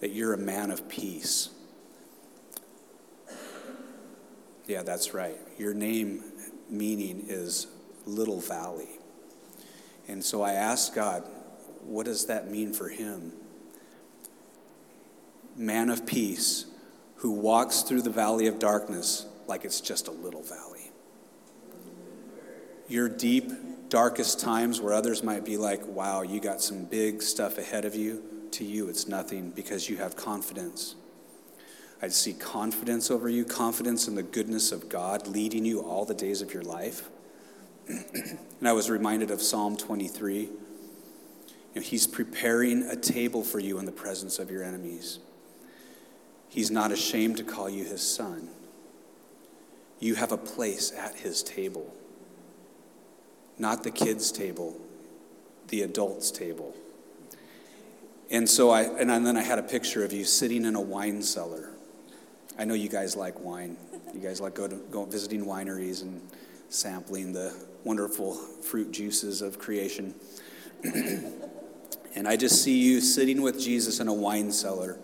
that 0.00 0.10
you're 0.10 0.34
a 0.34 0.38
man 0.38 0.70
of 0.70 0.86
peace. 0.86 1.48
Yeah, 4.66 4.82
that's 4.82 5.14
right. 5.14 5.38
Your 5.56 5.72
name 5.72 6.22
meaning 6.68 7.24
is 7.26 7.68
Little 8.04 8.38
Valley. 8.38 9.00
And 10.08 10.22
so 10.22 10.42
I 10.42 10.52
asked 10.52 10.94
God, 10.94 11.26
what 11.84 12.04
does 12.04 12.26
that 12.26 12.50
mean 12.50 12.74
for 12.74 12.90
him? 12.90 13.32
Man 15.56 15.88
of 15.88 16.04
peace 16.04 16.66
who 17.16 17.30
walks 17.30 17.80
through 17.80 18.02
the 18.02 18.10
valley 18.10 18.46
of 18.46 18.58
darkness 18.58 19.24
like 19.46 19.64
it's 19.64 19.80
just 19.80 20.06
a 20.06 20.12
little 20.12 20.42
valley. 20.42 20.71
Your 22.92 23.08
deep 23.08 23.50
darkest 23.88 24.38
times 24.38 24.78
where 24.78 24.92
others 24.92 25.22
might 25.22 25.46
be 25.46 25.56
like, 25.56 25.86
wow, 25.86 26.20
you 26.20 26.40
got 26.40 26.60
some 26.60 26.84
big 26.84 27.22
stuff 27.22 27.56
ahead 27.56 27.86
of 27.86 27.94
you, 27.94 28.22
to 28.50 28.66
you 28.66 28.90
it's 28.90 29.08
nothing 29.08 29.48
because 29.48 29.88
you 29.88 29.96
have 29.96 30.14
confidence. 30.14 30.94
I 32.02 32.08
see 32.08 32.34
confidence 32.34 33.10
over 33.10 33.30
you, 33.30 33.46
confidence 33.46 34.08
in 34.08 34.14
the 34.14 34.22
goodness 34.22 34.72
of 34.72 34.90
God 34.90 35.26
leading 35.26 35.64
you 35.64 35.80
all 35.80 36.04
the 36.04 36.12
days 36.12 36.42
of 36.42 36.52
your 36.52 36.64
life. 36.64 37.08
and 37.88 38.68
I 38.68 38.74
was 38.74 38.90
reminded 38.90 39.30
of 39.30 39.40
Psalm 39.40 39.78
23. 39.78 40.40
You 40.40 40.50
know, 41.74 41.80
he's 41.80 42.06
preparing 42.06 42.82
a 42.82 42.96
table 42.96 43.42
for 43.42 43.58
you 43.58 43.78
in 43.78 43.86
the 43.86 43.92
presence 43.92 44.38
of 44.38 44.50
your 44.50 44.62
enemies. 44.62 45.18
He's 46.50 46.70
not 46.70 46.92
ashamed 46.92 47.38
to 47.38 47.42
call 47.42 47.70
you 47.70 47.84
his 47.84 48.06
son. 48.06 48.50
You 49.98 50.16
have 50.16 50.32
a 50.32 50.36
place 50.36 50.92
at 50.92 51.14
his 51.14 51.42
table 51.42 51.96
not 53.58 53.82
the 53.82 53.90
kids' 53.90 54.32
table, 54.32 54.76
the 55.68 55.82
adults' 55.82 56.30
table. 56.30 56.74
And 58.30 58.48
so 58.48 58.70
I, 58.70 58.82
and 58.82 59.10
then 59.10 59.36
I 59.36 59.42
had 59.42 59.58
a 59.58 59.62
picture 59.62 60.04
of 60.04 60.12
you 60.12 60.24
sitting 60.24 60.64
in 60.64 60.74
a 60.74 60.80
wine 60.80 61.22
cellar. 61.22 61.70
I 62.58 62.64
know 62.64 62.74
you 62.74 62.88
guys 62.88 63.14
like 63.16 63.38
wine. 63.40 63.76
You 64.14 64.20
guys 64.20 64.40
like 64.40 64.54
go 64.54 64.68
to, 64.68 64.76
go 64.90 65.04
visiting 65.04 65.44
wineries 65.44 66.02
and 66.02 66.20
sampling 66.68 67.32
the 67.32 67.54
wonderful 67.84 68.34
fruit 68.34 68.92
juices 68.92 69.42
of 69.42 69.58
creation. 69.58 70.14
and 72.14 72.26
I 72.26 72.36
just 72.36 72.62
see 72.62 72.78
you 72.78 73.00
sitting 73.00 73.42
with 73.42 73.60
Jesus 73.60 74.00
in 74.00 74.08
a 74.08 74.14
wine 74.14 74.50
cellar, 74.50 74.98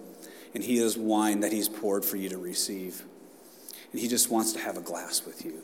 and 0.54 0.62
he 0.62 0.78
has 0.78 0.96
wine 0.96 1.40
that 1.40 1.52
he's 1.52 1.68
poured 1.68 2.04
for 2.04 2.16
you 2.16 2.28
to 2.30 2.38
receive. 2.38 3.02
And 3.92 4.00
he 4.00 4.08
just 4.08 4.30
wants 4.30 4.52
to 4.52 4.58
have 4.58 4.76
a 4.76 4.82
glass 4.82 5.24
with 5.24 5.44
you. 5.44 5.62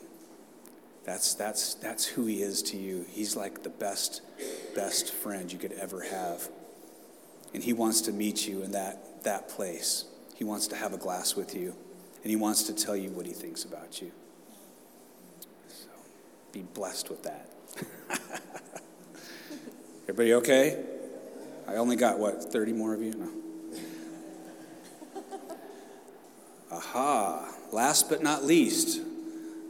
That's, 1.05 1.35
that's, 1.35 1.75
that's 1.75 2.05
who 2.05 2.25
he 2.25 2.41
is 2.41 2.63
to 2.63 2.77
you. 2.77 3.05
He's 3.09 3.35
like 3.35 3.61
the 3.61 3.69
best, 3.69 4.21
best 4.73 5.13
friend 5.13 5.51
you 5.51 5.59
could 5.59 5.73
ever 5.73 6.01
have. 6.01 6.49
And 7.53 7.63
he 7.63 7.73
wants 7.73 8.01
to 8.01 8.11
meet 8.11 8.47
you 8.47 8.63
in 8.63 8.71
that, 8.71 9.23
that 9.23 9.47
place. 9.47 10.05
He 10.35 10.43
wants 10.43 10.67
to 10.67 10.75
have 10.75 10.93
a 10.93 10.97
glass 10.97 11.35
with 11.35 11.55
you, 11.55 11.75
and 12.23 12.29
he 12.29 12.35
wants 12.35 12.63
to 12.63 12.73
tell 12.73 12.95
you 12.95 13.11
what 13.11 13.25
he 13.25 13.33
thinks 13.33 13.63
about 13.63 14.01
you. 14.01 14.11
So 15.69 15.87
be 16.51 16.61
blessed 16.61 17.09
with 17.09 17.23
that. 17.23 17.49
Everybody 20.03 20.33
okay? 20.33 20.83
I 21.67 21.75
only 21.75 21.95
got, 21.95 22.19
what, 22.19 22.51
30 22.51 22.73
more 22.73 22.93
of 22.93 23.01
you? 23.01 23.13
No. 23.13 23.29
Aha. 26.71 27.53
Last 27.71 28.09
but 28.09 28.21
not 28.21 28.43
least, 28.43 29.01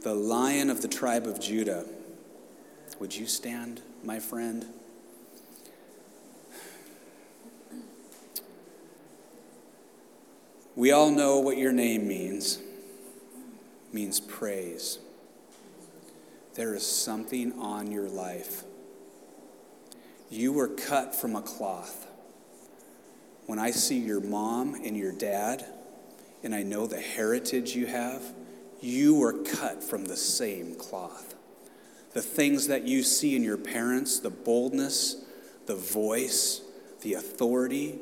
the 0.06 0.14
lion 0.14 0.70
of 0.70 0.82
the 0.82 0.86
tribe 0.86 1.26
of 1.26 1.40
Judah. 1.40 1.84
Would 3.00 3.16
you 3.16 3.26
stand, 3.26 3.82
my 4.04 4.20
friend? 4.20 4.64
We 10.76 10.92
all 10.92 11.10
know 11.10 11.40
what 11.40 11.56
your 11.56 11.72
name 11.72 12.06
means. 12.06 12.58
It 12.58 13.94
means 13.94 14.20
praise. 14.20 15.00
There 16.54 16.76
is 16.76 16.86
something 16.86 17.58
on 17.58 17.90
your 17.90 18.08
life. 18.08 18.62
You 20.30 20.52
were 20.52 20.68
cut 20.68 21.16
from 21.16 21.34
a 21.34 21.42
cloth. 21.42 22.06
When 23.46 23.58
I 23.58 23.72
see 23.72 23.98
your 23.98 24.20
mom 24.20 24.76
and 24.76 24.96
your 24.96 25.10
dad, 25.10 25.66
and 26.44 26.54
I 26.54 26.62
know 26.62 26.86
the 26.86 27.00
heritage 27.00 27.74
you 27.74 27.86
have, 27.86 28.22
you 28.80 29.14
were 29.16 29.32
cut 29.44 29.82
from 29.82 30.04
the 30.04 30.16
same 30.16 30.74
cloth. 30.74 31.34
The 32.12 32.22
things 32.22 32.68
that 32.68 32.84
you 32.84 33.02
see 33.02 33.36
in 33.36 33.42
your 33.42 33.58
parents, 33.58 34.20
the 34.20 34.30
boldness, 34.30 35.24
the 35.66 35.74
voice, 35.74 36.62
the 37.02 37.14
authority, 37.14 37.98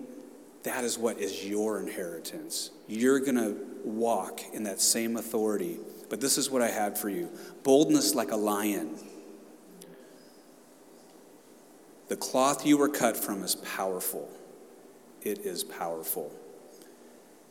that 0.63 0.85
is 0.85 0.99
what 0.99 1.19
is 1.19 1.45
your 1.45 1.81
inheritance. 1.81 2.71
You're 2.89 3.21
going 3.21 3.37
to 3.37 3.57
walk 3.85 4.41
in 4.53 4.65
that 4.65 4.81
same 4.81 5.17
authority. 5.17 5.79
But 6.09 6.21
this 6.21 6.39
is 6.39 6.51
what 6.51 6.63
I 6.63 6.69
have 6.69 6.99
for 6.99 7.09
you 7.09 7.31
boldness 7.63 8.15
like 8.15 8.31
a 8.31 8.37
lion. 8.37 8.97
The 12.09 12.17
cloth 12.17 12.67
you 12.67 12.77
were 12.77 12.89
cut 12.89 13.17
from 13.17 13.43
is 13.43 13.55
powerful. 13.55 14.31
It 15.23 15.41
is 15.41 15.65
powerful. 15.65 16.33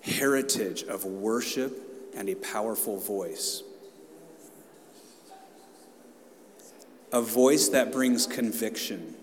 Heritage 0.01 0.83
of 0.83 1.05
worship 1.05 1.82
and 2.15 2.29
a 2.29 2.35
powerful 2.35 2.99
voice. 2.99 3.63
A 7.11 7.21
voice 7.21 7.69
that 7.69 7.91
brings 7.91 8.25
conviction. 8.25 9.15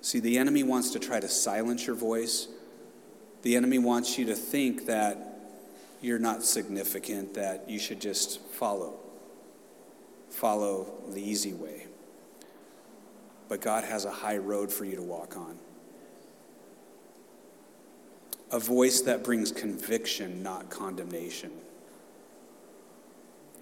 See, 0.00 0.20
the 0.20 0.38
enemy 0.38 0.62
wants 0.62 0.90
to 0.90 0.98
try 0.98 1.20
to 1.20 1.28
silence 1.28 1.86
your 1.86 1.96
voice. 1.96 2.48
The 3.42 3.56
enemy 3.56 3.78
wants 3.78 4.18
you 4.18 4.24
to 4.26 4.34
think 4.34 4.86
that 4.86 5.34
you're 6.00 6.18
not 6.18 6.42
significant, 6.42 7.34
that 7.34 7.68
you 7.68 7.78
should 7.78 8.00
just 8.00 8.40
follow. 8.40 8.94
Follow 10.28 10.92
the 11.08 11.22
easy 11.22 11.52
way. 11.52 11.86
But 13.48 13.60
God 13.60 13.84
has 13.84 14.04
a 14.04 14.10
high 14.10 14.38
road 14.38 14.72
for 14.72 14.84
you 14.84 14.96
to 14.96 15.02
walk 15.02 15.36
on. 15.36 15.58
A 18.54 18.60
voice 18.60 19.00
that 19.00 19.24
brings 19.24 19.50
conviction, 19.50 20.40
not 20.44 20.70
condemnation 20.70 21.50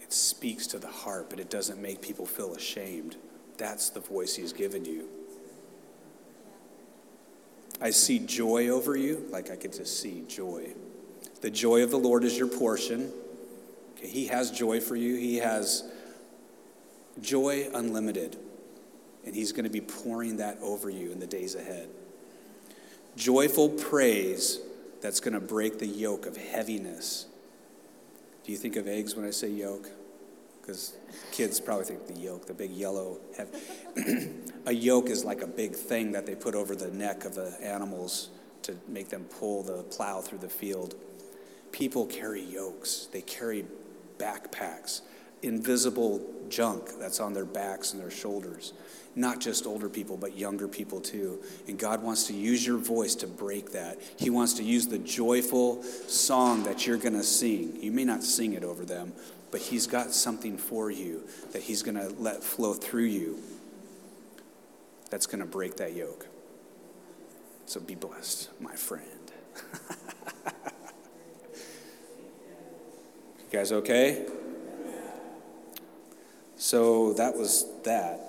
It 0.03 0.13
speaks 0.13 0.67
to 0.67 0.79
the 0.79 0.87
heart, 0.87 1.31
but 1.31 1.41
it 1.41 1.49
doesn't 1.49 1.81
make 1.81 2.03
people 2.03 2.27
feel 2.27 2.55
ashamed. 2.55 3.17
That's 3.57 3.89
the 3.89 4.01
voice 4.01 4.37
He's 4.37 4.53
given 4.53 4.85
you. 4.85 5.09
I 7.81 7.89
see 7.89 8.19
joy 8.19 8.69
over 8.69 8.95
you, 8.95 9.27
like 9.31 9.51
I 9.51 9.57
could 9.57 9.73
just 9.73 9.99
see 9.99 10.25
joy. 10.29 10.75
The 11.41 11.51
joy 11.51 11.83
of 11.83 11.91
the 11.91 11.99
Lord 11.99 12.23
is 12.23 12.37
your 12.37 12.49
portion. 12.49 13.11
Okay, 13.97 14.09
he 14.09 14.27
has 14.27 14.51
joy 14.51 14.79
for 14.83 14.95
you. 14.95 15.17
He 15.17 15.39
has 15.39 15.91
joy 17.23 17.71
unlimited. 17.73 18.37
And 19.25 19.35
He's 19.35 19.53
going 19.53 19.65
to 19.65 19.71
be 19.71 19.81
pouring 19.81 20.37
that 20.37 20.59
over 20.61 20.91
you 20.91 21.13
in 21.13 21.19
the 21.19 21.27
days 21.27 21.55
ahead. 21.55 21.89
Joyful 23.17 23.71
praise 23.71 24.61
that's 25.03 25.21
going 25.21 25.35
to 25.35 25.41
break 25.41 25.79
the 25.79 25.87
yoke 25.87 26.27
of 26.27 26.37
heaviness. 26.37 27.27
Do 28.45 28.53
you 28.53 28.59
think 28.59 28.77
of 28.77 28.87
eggs 28.89 29.15
when 29.15 29.27
I 29.27 29.31
say 29.31 29.51
yoke? 29.51 29.89
because 30.63 30.95
kids 31.33 31.61
probably 31.61 31.85
think 31.85 32.07
the 32.07 32.19
yoke, 32.19 32.47
the 32.47 32.55
big 32.55 32.71
yellow. 32.71 33.19
A 34.67 34.73
yoke 34.73 35.11
is 35.11 35.25
like 35.25 35.43
a 35.43 35.47
big 35.47 35.75
thing 35.75 36.13
that 36.13 36.25
they 36.25 36.37
put 36.37 36.55
over 36.55 36.77
the 36.77 36.89
neck 36.89 37.25
of 37.25 37.35
the 37.35 37.57
animals 37.61 38.31
to 38.63 38.77
make 38.87 39.09
them 39.09 39.25
pull 39.25 39.65
the 39.65 39.83
plow 39.83 40.21
through 40.21 40.39
the 40.39 40.49
field. 40.49 40.95
People 41.73 42.07
carry 42.07 42.43
yokes, 42.43 43.09
they 43.13 43.23
carry 43.23 43.65
backpacks, 44.19 45.01
invisible 45.43 46.21
junk 46.49 46.99
that's 46.99 47.21
on 47.21 47.33
their 47.33 47.45
backs 47.45 47.93
and 47.93 48.03
their 48.03 48.11
shoulders. 48.11 48.73
Not 49.15 49.41
just 49.41 49.67
older 49.67 49.89
people, 49.89 50.17
but 50.17 50.39
younger 50.39 50.69
people 50.69 51.01
too. 51.01 51.43
And 51.69 51.79
God 51.79 52.03
wants 52.03 52.29
to 52.29 52.35
use 52.35 52.67
your 52.67 52.79
voice 52.79 53.15
to 53.17 53.27
break 53.27 53.73
that. 53.73 54.01
He 54.17 54.31
wants 54.31 54.55
to 54.55 54.63
use 54.63 54.87
the 54.87 54.99
joyful 54.99 55.83
song 55.83 56.63
that 56.65 56.87
you're 56.87 56.97
going 56.97 57.15
to 57.15 57.23
sing. 57.23 57.77
You 57.83 57.93
may 57.93 58.05
not 58.05 58.23
sing 58.23 58.55
it 58.55 58.65
over 58.65 58.85
them, 58.85 59.13
but 59.51 59.61
He's 59.61 59.87
got 59.87 60.13
something 60.13 60.57
for 60.57 60.91
you 60.91 61.25
that 61.53 61.63
He's 61.63 61.83
going 61.83 61.97
to 61.97 62.09
let 62.19 62.43
flow 62.43 62.73
through 62.73 63.05
you 63.05 63.39
that's 65.11 65.27
going 65.27 65.41
to 65.41 65.47
break 65.47 65.77
that 65.77 65.95
yoke. 65.95 66.27
So 67.67 67.81
be 67.81 67.95
blessed, 67.95 68.49
my 68.61 68.75
friend. 68.75 69.05
you 73.39 73.51
guys 73.51 73.73
okay? 73.73 74.27
So 76.63 77.13
that 77.15 77.37
was 77.37 77.67
that. 77.83 78.21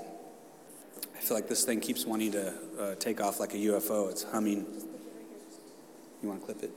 I 1.16 1.20
feel 1.20 1.38
like 1.38 1.48
this 1.48 1.66
thing 1.66 1.80
keeps 1.80 2.04
wanting 2.04 2.32
to 2.32 2.54
uh, 2.80 2.96
take 2.96 3.22
off 3.22 3.40
like 3.40 3.54
a 3.54 3.58
UFO. 3.58 4.10
It's 4.10 4.24
humming. 4.24 4.66
You 6.24 6.30
want 6.30 6.40
to 6.40 6.46
clip 6.48 6.64
it? 6.64 6.72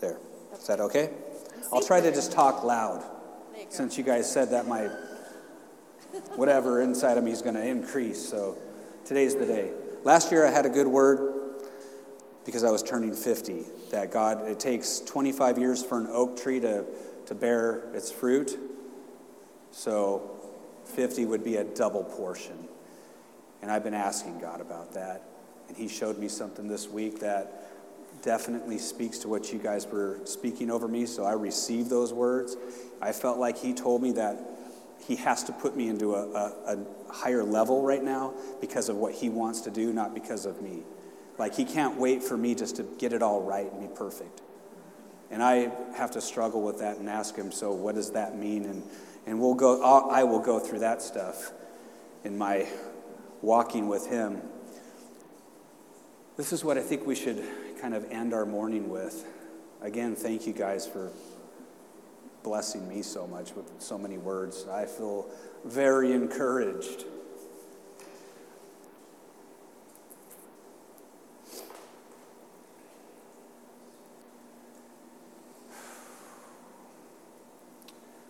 There. 0.00 0.18
Is 0.58 0.66
that 0.66 0.80
okay? 0.80 1.10
I'll 1.72 1.84
try 1.84 2.00
to 2.00 2.10
just 2.10 2.32
talk 2.32 2.64
loud. 2.64 3.04
Since 3.68 3.96
you 3.96 4.02
guys 4.02 4.30
said 4.30 4.50
that 4.50 4.66
my 4.66 4.90
whatever 6.34 6.82
inside 6.82 7.16
of 7.16 7.22
me 7.22 7.30
is 7.30 7.42
going 7.42 7.54
to 7.54 7.64
increase. 7.64 8.28
So 8.28 8.58
today's 9.04 9.36
the 9.36 9.46
day. 9.46 9.70
Last 10.02 10.32
year 10.32 10.44
I 10.44 10.50
had 10.50 10.66
a 10.66 10.70
good 10.70 10.88
word 10.88 11.32
because 12.44 12.64
I 12.64 12.72
was 12.72 12.82
turning 12.82 13.14
50. 13.14 13.62
That 13.92 14.10
God, 14.10 14.48
it 14.48 14.58
takes 14.58 14.98
25 14.98 15.58
years 15.58 15.84
for 15.84 16.00
an 16.00 16.08
oak 16.10 16.42
tree 16.42 16.58
to, 16.58 16.84
to 17.26 17.34
bear 17.34 17.92
its 17.92 18.10
fruit. 18.10 18.58
So 19.70 20.30
50 20.86 21.26
would 21.26 21.44
be 21.44 21.56
a 21.56 21.64
double 21.64 22.04
portion. 22.04 22.68
And 23.62 23.70
I've 23.70 23.84
been 23.84 23.94
asking 23.94 24.40
God 24.40 24.60
about 24.60 24.94
that. 24.94 25.22
And 25.68 25.76
He 25.76 25.88
showed 25.88 26.18
me 26.18 26.28
something 26.28 26.68
this 26.68 26.88
week 26.88 27.20
that 27.20 27.66
definitely 28.22 28.78
speaks 28.78 29.18
to 29.18 29.28
what 29.28 29.52
you 29.52 29.58
guys 29.58 29.86
were 29.86 30.20
speaking 30.24 30.70
over 30.70 30.88
me. 30.88 31.06
So 31.06 31.24
I 31.24 31.32
received 31.32 31.90
those 31.90 32.12
words. 32.12 32.56
I 33.00 33.12
felt 33.12 33.38
like 33.38 33.58
he 33.58 33.74
told 33.74 34.02
me 34.02 34.12
that 34.12 34.38
he 35.06 35.16
has 35.16 35.44
to 35.44 35.52
put 35.52 35.76
me 35.76 35.88
into 35.88 36.14
a, 36.14 36.28
a, 36.32 36.74
a, 36.74 37.12
higher 37.12 37.44
level 37.44 37.82
right 37.82 38.02
now 38.02 38.34
because 38.60 38.88
of 38.88 38.96
what 38.96 39.14
he 39.14 39.28
wants 39.28 39.60
to 39.60 39.70
do, 39.70 39.92
not 39.92 40.12
because 40.12 40.44
of 40.44 40.60
me. 40.60 40.82
Like 41.38 41.54
he 41.54 41.64
can't 41.64 41.96
wait 41.96 42.22
for 42.22 42.36
me 42.36 42.54
just 42.54 42.76
to 42.76 42.82
get 42.98 43.12
it 43.12 43.22
all 43.22 43.42
right 43.42 43.70
and 43.70 43.80
be 43.80 43.94
perfect. 43.94 44.40
And 45.30 45.42
I 45.42 45.72
have 45.96 46.12
to 46.12 46.20
struggle 46.20 46.62
with 46.62 46.78
that 46.78 46.98
and 46.98 47.08
ask 47.08 47.34
him, 47.34 47.50
so 47.50 47.72
what 47.72 47.94
does 47.94 48.12
that 48.12 48.38
mean? 48.38 48.64
And, 48.64 48.82
and 49.26 49.40
we'll 49.40 49.54
go, 49.54 49.82
I'll, 49.82 50.10
I 50.10 50.24
will 50.24 50.40
go 50.40 50.58
through 50.58 50.80
that 50.80 51.02
stuff 51.02 51.52
in 52.24 52.38
my 52.38 52.66
walking 53.42 53.88
with 53.88 54.06
him. 54.06 54.40
This 56.36 56.52
is 56.52 56.64
what 56.64 56.78
I 56.78 56.82
think 56.82 57.06
we 57.06 57.14
should 57.14 57.42
kind 57.80 57.94
of 57.94 58.10
end 58.10 58.34
our 58.34 58.46
morning 58.46 58.88
with. 58.88 59.24
Again, 59.82 60.14
thank 60.14 60.46
you 60.46 60.52
guys 60.52 60.86
for 60.86 61.10
blessing 62.42 62.88
me 62.88 63.02
so 63.02 63.26
much 63.26 63.54
with 63.54 63.70
so 63.78 63.98
many 63.98 64.18
words. 64.18 64.66
I 64.70 64.84
feel 64.86 65.26
very 65.64 66.12
encouraged. 66.12 67.04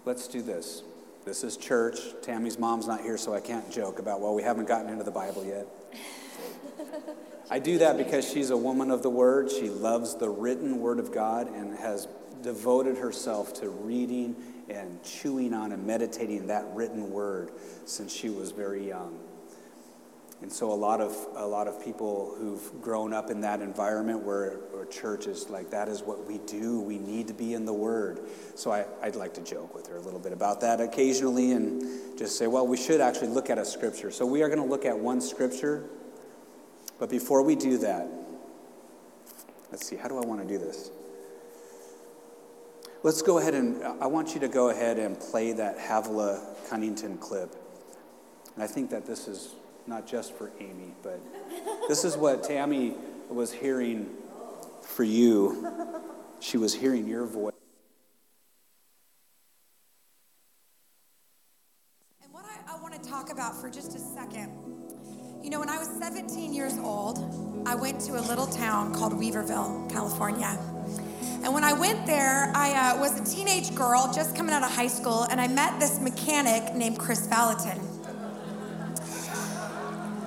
Let's 0.06 0.28
do 0.28 0.40
this. 0.40 0.84
This 1.24 1.42
is 1.42 1.56
church. 1.56 1.98
Tammy's 2.22 2.60
mom's 2.60 2.86
not 2.86 3.00
here, 3.00 3.18
so 3.18 3.34
I 3.34 3.40
can't 3.40 3.68
joke 3.72 3.98
about, 3.98 4.20
well, 4.20 4.36
we 4.36 4.42
haven't 4.44 4.68
gotten 4.68 4.88
into 4.88 5.02
the 5.02 5.10
Bible 5.10 5.44
yet. 5.44 5.66
I 7.50 7.58
do 7.58 7.78
that 7.78 7.98
because 7.98 8.30
she's 8.30 8.50
a 8.50 8.56
woman 8.56 8.92
of 8.92 9.02
the 9.02 9.10
word. 9.10 9.50
She 9.50 9.68
loves 9.68 10.14
the 10.14 10.28
written 10.28 10.78
word 10.78 11.00
of 11.00 11.12
God 11.12 11.52
and 11.52 11.76
has 11.78 12.06
devoted 12.40 12.98
herself 12.98 13.52
to 13.54 13.68
reading 13.68 14.36
and 14.68 15.02
chewing 15.02 15.52
on 15.52 15.72
and 15.72 15.84
meditating 15.84 16.46
that 16.46 16.66
written 16.72 17.10
word 17.10 17.50
since 17.84 18.14
she 18.14 18.28
was 18.28 18.52
very 18.52 18.86
young. 18.86 19.18
And 20.42 20.52
so 20.52 20.70
a 20.70 20.74
lot 20.74 21.00
of 21.00 21.16
a 21.34 21.46
lot 21.46 21.66
of 21.66 21.82
people 21.82 22.36
who've 22.38 22.82
grown 22.82 23.14
up 23.14 23.30
in 23.30 23.40
that 23.40 23.62
environment 23.62 24.22
where, 24.22 24.58
where 24.70 24.84
church 24.84 25.26
is 25.26 25.48
like 25.48 25.70
that 25.70 25.88
is 25.88 26.02
what 26.02 26.26
we 26.26 26.38
do. 26.46 26.80
We 26.80 26.98
need 26.98 27.28
to 27.28 27.34
be 27.34 27.54
in 27.54 27.64
the 27.64 27.72
Word. 27.72 28.20
So 28.54 28.70
I, 28.70 28.84
I'd 29.02 29.16
like 29.16 29.32
to 29.34 29.40
joke 29.40 29.74
with 29.74 29.86
her 29.88 29.96
a 29.96 30.00
little 30.02 30.20
bit 30.20 30.32
about 30.32 30.60
that 30.60 30.80
occasionally 30.80 31.52
and 31.52 31.82
just 32.18 32.38
say, 32.38 32.46
well, 32.46 32.66
we 32.66 32.76
should 32.76 33.00
actually 33.00 33.28
look 33.28 33.48
at 33.48 33.58
a 33.58 33.64
scripture. 33.64 34.10
So 34.10 34.26
we 34.26 34.42
are 34.42 34.48
going 34.48 34.60
to 34.60 34.68
look 34.68 34.84
at 34.84 34.98
one 34.98 35.22
scripture 35.22 35.88
but 36.98 37.10
before 37.10 37.42
we 37.42 37.56
do 37.56 37.78
that, 37.78 38.08
let's 39.70 39.86
see, 39.86 39.96
how 39.96 40.08
do 40.08 40.18
I 40.18 40.24
want 40.24 40.40
to 40.40 40.48
do 40.48 40.58
this? 40.58 40.90
Let's 43.02 43.22
go 43.22 43.38
ahead 43.38 43.54
and 43.54 43.84
I 44.00 44.06
want 44.06 44.34
you 44.34 44.40
to 44.40 44.48
go 44.48 44.70
ahead 44.70 44.98
and 44.98 45.18
play 45.18 45.52
that 45.52 45.78
Havilah 45.78 46.42
Cunningham 46.68 47.18
clip. 47.18 47.54
And 48.54 48.64
I 48.64 48.66
think 48.66 48.90
that 48.90 49.06
this 49.06 49.28
is 49.28 49.54
not 49.86 50.06
just 50.06 50.34
for 50.34 50.50
Amy, 50.60 50.94
but 51.02 51.20
this 51.88 52.04
is 52.04 52.16
what 52.16 52.42
Tammy 52.44 52.94
was 53.28 53.52
hearing 53.52 54.08
for 54.82 55.04
you. 55.04 56.02
She 56.40 56.58
was 56.58 56.74
hearing 56.74 57.06
your 57.06 57.26
voice. 57.26 57.52
And 62.22 62.32
what 62.32 62.44
I, 62.44 62.74
I 62.76 62.80
want 62.80 62.94
to 62.94 63.08
talk 63.08 63.30
about 63.30 63.60
for 63.60 63.70
just 63.70 63.94
a 63.94 63.98
second 63.98 64.76
you 65.46 65.52
know, 65.52 65.60
when 65.60 65.68
I 65.68 65.78
was 65.78 65.86
17 66.00 66.52
years 66.52 66.76
old, 66.76 67.62
I 67.68 67.76
went 67.76 68.00
to 68.00 68.18
a 68.18 68.22
little 68.22 68.48
town 68.48 68.92
called 68.92 69.12
Weaverville, 69.12 69.88
California. 69.88 70.58
And 71.44 71.54
when 71.54 71.62
I 71.62 71.72
went 71.72 72.04
there, 72.04 72.50
I 72.52 72.72
uh, 72.72 72.98
was 72.98 73.20
a 73.20 73.24
teenage 73.24 73.72
girl 73.76 74.10
just 74.12 74.34
coming 74.34 74.52
out 74.52 74.64
of 74.64 74.74
high 74.74 74.88
school, 74.88 75.22
and 75.30 75.40
I 75.40 75.46
met 75.46 75.78
this 75.78 76.00
mechanic 76.00 76.74
named 76.74 76.98
Chris 76.98 77.28
Vallotton. 77.28 77.85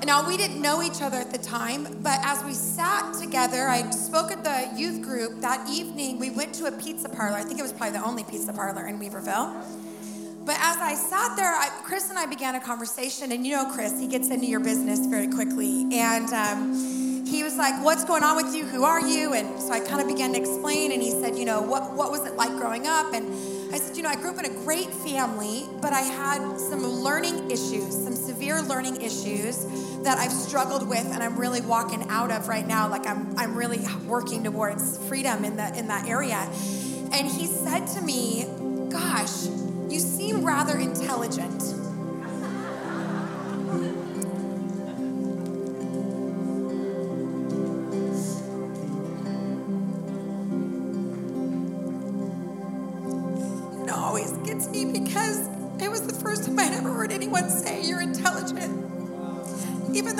Now, 0.06 0.28
we 0.28 0.38
didn't 0.38 0.62
know 0.62 0.82
each 0.82 1.02
other 1.02 1.18
at 1.18 1.32
the 1.32 1.38
time, 1.38 2.02
but 2.02 2.20
as 2.24 2.44
we 2.44 2.54
sat 2.54 3.14
together, 3.14 3.68
I 3.68 3.90
spoke 3.92 4.32
at 4.32 4.44
the 4.44 4.80
youth 4.80 5.02
group 5.02 5.42
that 5.42 5.70
evening. 5.70 6.20
We 6.20 6.30
went 6.30 6.56
to 6.56 6.66
a 6.66 6.72
pizza 6.72 7.10
parlor. 7.10 7.38
I 7.38 7.44
think 7.44 7.60
it 7.60 7.62
was 7.62 7.74
probably 7.74 7.98
the 7.98 8.06
only 8.06 8.24
pizza 8.24 8.54
parlor 8.54 8.88
in 8.88 9.00
Weaverville. 9.00 9.62
But 10.46 10.56
as 10.60 10.78
I 10.78 10.96
sat 10.96 11.36
there, 11.36 11.54
I, 11.54 11.70
Chris 11.84 12.10
and 12.10 12.18
I 12.18 12.26
began 12.26 12.56
a 12.56 12.60
conversation, 12.60 13.32
and 13.32 13.46
you 13.46 13.56
know, 13.56 13.72
Chris, 13.72 14.00
he 14.00 14.08
gets 14.08 14.30
into 14.30 14.48
your 14.48 14.62
business 14.62 15.06
very 15.06 15.28
quickly. 15.28 15.86
And 15.92 16.34
um, 16.34 17.26
he 17.26 17.44
was 17.44 17.58
like, 17.58 17.84
What's 17.84 18.06
going 18.06 18.24
on 18.24 18.36
with 18.36 18.56
you? 18.56 18.66
Who 18.66 18.84
are 18.84 19.02
you? 19.02 19.34
And 19.34 19.62
so 19.62 19.72
I 19.72 19.80
kind 19.80 20.02
of 20.02 20.08
began 20.08 20.34
to 20.34 20.40
explain, 20.40 20.92
and 20.92 21.04
he 21.04 21.12
said, 21.12 21.38
You 21.38 21.46
know, 21.46 21.62
what, 21.62 21.94
what 21.94 22.10
was 22.10 22.26
it 22.26 22.36
like 22.36 22.50
growing 22.58 22.88
up? 22.88 23.14
And 23.14 23.28
I 23.72 23.78
said, 23.78 23.96
You 23.96 24.04
know, 24.04 24.10
I 24.10 24.16
grew 24.16 24.32
up 24.32 24.40
in 24.40 24.46
a 24.46 24.64
great 24.64 24.92
family, 24.92 25.68
but 25.80 25.94
I 25.94 26.02
had 26.02 26.60
some 26.60 26.84
learning 26.84 27.52
issues, 27.52 27.94
some 28.04 28.16
severe 28.16 28.62
learning 28.62 29.02
issues 29.02 29.66
that 30.04 30.18
I've 30.18 30.32
struggled 30.32 30.88
with 30.88 31.06
and 31.06 31.22
I'm 31.22 31.38
really 31.38 31.62
walking 31.62 32.04
out 32.10 32.32
of 32.32 32.48
right 32.48 32.66
now. 32.66 32.88
Like 32.88 33.06
I'm, 33.06 33.38
I'm 33.38 33.56
really 33.56 33.86
working 34.08 34.44
towards 34.44 34.98
freedom 35.08 35.46
in, 35.46 35.56
the, 35.56 35.78
in 35.78 35.88
that 35.88 36.08
area. 36.08 36.50
And 37.12 37.28
he 37.28 37.46
said 37.46 37.86
to 37.88 38.02
me, 38.02 38.46
Gosh, 38.90 39.46
you 39.88 40.00
seem 40.00 40.44
rather 40.44 40.78
intelligent. 40.78 41.62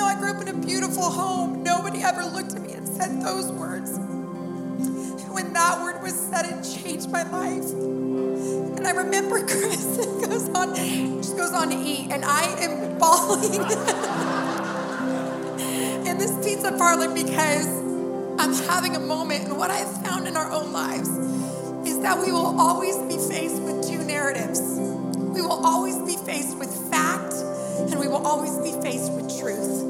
Though 0.00 0.06
I 0.06 0.14
grew 0.14 0.30
up 0.30 0.40
in 0.40 0.48
a 0.48 0.54
beautiful 0.54 1.10
home, 1.10 1.62
nobody 1.62 2.02
ever 2.02 2.24
looked 2.24 2.54
at 2.54 2.62
me 2.62 2.72
and 2.72 2.88
said 2.88 3.20
those 3.20 3.52
words. 3.52 3.98
When 5.28 5.52
that 5.52 5.78
word 5.82 6.02
was 6.02 6.14
said, 6.14 6.46
it 6.46 6.62
changed 6.62 7.10
my 7.10 7.22
life. 7.24 7.70
And 7.70 8.86
I 8.86 8.92
remember 8.92 9.40
Chris 9.46 9.84
goes 10.24 10.48
on, 10.50 10.74
just 10.74 11.36
goes 11.36 11.52
on 11.52 11.68
to 11.68 11.76
eat, 11.76 12.10
and 12.10 12.24
I 12.24 12.44
am 12.60 12.98
bawling 12.98 13.52
in 16.06 16.16
this 16.16 16.32
pizza 16.42 16.72
parlor 16.72 17.12
because 17.12 17.66
I'm 18.40 18.54
having 18.70 18.96
a 18.96 19.00
moment. 19.00 19.44
And 19.44 19.58
what 19.58 19.70
I've 19.70 20.02
found 20.02 20.26
in 20.26 20.34
our 20.34 20.50
own 20.50 20.72
lives 20.72 21.10
is 21.86 22.00
that 22.00 22.18
we 22.18 22.32
will 22.32 22.58
always 22.58 22.96
be 23.00 23.18
faced 23.18 23.60
with 23.60 23.86
two 23.86 24.02
narratives. 24.04 24.60
We 24.60 25.42
will 25.42 25.66
always 25.66 25.98
be 25.98 26.16
faced 26.16 26.56
with 26.56 26.74
and 27.80 27.98
we 27.98 28.08
will 28.08 28.26
always 28.26 28.56
be 28.58 28.72
faced 28.82 29.12
with 29.12 29.38
truth. 29.38 29.82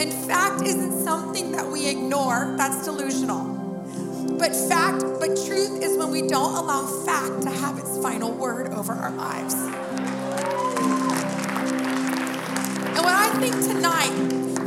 And 0.00 0.12
fact 0.26 0.62
isn't 0.62 1.04
something 1.04 1.52
that 1.52 1.66
we 1.66 1.88
ignore, 1.88 2.54
that's 2.56 2.84
delusional. 2.84 3.44
But 4.38 4.56
fact, 4.56 5.02
but 5.20 5.36
truth 5.46 5.82
is 5.82 5.98
when 5.98 6.10
we 6.10 6.22
don't 6.26 6.54
allow 6.54 6.86
fact 7.04 7.42
to 7.42 7.50
have 7.50 7.78
its 7.78 7.98
final 7.98 8.32
word 8.32 8.72
over 8.72 8.92
our 8.92 9.10
lives. 9.12 9.54
And 12.82 13.04
what 13.04 13.14
I 13.14 13.28
think 13.38 13.54
tonight, 13.54 14.12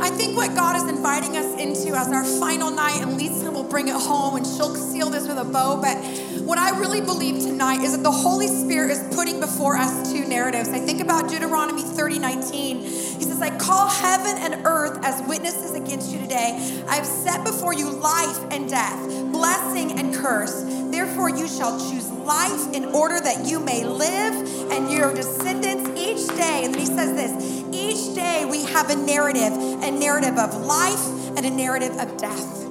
I 0.00 0.10
think 0.10 0.36
what 0.36 0.54
God 0.54 0.76
is 0.76 0.88
inviting 0.88 1.36
us 1.36 1.60
into 1.60 1.96
as 1.96 2.08
our 2.08 2.24
final 2.24 2.70
night, 2.70 3.02
and 3.02 3.16
Lisa 3.16 3.50
will 3.50 3.64
bring 3.64 3.88
it 3.88 3.96
home 3.96 4.36
and 4.36 4.46
she'll 4.46 4.74
seal 4.74 5.10
this 5.10 5.26
with 5.26 5.38
a 5.38 5.44
bow. 5.44 5.80
But 5.80 5.96
what 6.44 6.58
I 6.58 6.78
really 6.78 7.00
believe 7.00 7.42
tonight 7.42 7.80
is 7.80 7.96
that 7.96 8.02
the 8.02 8.10
Holy 8.12 8.48
Spirit 8.48 8.90
is 8.90 9.14
putting 9.14 9.40
before 9.40 9.76
us 9.76 10.12
two 10.12 10.26
narratives. 10.26 10.68
I 10.68 10.78
think 10.78 11.00
about 11.00 11.30
Deuteronomy 11.30 11.82
30 11.82 12.18
19. 12.18 12.80
He 12.80 12.88
says, 13.22 13.40
I 13.40 13.56
call 13.56 13.88
heaven 13.88 14.36
and 14.38 14.66
earth 14.66 14.98
as 15.02 15.26
witnesses 15.26 15.72
against 15.72 16.12
you 16.12 16.20
today. 16.20 16.84
I 16.86 16.96
have 16.96 17.06
set 17.06 17.44
before 17.44 17.72
you 17.72 17.90
life 17.90 18.38
and 18.50 18.68
death, 18.68 19.00
blessing 19.32 19.98
and 19.98 20.14
curse. 20.14 20.64
Therefore, 20.90 21.30
you 21.30 21.48
shall 21.48 21.78
choose 21.90 22.10
life 22.10 22.72
in 22.74 22.84
order 22.86 23.20
that 23.20 23.46
you 23.46 23.58
may 23.58 23.84
live 23.84 24.70
and 24.70 24.90
your 24.90 25.14
descendants 25.14 25.88
each 25.98 26.26
day. 26.36 26.62
And 26.64 26.76
he 26.76 26.84
says 26.84 27.14
this 27.14 27.64
each 27.72 28.14
day 28.14 28.44
we 28.44 28.64
have 28.64 28.90
a 28.90 28.96
narrative, 28.96 29.52
a 29.82 29.90
narrative 29.90 30.38
of 30.38 30.54
life 30.64 31.36
and 31.36 31.46
a 31.46 31.50
narrative 31.50 31.96
of 31.98 32.16
death. 32.18 32.63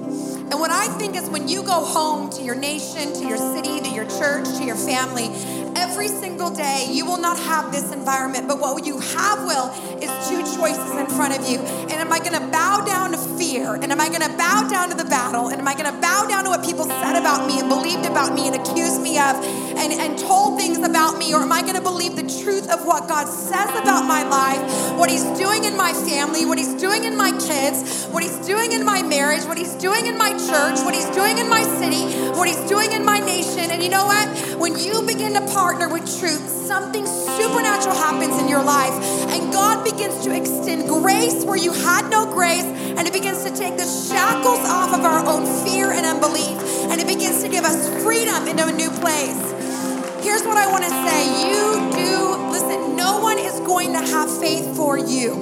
And 0.50 0.60
what 0.60 0.70
I 0.70 0.86
think 0.98 1.16
is 1.16 1.28
when 1.30 1.48
you 1.48 1.62
go 1.62 1.84
home 1.84 2.30
to 2.30 2.42
your 2.42 2.54
nation, 2.54 3.12
to 3.14 3.26
your 3.26 3.38
city, 3.38 3.80
to 3.80 3.88
your 3.88 4.04
church, 4.04 4.46
to 4.58 4.64
your 4.64 4.76
family, 4.76 5.30
every 5.74 6.08
single 6.08 6.50
day 6.50 6.86
you 6.90 7.06
will 7.06 7.18
not 7.18 7.38
have 7.38 7.72
this 7.72 7.92
environment, 7.92 8.46
but 8.46 8.60
what 8.60 8.84
you 8.84 8.98
have 8.98 9.44
will 9.44 9.70
is 10.02 10.10
two 10.28 10.42
choices 10.56 10.90
in 10.96 11.06
front 11.06 11.38
of 11.38 11.48
you. 11.48 11.58
And 11.58 11.92
am 11.92 12.12
I 12.12 12.18
going 12.18 12.34
to 12.34 12.46
bow 12.48 12.84
down 12.84 13.12
to 13.12 13.18
fear? 13.38 13.74
And 13.74 13.90
am 13.90 14.00
I 14.00 14.08
going 14.08 14.22
to 14.22 14.36
bow 14.36 14.68
down 14.68 14.90
to 14.90 14.96
the 14.96 15.04
battle? 15.04 15.48
And 15.48 15.60
am 15.60 15.66
I 15.66 15.74
going 15.74 15.92
to 15.92 16.00
bow 16.00 16.26
down 16.28 16.44
to 16.44 16.50
what 16.50 16.64
people 16.64 16.84
said 16.84 17.16
about 17.16 17.46
me 17.46 17.60
and 17.60 17.68
believed 17.68 18.06
about 18.06 18.34
me 18.34 18.46
and 18.46 18.54
accused 18.54 19.00
me 19.00 19.18
of 19.18 19.34
and, 19.76 19.92
and 19.92 20.18
told 20.18 20.58
things 20.58 20.78
about 20.78 21.18
me? 21.18 21.34
Or 21.34 21.42
am 21.42 21.52
I 21.52 21.62
going 21.62 21.74
to 21.74 21.82
believe 21.82 22.16
the 22.16 22.28
truth 22.42 22.70
of 22.70 22.84
what 22.86 23.08
God 23.08 23.26
says 23.26 23.70
about 23.70 24.06
my 24.06 24.22
life, 24.28 24.98
what 24.98 25.10
He's 25.10 25.24
doing 25.38 25.64
in 25.64 25.76
my 25.76 25.92
family, 25.92 26.46
what 26.46 26.58
He's 26.58 26.74
doing 26.74 27.04
in 27.04 27.16
my 27.16 27.30
kids, 27.32 28.06
what 28.06 28.22
He's 28.22 28.38
doing 28.46 28.72
in 28.72 28.84
my 28.84 29.02
marriage, 29.02 29.44
what 29.44 29.58
He's 29.58 29.74
doing 29.74 30.06
in 30.06 30.16
my 30.16 30.30
church, 30.30 30.78
what 30.84 30.94
He's 30.94 31.10
doing 31.10 31.38
in 31.38 31.48
my 31.48 31.62
city, 31.80 32.04
what 32.36 32.48
He's 32.48 32.68
doing 32.68 32.92
in 32.92 33.04
my 33.04 33.18
nation? 33.18 33.70
And 33.70 33.82
you 33.82 33.90
know 33.90 34.06
what? 34.06 34.28
When 34.58 34.78
you 34.78 35.02
begin 35.02 35.34
to 35.34 35.46
partner 35.52 35.88
with 35.88 36.04
truth, 36.18 36.48
something 36.48 37.06
supernatural 37.06 37.94
happens 37.94 38.40
in 38.40 38.48
your 38.48 38.62
life. 38.62 38.94
And 39.30 39.52
God 39.52 39.84
begins 39.84 40.24
to 40.24 40.34
extend 40.34 40.88
grace 40.88 41.44
where 41.44 41.56
you 41.56 41.72
had 41.72 42.08
no 42.10 42.26
grace. 42.26 42.64
And 42.64 43.06
it 43.06 43.12
begins 43.12 43.44
to 43.44 43.50
take 43.50 43.76
the 43.76 43.84
shackles 43.84 44.60
off 44.60 44.94
of 44.94 45.04
our 45.04 45.26
own 45.26 45.44
fear 45.64 45.90
and 45.90 46.06
unbelief. 46.06 46.58
And 46.90 47.00
it 47.00 47.06
begins 47.06 47.42
to 47.42 47.48
give 47.48 47.64
us 47.64 47.88
freedom 48.02 48.46
into 48.46 48.66
a 48.66 48.72
new 48.72 48.90
place. 48.90 49.63
Here's 50.24 50.42
what 50.42 50.56
I 50.56 50.66
want 50.72 50.84
to 50.84 50.90
say 50.90 51.50
you 51.50 51.92
do, 51.92 52.50
listen, 52.50 52.96
no 52.96 53.18
one 53.20 53.38
is 53.38 53.60
going 53.60 53.92
to 53.92 53.98
have 53.98 54.40
faith 54.40 54.74
for 54.74 54.96
you. 54.96 55.36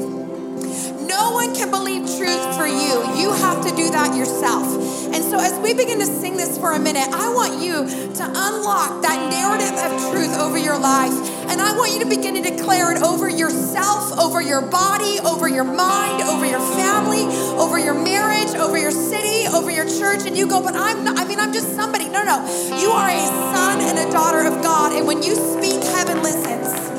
No 1.07 1.30
one 1.30 1.55
can 1.55 1.70
believe 1.70 2.03
truth 2.18 2.57
for 2.57 2.66
you. 2.66 2.99
You 3.14 3.30
have 3.30 3.64
to 3.64 3.70
do 3.76 3.91
that 3.91 4.16
yourself. 4.16 4.66
And 5.14 5.22
so, 5.22 5.39
as 5.39 5.57
we 5.61 5.72
begin 5.72 6.01
to 6.01 6.07
sing 6.07 6.37
this 6.37 6.59
for 6.59 6.72
a 6.72 6.80
minute, 6.80 7.07
I 7.12 7.33
want 7.33 7.62
you 7.62 7.87
to 7.87 8.24
unlock 8.24 9.03
that 9.03 9.31
narrative 9.31 9.70
of 9.78 10.11
truth 10.11 10.36
over 10.36 10.59
your 10.59 10.77
life. 10.77 11.15
And 11.51 11.60
I 11.60 11.77
want 11.77 11.93
you 11.93 12.01
to 12.01 12.06
begin 12.09 12.35
to 12.35 12.43
declare 12.43 12.93
it 12.93 13.02
over 13.02 13.28
yourself, 13.28 14.19
over 14.19 14.40
your 14.43 14.62
body, 14.62 15.19
over 15.20 15.48
your 15.48 15.64
mind, 15.64 16.23
over 16.23 16.47
your 16.47 16.60
family, 16.77 17.24
over 17.59 17.78
your 17.78 17.94
marriage, 17.94 18.55
over 18.55 18.78
your 18.78 18.93
city, 18.93 19.48
over 19.48 19.70
your 19.70 19.86
church. 19.86 20.27
And 20.27 20.36
you 20.36 20.47
go, 20.48 20.62
but 20.62 20.77
I'm 20.77 21.05
not, 21.05 21.19
I 21.19 21.24
mean, 21.24 21.40
I'm 21.40 21.52
just 21.52 21.74
somebody. 21.74 22.09
No, 22.09 22.23
no. 22.24 22.39
You 22.81 22.90
are 22.90 23.09
a 23.10 23.27
son 23.27 23.81
and 23.81 23.98
a 23.98 24.12
daughter 24.12 24.43
of 24.47 24.62
God. 24.62 24.93
And 24.93 25.06
when 25.06 25.23
you 25.23 25.35
speak, 25.35 25.82
heaven 25.82 26.23
listens. 26.23 26.90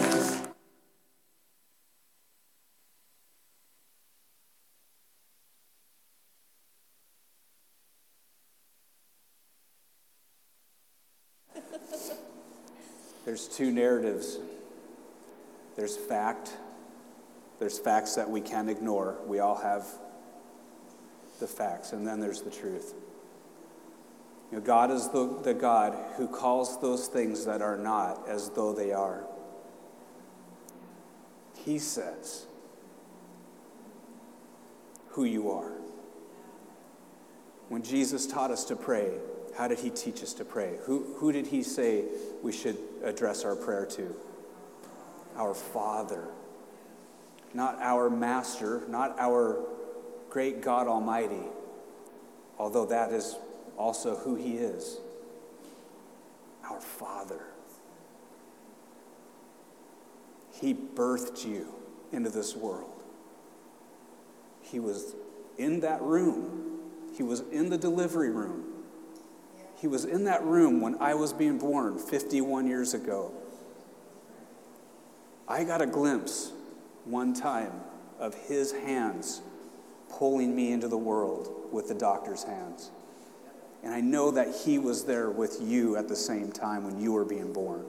There's 13.25 13.42
two 13.55 13.71
narratives 13.71 14.39
there's 15.75 15.97
fact, 15.97 16.51
there's 17.59 17.79
facts 17.79 18.15
that 18.15 18.29
we 18.29 18.41
can 18.41 18.69
ignore. 18.69 19.17
We 19.25 19.39
all 19.39 19.55
have 19.55 19.87
the 21.39 21.47
facts, 21.47 21.93
and 21.93 22.05
then 22.05 22.19
there's 22.19 22.41
the 22.41 22.51
truth. 22.51 22.93
You 24.51 24.59
know, 24.59 24.63
God 24.63 24.91
is 24.91 25.09
the, 25.09 25.39
the 25.41 25.53
God 25.53 25.97
who 26.17 26.27
calls 26.27 26.79
those 26.79 27.07
things 27.07 27.45
that 27.45 27.61
are 27.61 27.77
not 27.77 28.27
as 28.27 28.49
though 28.49 28.71
they 28.71 28.91
are. 28.91 29.23
He 31.65 31.79
says 31.79 32.45
who 35.09 35.23
you 35.23 35.49
are. 35.49 35.71
When 37.69 37.81
Jesus 37.81 38.27
taught 38.27 38.51
us 38.51 38.65
to 38.65 38.75
pray, 38.75 39.13
how 39.55 39.67
did 39.67 39.79
he 39.79 39.89
teach 39.89 40.23
us 40.23 40.33
to 40.33 40.45
pray? 40.45 40.77
Who, 40.83 41.15
who 41.17 41.31
did 41.31 41.47
he 41.47 41.63
say 41.63 42.05
we 42.41 42.51
should 42.51 42.77
address 43.03 43.45
our 43.45 43.55
prayer 43.55 43.85
to? 43.85 44.15
Our 45.37 45.53
Father. 45.53 46.27
Not 47.53 47.77
our 47.79 48.09
Master, 48.09 48.83
not 48.87 49.15
our 49.19 49.63
great 50.29 50.61
God 50.61 50.87
Almighty, 50.87 51.43
although 52.57 52.85
that 52.87 53.11
is 53.11 53.35
also 53.77 54.15
who 54.15 54.35
he 54.35 54.57
is. 54.57 54.97
Our 56.69 56.81
Father. 56.81 57.41
He 60.59 60.73
birthed 60.73 61.45
you 61.45 61.73
into 62.11 62.29
this 62.29 62.55
world. 62.55 62.89
He 64.61 64.79
was 64.79 65.13
in 65.57 65.81
that 65.81 66.01
room. 66.01 66.79
He 67.15 67.21
was 67.21 67.41
in 67.51 67.69
the 67.69 67.77
delivery 67.77 68.31
room. 68.31 68.72
He 69.83 69.87
was 69.89 70.05
in 70.05 70.23
that 70.23 70.45
room 70.45 70.79
when 70.79 70.95
I 71.01 71.13
was 71.13 71.33
being 71.33 71.57
born 71.57 71.99
51 71.99 72.67
years 72.67 72.93
ago. 72.93 73.33
I 75.45 75.65
got 75.65 75.81
a 75.81 75.85
glimpse 75.85 76.53
one 77.03 77.33
time 77.33 77.73
of 78.17 78.33
his 78.33 78.71
hands 78.71 79.41
pulling 80.09 80.55
me 80.55 80.71
into 80.71 80.87
the 80.87 80.97
world 80.97 81.67
with 81.69 81.89
the 81.89 81.95
doctor's 81.95 82.45
hands. 82.45 82.91
And 83.83 83.93
I 83.93 83.99
know 83.99 84.31
that 84.31 84.55
he 84.63 84.79
was 84.79 85.03
there 85.03 85.29
with 85.29 85.57
you 85.61 85.97
at 85.97 86.07
the 86.07 86.15
same 86.15 86.53
time 86.53 86.85
when 86.85 87.01
you 87.01 87.11
were 87.11 87.25
being 87.25 87.51
born. 87.51 87.83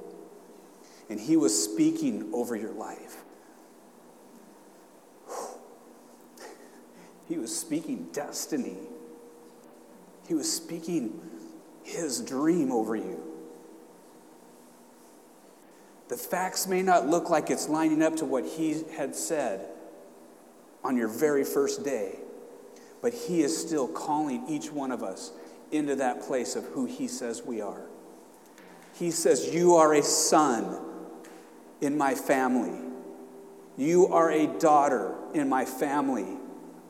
And 1.09 1.21
he 1.21 1.37
was 1.37 1.57
speaking 1.57 2.29
over 2.35 2.57
your 2.57 2.73
life. 2.73 3.23
He 7.29 7.39
was 7.39 7.57
speaking 7.57 8.09
destiny. 8.13 8.79
He 10.27 10.35
was 10.35 10.53
speaking 10.53 11.21
his 11.85 12.21
dream 12.21 12.73
over 12.73 12.97
you. 12.97 13.21
The 16.09 16.17
facts 16.17 16.67
may 16.67 16.83
not 16.83 17.07
look 17.07 17.31
like 17.31 17.51
it's 17.51 17.69
lining 17.69 18.03
up 18.03 18.17
to 18.17 18.25
what 18.25 18.45
he 18.45 18.83
had 18.97 19.15
said 19.15 19.67
on 20.83 20.97
your 20.97 21.09
very 21.09 21.45
first 21.45 21.85
day, 21.85 22.19
but 23.01 23.15
he 23.15 23.43
is 23.43 23.57
still 23.57 23.89
calling 23.89 24.45
each 24.49 24.71
one 24.71 24.91
of 24.91 25.03
us 25.03 25.33
into 25.71 25.97
that 25.97 26.23
place 26.23 26.57
of 26.57 26.65
who 26.67 26.87
he 26.87 27.09
says 27.09 27.43
we 27.43 27.61
are. 27.61 27.83
He 28.95 29.11
says, 29.11 29.53
You 29.55 29.75
are 29.75 29.95
a 29.95 30.03
son 30.03 30.79
in 31.81 31.97
my 31.97 32.15
family. 32.15 32.81
You 33.77 34.07
are 34.09 34.31
a 34.31 34.47
daughter 34.47 35.15
in 35.33 35.49
my 35.49 35.65
family. 35.65 36.39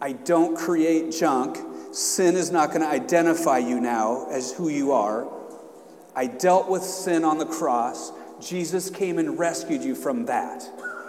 I 0.04 0.12
don't 0.12 0.54
create 0.54 1.12
junk. 1.12 1.56
Sin 1.92 2.36
is 2.36 2.50
not 2.50 2.68
going 2.68 2.82
to 2.82 2.86
identify 2.86 3.56
you 3.56 3.80
now 3.80 4.26
as 4.30 4.52
who 4.52 4.68
you 4.68 4.92
are. 4.92 5.26
I 6.14 6.26
dealt 6.26 6.68
with 6.68 6.82
sin 6.82 7.24
on 7.24 7.38
the 7.38 7.46
cross. 7.46 8.12
Jesus 8.38 8.90
came 8.90 9.18
and 9.18 9.38
rescued 9.38 9.82
you 9.82 9.94
from 9.94 10.26
that. 10.26 10.62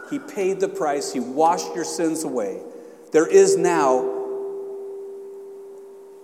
He 0.09 0.17
paid 0.17 0.61
the 0.61 0.69
price, 0.69 1.11
He 1.11 1.19
washed 1.19 1.75
your 1.75 1.83
sins 1.83 2.23
away. 2.23 2.61
There 3.11 3.27
is 3.27 3.57
now 3.57 4.13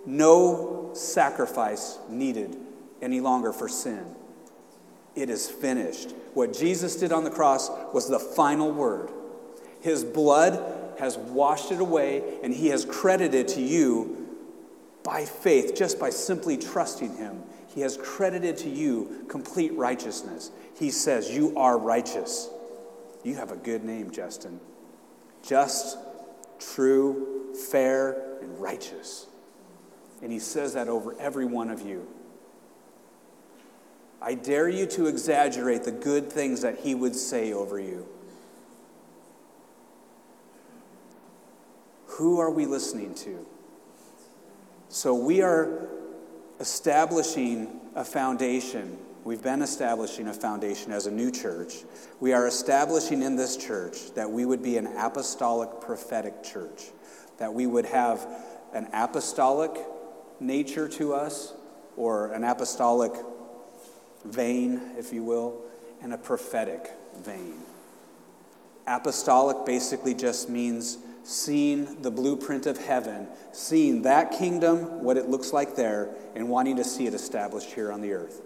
no 0.05 0.91
sacrifice 0.93 1.99
needed 2.07 2.55
any 3.01 3.19
longer 3.19 3.51
for 3.51 3.67
sin. 3.67 4.05
It 5.13 5.29
is 5.29 5.49
finished. 5.49 6.13
What 6.35 6.53
Jesus 6.53 6.95
did 6.95 7.11
on 7.11 7.25
the 7.25 7.31
cross 7.31 7.69
was 7.93 8.07
the 8.07 8.17
final 8.17 8.71
word. 8.71 9.09
His 9.81 10.05
blood 10.05 10.80
has 11.01 11.17
washed 11.17 11.71
it 11.71 11.79
away, 11.79 12.21
and 12.43 12.53
He 12.53 12.67
has 12.67 12.85
credited 12.85 13.47
to 13.49 13.61
you 13.61 14.37
by 15.03 15.25
faith, 15.25 15.73
just 15.75 15.99
by 15.99 16.11
simply 16.11 16.57
trusting 16.57 17.17
Him. 17.17 17.41
He 17.73 17.81
has 17.81 17.97
credited 17.97 18.55
to 18.57 18.69
you 18.69 19.25
complete 19.27 19.73
righteousness. 19.73 20.51
He 20.77 20.91
says, 20.91 21.31
You 21.31 21.57
are 21.57 21.77
righteous. 21.77 22.49
You 23.23 23.35
have 23.35 23.51
a 23.51 23.55
good 23.55 23.83
name, 23.83 24.11
Justin. 24.11 24.59
Just, 25.43 25.97
true, 26.59 27.55
fair, 27.71 28.37
and 28.39 28.61
righteous. 28.61 29.25
And 30.21 30.31
He 30.31 30.37
says 30.37 30.75
that 30.75 30.87
over 30.87 31.19
every 31.19 31.45
one 31.45 31.71
of 31.71 31.81
you. 31.81 32.07
I 34.21 34.35
dare 34.35 34.69
you 34.69 34.85
to 34.85 35.07
exaggerate 35.07 35.83
the 35.83 35.91
good 35.91 36.31
things 36.31 36.61
that 36.61 36.81
He 36.81 36.93
would 36.93 37.15
say 37.15 37.53
over 37.53 37.79
you. 37.79 38.07
Who 42.21 42.39
are 42.39 42.51
we 42.51 42.67
listening 42.67 43.15
to? 43.15 43.43
So 44.89 45.15
we 45.15 45.41
are 45.41 45.89
establishing 46.59 47.79
a 47.95 48.05
foundation. 48.05 48.99
We've 49.23 49.41
been 49.41 49.63
establishing 49.63 50.27
a 50.27 50.33
foundation 50.33 50.91
as 50.91 51.07
a 51.07 51.11
new 51.11 51.31
church. 51.31 51.77
We 52.19 52.33
are 52.33 52.45
establishing 52.45 53.23
in 53.23 53.37
this 53.37 53.57
church 53.57 54.13
that 54.13 54.29
we 54.29 54.45
would 54.45 54.61
be 54.61 54.77
an 54.77 54.85
apostolic 54.85 55.81
prophetic 55.81 56.43
church, 56.43 56.91
that 57.39 57.51
we 57.51 57.65
would 57.65 57.85
have 57.85 58.27
an 58.71 58.87
apostolic 58.93 59.71
nature 60.39 60.87
to 60.89 61.15
us, 61.15 61.53
or 61.97 62.33
an 62.33 62.43
apostolic 62.43 63.13
vein, 64.25 64.79
if 64.95 65.11
you 65.11 65.23
will, 65.23 65.59
and 66.03 66.13
a 66.13 66.19
prophetic 66.19 66.91
vein. 67.17 67.55
Apostolic 68.85 69.65
basically 69.65 70.13
just 70.13 70.51
means 70.51 70.99
seeing 71.23 72.01
the 72.01 72.11
blueprint 72.11 72.65
of 72.65 72.77
heaven, 72.77 73.27
seeing 73.51 74.01
that 74.03 74.31
kingdom, 74.31 75.03
what 75.03 75.17
it 75.17 75.29
looks 75.29 75.53
like 75.53 75.75
there, 75.75 76.09
and 76.35 76.49
wanting 76.49 76.75
to 76.77 76.83
see 76.83 77.07
it 77.07 77.13
established 77.13 77.71
here 77.71 77.91
on 77.91 78.01
the 78.01 78.13
earth. 78.13 78.41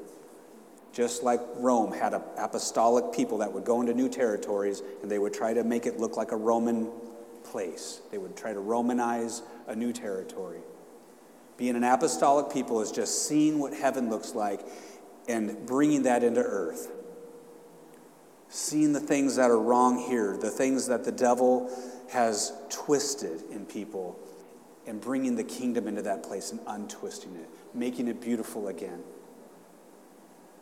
Just 0.91 1.23
like 1.23 1.41
Rome 1.57 1.91
had 1.91 2.13
apostolic 2.13 3.13
people 3.13 3.39
that 3.39 3.51
would 3.51 3.65
go 3.65 3.81
into 3.81 3.93
new 3.93 4.07
territories 4.07 4.81
and 5.01 5.11
they 5.11 5.19
would 5.19 5.33
try 5.33 5.53
to 5.53 5.63
make 5.63 5.85
it 5.85 5.99
look 5.99 6.15
like 6.15 6.31
a 6.31 6.37
Roman 6.37 6.89
place. 7.43 8.01
They 8.11 8.17
would 8.17 8.37
try 8.37 8.53
to 8.53 8.59
Romanize 8.59 9.41
a 9.67 9.75
new 9.75 9.91
territory. 9.91 10.59
Being 11.57 11.75
an 11.75 11.83
apostolic 11.83 12.51
people 12.51 12.81
is 12.81 12.91
just 12.91 13.27
seeing 13.27 13.59
what 13.59 13.73
heaven 13.73 14.09
looks 14.09 14.35
like 14.35 14.61
and 15.27 15.65
bringing 15.65 16.03
that 16.03 16.23
into 16.23 16.41
earth. 16.41 16.91
Seeing 18.49 18.93
the 18.93 18.99
things 18.99 19.35
that 19.35 19.49
are 19.49 19.59
wrong 19.59 19.97
here, 19.97 20.37
the 20.37 20.49
things 20.49 20.87
that 20.87 21.03
the 21.03 21.11
devil 21.11 21.69
has 22.09 22.53
twisted 22.69 23.43
in 23.51 23.65
people 23.65 24.19
and 24.87 25.01
bringing 25.01 25.35
the 25.35 25.43
kingdom 25.43 25.87
into 25.87 26.01
that 26.03 26.23
place 26.23 26.51
and 26.51 26.59
untwisting 26.67 27.35
it, 27.35 27.49
making 27.73 28.07
it 28.07 28.21
beautiful 28.21 28.67
again. 28.67 29.01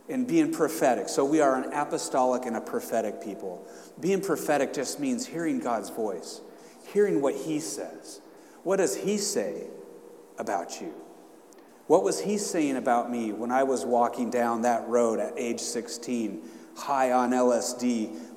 And 0.09 0.27
being 0.27 0.51
prophetic. 0.51 1.07
So 1.07 1.23
we 1.23 1.39
are 1.39 1.55
an 1.55 1.71
apostolic 1.73 2.45
and 2.45 2.57
a 2.57 2.61
prophetic 2.61 3.23
people. 3.23 3.65
Being 3.99 4.21
prophetic 4.21 4.73
just 4.73 4.99
means 4.99 5.25
hearing 5.25 5.59
God's 5.59 5.89
voice, 5.89 6.41
hearing 6.91 7.21
what 7.21 7.35
He 7.35 7.59
says. 7.59 8.19
What 8.63 8.77
does 8.77 8.95
He 8.97 9.17
say 9.17 9.63
about 10.37 10.81
you? 10.81 10.93
What 11.87 12.03
was 12.03 12.19
He 12.19 12.37
saying 12.37 12.75
about 12.75 13.09
me 13.09 13.31
when 13.31 13.51
I 13.51 13.63
was 13.63 13.85
walking 13.85 14.29
down 14.29 14.63
that 14.63 14.87
road 14.87 15.19
at 15.19 15.33
age 15.37 15.61
16, 15.61 16.41
high 16.75 17.11
on 17.11 17.31
LSD, 17.31 18.32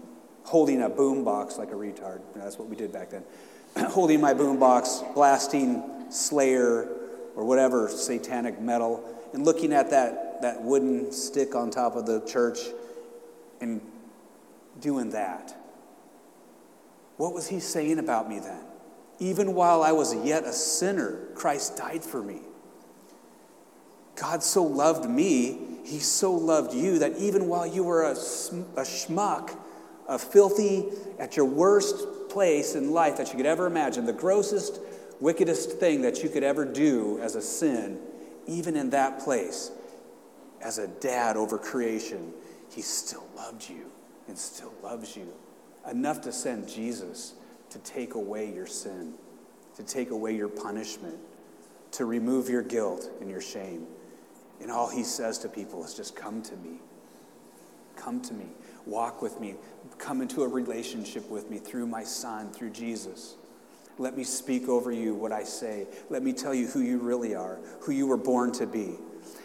holding 0.46 0.82
a 0.82 0.88
boombox 0.88 1.58
like 1.58 1.72
a 1.72 1.74
retard. 1.74 2.20
That's 2.34 2.58
what 2.58 2.68
we 2.68 2.76
did 2.76 2.92
back 2.92 3.10
then. 3.10 3.24
holding 3.90 4.20
my 4.20 4.32
boombox, 4.32 5.14
blasting 5.14 5.82
Slayer 6.08 6.88
or 7.34 7.44
whatever 7.44 7.88
satanic 7.88 8.60
metal, 8.60 9.04
and 9.34 9.44
looking 9.44 9.72
at 9.72 9.90
that, 9.90 10.40
that 10.42 10.62
wooden 10.62 11.12
stick 11.12 11.54
on 11.54 11.70
top 11.70 11.96
of 11.96 12.06
the 12.06 12.20
church 12.20 12.60
and 13.60 13.80
doing 14.80 15.10
that. 15.10 15.54
What 17.16 17.34
was 17.34 17.48
he 17.48 17.60
saying 17.60 17.98
about 17.98 18.28
me 18.28 18.38
then? 18.38 18.60
Even 19.18 19.54
while 19.54 19.82
I 19.82 19.92
was 19.92 20.14
yet 20.24 20.44
a 20.44 20.52
sinner, 20.52 21.18
Christ 21.34 21.76
died 21.76 22.04
for 22.04 22.22
me. 22.22 22.40
God 24.14 24.42
so 24.42 24.62
loved 24.62 25.08
me, 25.08 25.58
he 25.84 25.98
so 25.98 26.32
loved 26.32 26.72
you 26.72 26.98
that 27.00 27.16
even 27.18 27.48
while 27.48 27.66
you 27.66 27.82
were 27.84 28.04
a, 28.04 28.12
a 28.12 28.84
schmuck, 28.84 29.56
a 30.08 30.18
filthy, 30.18 30.86
at 31.18 31.36
your 31.36 31.46
worst 31.46 32.28
place 32.28 32.74
in 32.74 32.92
life 32.92 33.16
that 33.16 33.30
you 33.30 33.36
could 33.36 33.46
ever 33.46 33.66
imagine, 33.66 34.06
the 34.06 34.12
grossest, 34.12 34.80
wickedest 35.20 35.72
thing 35.72 36.02
that 36.02 36.22
you 36.22 36.28
could 36.28 36.42
ever 36.42 36.64
do 36.64 37.18
as 37.22 37.34
a 37.34 37.42
sin, 37.42 37.98
even 38.46 38.76
in 38.76 38.90
that 38.90 39.18
place, 39.18 39.70
as 40.62 40.78
a 40.78 40.86
dad 40.86 41.36
over 41.36 41.58
creation, 41.58 42.32
he 42.74 42.82
still 42.82 43.26
loved 43.36 43.68
you 43.68 43.86
and 44.28 44.36
still 44.36 44.72
loves 44.82 45.16
you 45.16 45.32
enough 45.90 46.20
to 46.22 46.32
send 46.32 46.68
Jesus 46.68 47.34
to 47.70 47.78
take 47.78 48.14
away 48.14 48.52
your 48.52 48.66
sin, 48.66 49.14
to 49.76 49.82
take 49.82 50.10
away 50.10 50.34
your 50.34 50.48
punishment, 50.48 51.16
to 51.92 52.04
remove 52.04 52.48
your 52.48 52.62
guilt 52.62 53.10
and 53.20 53.30
your 53.30 53.40
shame. 53.40 53.86
And 54.60 54.70
all 54.70 54.88
he 54.88 55.02
says 55.02 55.38
to 55.38 55.48
people 55.48 55.84
is 55.84 55.94
just 55.94 56.16
come 56.16 56.42
to 56.42 56.56
me. 56.56 56.80
Come 57.96 58.20
to 58.22 58.34
me. 58.34 58.46
Walk 58.86 59.20
with 59.20 59.40
me. 59.40 59.56
Come 59.98 60.22
into 60.22 60.42
a 60.42 60.48
relationship 60.48 61.28
with 61.28 61.50
me 61.50 61.58
through 61.58 61.86
my 61.86 62.04
son, 62.04 62.50
through 62.52 62.70
Jesus. 62.70 63.34
Let 63.98 64.16
me 64.16 64.24
speak 64.24 64.68
over 64.68 64.92
you 64.92 65.14
what 65.14 65.32
I 65.32 65.44
say. 65.44 65.86
Let 66.10 66.22
me 66.22 66.32
tell 66.32 66.54
you 66.54 66.66
who 66.66 66.80
you 66.80 66.98
really 66.98 67.34
are, 67.34 67.58
who 67.80 67.92
you 67.92 68.06
were 68.06 68.18
born 68.18 68.52
to 68.52 68.66
be. 68.66 68.94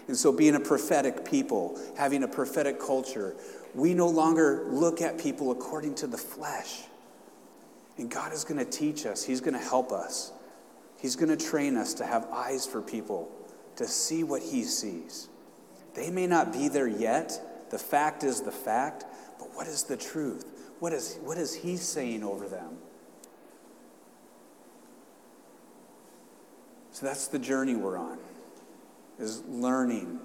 And 0.07 0.17
so, 0.17 0.31
being 0.31 0.55
a 0.55 0.59
prophetic 0.59 1.23
people, 1.25 1.79
having 1.97 2.23
a 2.23 2.27
prophetic 2.27 2.79
culture, 2.79 3.35
we 3.73 3.93
no 3.93 4.09
longer 4.09 4.65
look 4.69 5.01
at 5.01 5.17
people 5.17 5.51
according 5.51 5.95
to 5.95 6.07
the 6.07 6.17
flesh. 6.17 6.81
And 7.97 8.09
God 8.09 8.33
is 8.33 8.43
going 8.43 8.57
to 8.57 8.69
teach 8.69 9.05
us, 9.05 9.23
He's 9.23 9.41
going 9.41 9.53
to 9.53 9.59
help 9.59 9.91
us. 9.91 10.33
He's 10.99 11.15
going 11.15 11.35
to 11.35 11.45
train 11.45 11.77
us 11.77 11.95
to 11.95 12.05
have 12.05 12.27
eyes 12.31 12.67
for 12.67 12.81
people, 12.81 13.31
to 13.77 13.87
see 13.87 14.23
what 14.23 14.41
He 14.41 14.63
sees. 14.63 15.29
They 15.95 16.11
may 16.11 16.27
not 16.27 16.53
be 16.53 16.67
there 16.67 16.87
yet. 16.87 17.39
The 17.71 17.79
fact 17.79 18.23
is 18.23 18.41
the 18.41 18.51
fact, 18.51 19.05
but 19.41 19.55
what 19.55 19.67
is 19.67 19.83
the 19.83 19.97
truth? 19.97 20.45
What 20.79 20.93
is, 20.93 21.17
what 21.23 21.37
is 21.37 21.53
he 21.53 21.75
saying 21.75 22.23
over 22.23 22.47
them? 22.47 22.77
So 26.91 27.05
that's 27.05 27.27
the 27.27 27.39
journey 27.39 27.75
we're 27.75 27.97
on, 27.97 28.19
is 29.17 29.41
learning 29.47 30.19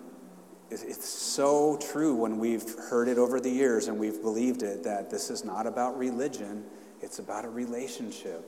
it's 0.70 1.08
so 1.08 1.78
true 1.92 2.14
when 2.14 2.38
we've 2.38 2.74
heard 2.90 3.08
it 3.08 3.18
over 3.18 3.40
the 3.40 3.50
years 3.50 3.86
and 3.88 3.98
we've 3.98 4.20
believed 4.20 4.62
it 4.62 4.82
that 4.82 5.10
this 5.10 5.30
is 5.30 5.44
not 5.44 5.66
about 5.66 5.96
religion, 5.96 6.64
it's 7.00 7.18
about 7.18 7.44
a 7.44 7.48
relationship. 7.48 8.44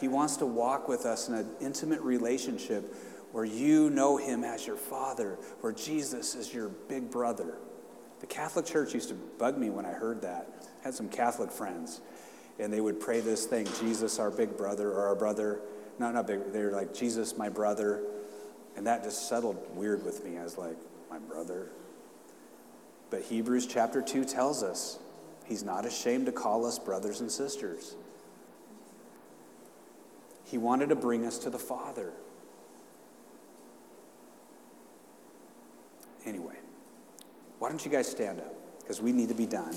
He 0.00 0.08
wants 0.08 0.36
to 0.38 0.46
walk 0.46 0.88
with 0.88 1.06
us 1.06 1.28
in 1.28 1.34
an 1.34 1.48
intimate 1.60 2.00
relationship 2.00 2.94
where 3.32 3.44
you 3.44 3.90
know 3.90 4.16
him 4.16 4.44
as 4.44 4.66
your 4.66 4.76
father, 4.76 5.38
where 5.60 5.72
Jesus 5.72 6.34
is 6.34 6.52
your 6.52 6.68
big 6.68 7.10
brother. 7.10 7.58
The 8.20 8.26
Catholic 8.26 8.66
Church 8.66 8.94
used 8.94 9.08
to 9.10 9.14
bug 9.14 9.58
me 9.58 9.70
when 9.70 9.84
I 9.84 9.92
heard 9.92 10.22
that. 10.22 10.48
I 10.80 10.84
had 10.84 10.94
some 10.94 11.08
Catholic 11.08 11.50
friends, 11.50 12.00
and 12.58 12.72
they 12.72 12.80
would 12.80 13.00
pray 13.00 13.20
this 13.20 13.44
thing 13.44 13.66
Jesus, 13.80 14.18
our 14.18 14.30
big 14.30 14.56
brother, 14.56 14.90
or 14.90 15.06
our 15.06 15.14
brother. 15.14 15.60
No, 15.98 16.10
not 16.10 16.26
big. 16.26 16.52
They 16.52 16.62
were 16.62 16.72
like, 16.72 16.94
Jesus, 16.94 17.36
my 17.36 17.48
brother. 17.48 18.02
And 18.76 18.86
that 18.86 19.02
just 19.02 19.28
settled 19.28 19.56
weird 19.74 20.04
with 20.04 20.24
me. 20.24 20.38
I 20.38 20.44
was 20.44 20.58
like, 20.58 20.76
my 21.10 21.18
brother. 21.18 21.68
But 23.10 23.22
Hebrews 23.22 23.66
chapter 23.66 24.02
2 24.02 24.24
tells 24.24 24.62
us 24.62 24.98
he's 25.44 25.62
not 25.62 25.86
ashamed 25.86 26.26
to 26.26 26.32
call 26.32 26.66
us 26.66 26.78
brothers 26.78 27.20
and 27.20 27.30
sisters. 27.30 27.94
He 30.44 30.58
wanted 30.58 30.90
to 30.90 30.96
bring 30.96 31.24
us 31.26 31.38
to 31.38 31.50
the 31.50 31.58
Father. 31.58 32.12
Anyway, 36.24 36.56
why 37.58 37.68
don't 37.68 37.84
you 37.84 37.90
guys 37.90 38.08
stand 38.08 38.40
up? 38.40 38.54
Because 38.80 39.00
we 39.00 39.12
need 39.12 39.28
to 39.28 39.34
be 39.34 39.46
done. 39.46 39.74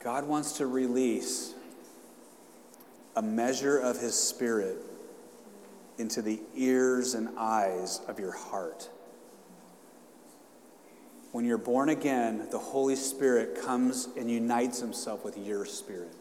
God 0.00 0.26
wants 0.26 0.52
to 0.58 0.66
release 0.66 1.54
a 3.14 3.22
measure 3.22 3.78
of 3.78 4.00
His 4.00 4.14
Spirit 4.14 4.78
into 5.98 6.22
the 6.22 6.40
ears 6.56 7.14
and 7.14 7.28
eyes 7.38 8.00
of 8.08 8.18
your 8.18 8.32
heart. 8.32 8.88
When 11.30 11.44
you're 11.44 11.58
born 11.58 11.88
again, 11.88 12.48
the 12.50 12.58
Holy 12.58 12.96
Spirit 12.96 13.62
comes 13.62 14.08
and 14.16 14.30
unites 14.30 14.80
Himself 14.80 15.24
with 15.24 15.38
your 15.38 15.64
spirit. 15.64 16.12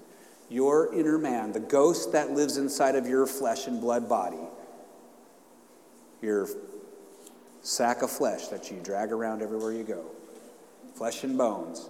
Your 0.49 0.93
inner 0.93 1.17
man, 1.17 1.51
the 1.51 1.59
ghost 1.59 2.11
that 2.11 2.31
lives 2.31 2.57
inside 2.57 2.95
of 2.95 3.07
your 3.07 3.25
flesh 3.25 3.67
and 3.67 3.81
blood 3.81 4.07
body, 4.07 4.37
your 6.21 6.47
sack 7.61 8.01
of 8.01 8.09
flesh 8.09 8.47
that 8.47 8.71
you 8.71 8.79
drag 8.83 9.11
around 9.11 9.41
everywhere 9.41 9.71
you 9.71 9.83
go, 9.83 10.05
flesh 10.95 11.23
and 11.23 11.37
bones. 11.37 11.89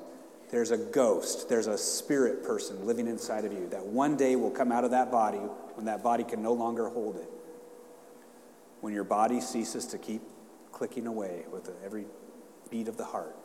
There's 0.50 0.72
a 0.72 0.78
ghost, 0.78 1.48
there's 1.48 1.68
a 1.68 1.78
spirit 1.78 2.44
person 2.44 2.86
living 2.86 3.08
inside 3.08 3.46
of 3.46 3.54
you 3.54 3.70
that 3.70 3.86
one 3.86 4.18
day 4.18 4.36
will 4.36 4.52
come 4.52 4.72
out 4.72 4.84
of 4.84 4.92
that 4.92 5.10
body 5.10 5.38
when 5.38 5.86
that 5.86 6.04
body 6.04 6.26
can 6.26 6.44
no 6.44 6.52
longer 6.52 6.90
hold 6.90 7.16
it. 7.16 7.30
When 8.82 8.94
your 8.94 9.06
body 9.06 9.40
ceases 9.40 9.86
to 9.88 9.98
keep 9.98 10.22
clicking 10.74 11.08
away 11.08 11.46
with 11.52 11.72
every 11.86 12.06
beat 12.70 12.90
of 12.90 12.98
the 12.98 13.06
heart, 13.06 13.36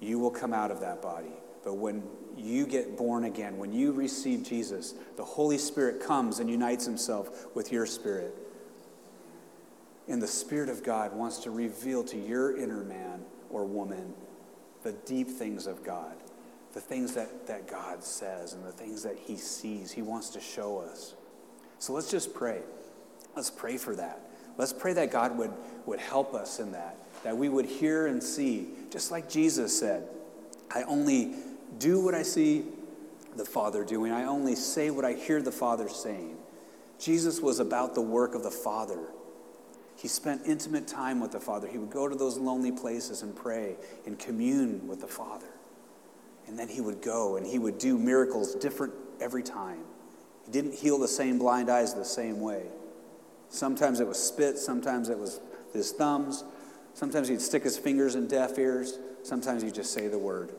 you 0.00 0.18
will 0.18 0.30
come 0.30 0.52
out 0.52 0.70
of 0.70 0.80
that 0.80 1.00
body. 1.00 1.32
But 1.62 1.74
when 1.74 2.02
you 2.36 2.66
get 2.66 2.96
born 2.96 3.24
again, 3.24 3.56
when 3.56 3.72
you 3.72 3.92
receive 3.92 4.42
Jesus, 4.42 4.94
the 5.16 5.24
Holy 5.24 5.58
Spirit 5.58 6.00
comes 6.00 6.40
and 6.40 6.50
unites 6.50 6.84
himself 6.84 7.46
with 7.54 7.72
your 7.72 7.86
spirit. 7.86 8.34
And 10.08 10.20
the 10.20 10.28
Spirit 10.28 10.68
of 10.68 10.82
God 10.82 11.14
wants 11.14 11.38
to 11.38 11.50
reveal 11.50 12.04
to 12.04 12.18
your 12.18 12.56
inner 12.56 12.84
man 12.84 13.22
or 13.50 13.64
woman 13.64 14.12
the 14.82 14.92
deep 14.92 15.28
things 15.28 15.66
of 15.66 15.82
God, 15.82 16.14
the 16.74 16.80
things 16.80 17.14
that, 17.14 17.46
that 17.46 17.66
God 17.66 18.04
says 18.04 18.52
and 18.52 18.64
the 18.64 18.72
things 18.72 19.02
that 19.02 19.16
He 19.16 19.36
sees. 19.36 19.90
He 19.90 20.02
wants 20.02 20.28
to 20.30 20.40
show 20.40 20.78
us. 20.78 21.14
So 21.78 21.92
let's 21.92 22.10
just 22.10 22.34
pray. 22.34 22.60
Let's 23.34 23.50
pray 23.50 23.78
for 23.78 23.96
that. 23.96 24.20
Let's 24.56 24.72
pray 24.72 24.92
that 24.92 25.10
God 25.10 25.36
would, 25.38 25.52
would 25.86 25.98
help 25.98 26.34
us 26.34 26.60
in 26.60 26.72
that, 26.72 26.96
that 27.24 27.36
we 27.36 27.48
would 27.48 27.66
hear 27.66 28.06
and 28.06 28.22
see, 28.22 28.68
just 28.90 29.10
like 29.10 29.28
Jesus 29.28 29.76
said, 29.76 30.06
I 30.72 30.82
only 30.82 31.34
do 31.78 32.00
what 32.00 32.14
I 32.14 32.22
see 32.22 32.64
the 33.36 33.44
Father 33.44 33.84
doing, 33.84 34.12
I 34.12 34.24
only 34.24 34.54
say 34.54 34.90
what 34.90 35.04
I 35.04 35.14
hear 35.14 35.42
the 35.42 35.50
Father 35.50 35.88
saying. 35.88 36.36
Jesus 37.00 37.40
was 37.40 37.58
about 37.58 37.94
the 37.94 38.00
work 38.00 38.34
of 38.34 38.44
the 38.44 38.50
Father. 38.50 39.00
He 39.96 40.08
spent 40.08 40.42
intimate 40.46 40.86
time 40.86 41.20
with 41.20 41.32
the 41.32 41.40
Father. 41.40 41.68
He 41.68 41.78
would 41.78 41.90
go 41.90 42.08
to 42.08 42.14
those 42.14 42.36
lonely 42.36 42.72
places 42.72 43.22
and 43.22 43.34
pray 43.34 43.76
and 44.06 44.18
commune 44.18 44.86
with 44.88 45.00
the 45.00 45.06
Father. 45.06 45.46
And 46.46 46.58
then 46.58 46.68
he 46.68 46.80
would 46.80 47.00
go 47.00 47.36
and 47.36 47.46
he 47.46 47.58
would 47.58 47.78
do 47.78 47.98
miracles 47.98 48.54
different 48.54 48.92
every 49.20 49.42
time. 49.42 49.80
He 50.44 50.52
didn't 50.52 50.74
heal 50.74 50.98
the 50.98 51.08
same 51.08 51.38
blind 51.38 51.70
eyes 51.70 51.94
the 51.94 52.04
same 52.04 52.40
way. 52.40 52.66
Sometimes 53.48 54.00
it 54.00 54.06
was 54.06 54.18
spit, 54.18 54.58
sometimes 54.58 55.08
it 55.08 55.18
was 55.18 55.40
his 55.72 55.92
thumbs, 55.92 56.44
sometimes 56.92 57.28
he'd 57.28 57.40
stick 57.40 57.62
his 57.62 57.78
fingers 57.78 58.14
in 58.14 58.26
deaf 58.26 58.58
ears, 58.58 58.98
sometimes 59.22 59.62
he'd 59.62 59.74
just 59.74 59.92
say 59.92 60.08
the 60.08 60.18
word. 60.18 60.52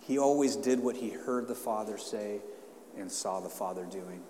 He 0.00 0.18
always 0.18 0.56
did 0.56 0.80
what 0.80 0.96
he 0.96 1.10
heard 1.10 1.48
the 1.48 1.54
Father 1.54 1.98
say 1.98 2.40
and 2.96 3.10
saw 3.10 3.40
the 3.40 3.48
Father 3.48 3.84
doing. 3.84 4.22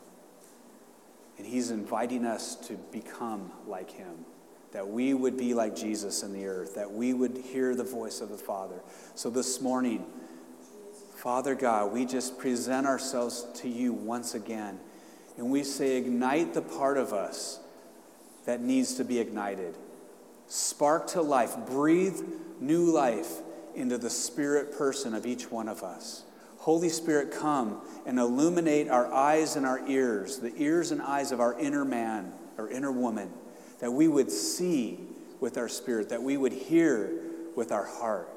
And 1.39 1.47
he's 1.47 1.71
inviting 1.71 2.25
us 2.25 2.57
to 2.69 2.75
become 2.93 3.51
like 3.67 3.91
him, 3.91 4.25
that 4.73 4.89
we 4.89 5.15
would 5.15 5.37
be 5.37 5.55
like 5.55 5.75
Jesus 5.75 6.23
in 6.23 6.33
the 6.33 6.47
earth, 6.47 6.75
that 6.77 6.93
we 6.93 7.13
would 7.13 7.37
hear 7.37 7.75
the 7.75 7.85
voice 7.85 8.21
of 8.21 8.29
the 8.29 8.39
Father. 8.39 8.81
So 9.15 9.31
this 9.31 9.61
morning, 9.61 10.05
Father 11.17 11.55
God, 11.55 11.93
we 11.93 12.05
just 12.05 12.39
present 12.39 12.87
ourselves 12.87 13.47
to 13.55 13.69
you 13.69 13.93
once 13.93 14.35
again. 14.35 14.79
And 15.37 15.51
we 15.51 15.65
say, 15.65 15.97
ignite 15.97 16.55
the 16.55 16.63
part 16.63 16.99
of 16.99 17.13
us 17.13 17.59
that 18.47 18.61
needs 18.61 18.95
to 18.95 19.05
be 19.05 19.19
ignited. 19.19 19.77
Spark 20.47 21.07
to 21.09 21.23
life, 21.23 21.57
breathe 21.67 22.21
new 22.61 22.93
life 22.93 23.41
into 23.75 23.99
the 23.99 24.11
spirit 24.11 24.77
person 24.77 25.15
of 25.15 25.27
each 25.27 25.51
one 25.51 25.69
of 25.69 25.83
us. 25.83 26.23
Holy 26.65 26.89
Spirit, 26.89 27.31
come 27.31 27.83
and 28.07 28.19
illuminate 28.19 28.89
our 28.89 29.13
eyes 29.13 29.55
and 29.55 29.67
our 29.67 29.87
ears, 29.87 30.39
the 30.39 30.51
ears 30.57 30.93
and 30.93 31.03
eyes 31.03 31.31
of 31.31 31.39
our 31.39 31.61
inner 31.61 31.85
man 31.85 32.33
or 32.57 32.71
inner 32.71 32.91
woman, 32.91 33.31
that 33.81 33.93
we 33.93 34.09
would 34.09 34.31
see 34.31 34.99
with 35.41 35.59
our 35.59 35.69
spirit, 35.69 36.09
that 36.09 36.23
we 36.23 36.39
would 36.39 36.55
hear 36.55 37.13
with 37.55 37.71
our 37.71 37.85
heart, 37.85 38.31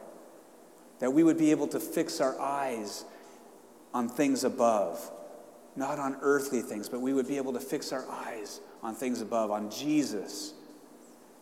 that 0.99 1.13
we 1.13 1.23
would 1.23 1.37
be 1.37 1.51
able 1.51 1.67
to 1.69 1.79
fix 1.79 2.19
our 2.19 2.37
eyes 2.37 3.05
on 3.93 4.09
things 4.09 4.43
above, 4.43 5.09
not 5.77 5.97
on 5.97 6.17
earthly 6.19 6.59
things, 6.59 6.89
but 6.89 6.99
we 6.99 7.13
would 7.13 7.29
be 7.29 7.37
able 7.37 7.53
to 7.53 7.61
fix 7.61 7.93
our 7.93 8.05
eyes 8.09 8.59
on 8.83 8.93
things 8.93 9.21
above, 9.21 9.51
on 9.51 9.71
Jesus. 9.71 10.53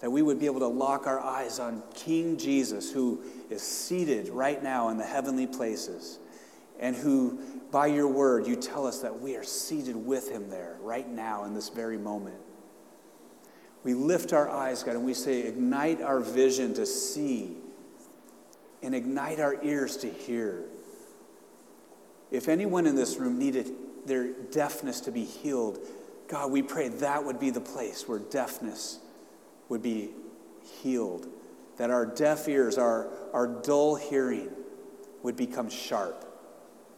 That 0.02 0.12
we 0.12 0.22
would 0.22 0.40
be 0.40 0.46
able 0.46 0.60
to 0.60 0.68
lock 0.68 1.08
our 1.08 1.20
eyes 1.20 1.58
on 1.58 1.82
King 1.96 2.38
Jesus, 2.38 2.92
who 2.92 3.22
is 3.50 3.64
seated 3.64 4.30
right 4.30 4.62
now 4.62 4.90
in 4.90 5.00
the 5.00 5.04
heavenly 5.04 5.48
places 5.48 6.20
and 6.80 6.96
who, 6.96 7.40
by 7.72 7.88
your 7.88 8.08
word, 8.08 8.48
you 8.48 8.56
tell 8.56 8.86
us 8.86 9.00
that 9.00 9.20
we 9.20 9.36
are 9.36 9.44
seated 9.44 9.96
with 9.96 10.30
him 10.30 10.50
there 10.50 10.78
right 10.82 11.10
now 11.10 11.46
in 11.46 11.54
this 11.54 11.70
very 11.70 11.98
moment. 11.98 12.38
We 13.84 13.94
lift 13.94 14.34
our 14.34 14.50
eyes, 14.50 14.84
God, 14.84 14.96
and 14.96 15.06
we 15.06 15.14
say, 15.14 15.42
ignite 15.42 16.02
our 16.02 16.20
vision 16.20 16.74
to 16.74 16.86
see 16.86 17.56
and 18.82 18.94
ignite 18.96 19.40
our 19.40 19.64
ears 19.64 19.98
to 19.98 20.10
hear. 20.10 20.64
If 22.32 22.50
anyone 22.50 22.88
in 22.88 22.96
this 22.96 23.18
room 23.18 23.38
needed 23.38 23.72
their 24.06 24.34
deafness 24.34 25.02
to 25.02 25.12
be 25.12 25.24
healed, 25.24 25.80
God, 26.28 26.52
we 26.52 26.62
pray 26.62 26.90
that 26.90 27.24
would 27.24 27.40
be 27.40 27.52
the 27.52 27.62
place 27.62 28.08
where 28.08 28.20
deafness 28.20 29.00
would 29.70 29.82
be 29.82 30.10
healed, 30.82 31.28
that 31.78 31.92
our 31.92 32.06
deaf 32.06 32.48
ears, 32.48 32.78
our, 32.78 33.08
our 33.34 33.48
dull 33.48 33.96
hearing 33.96 34.50
would 35.22 35.36
become 35.36 35.70
sharp 35.70 36.35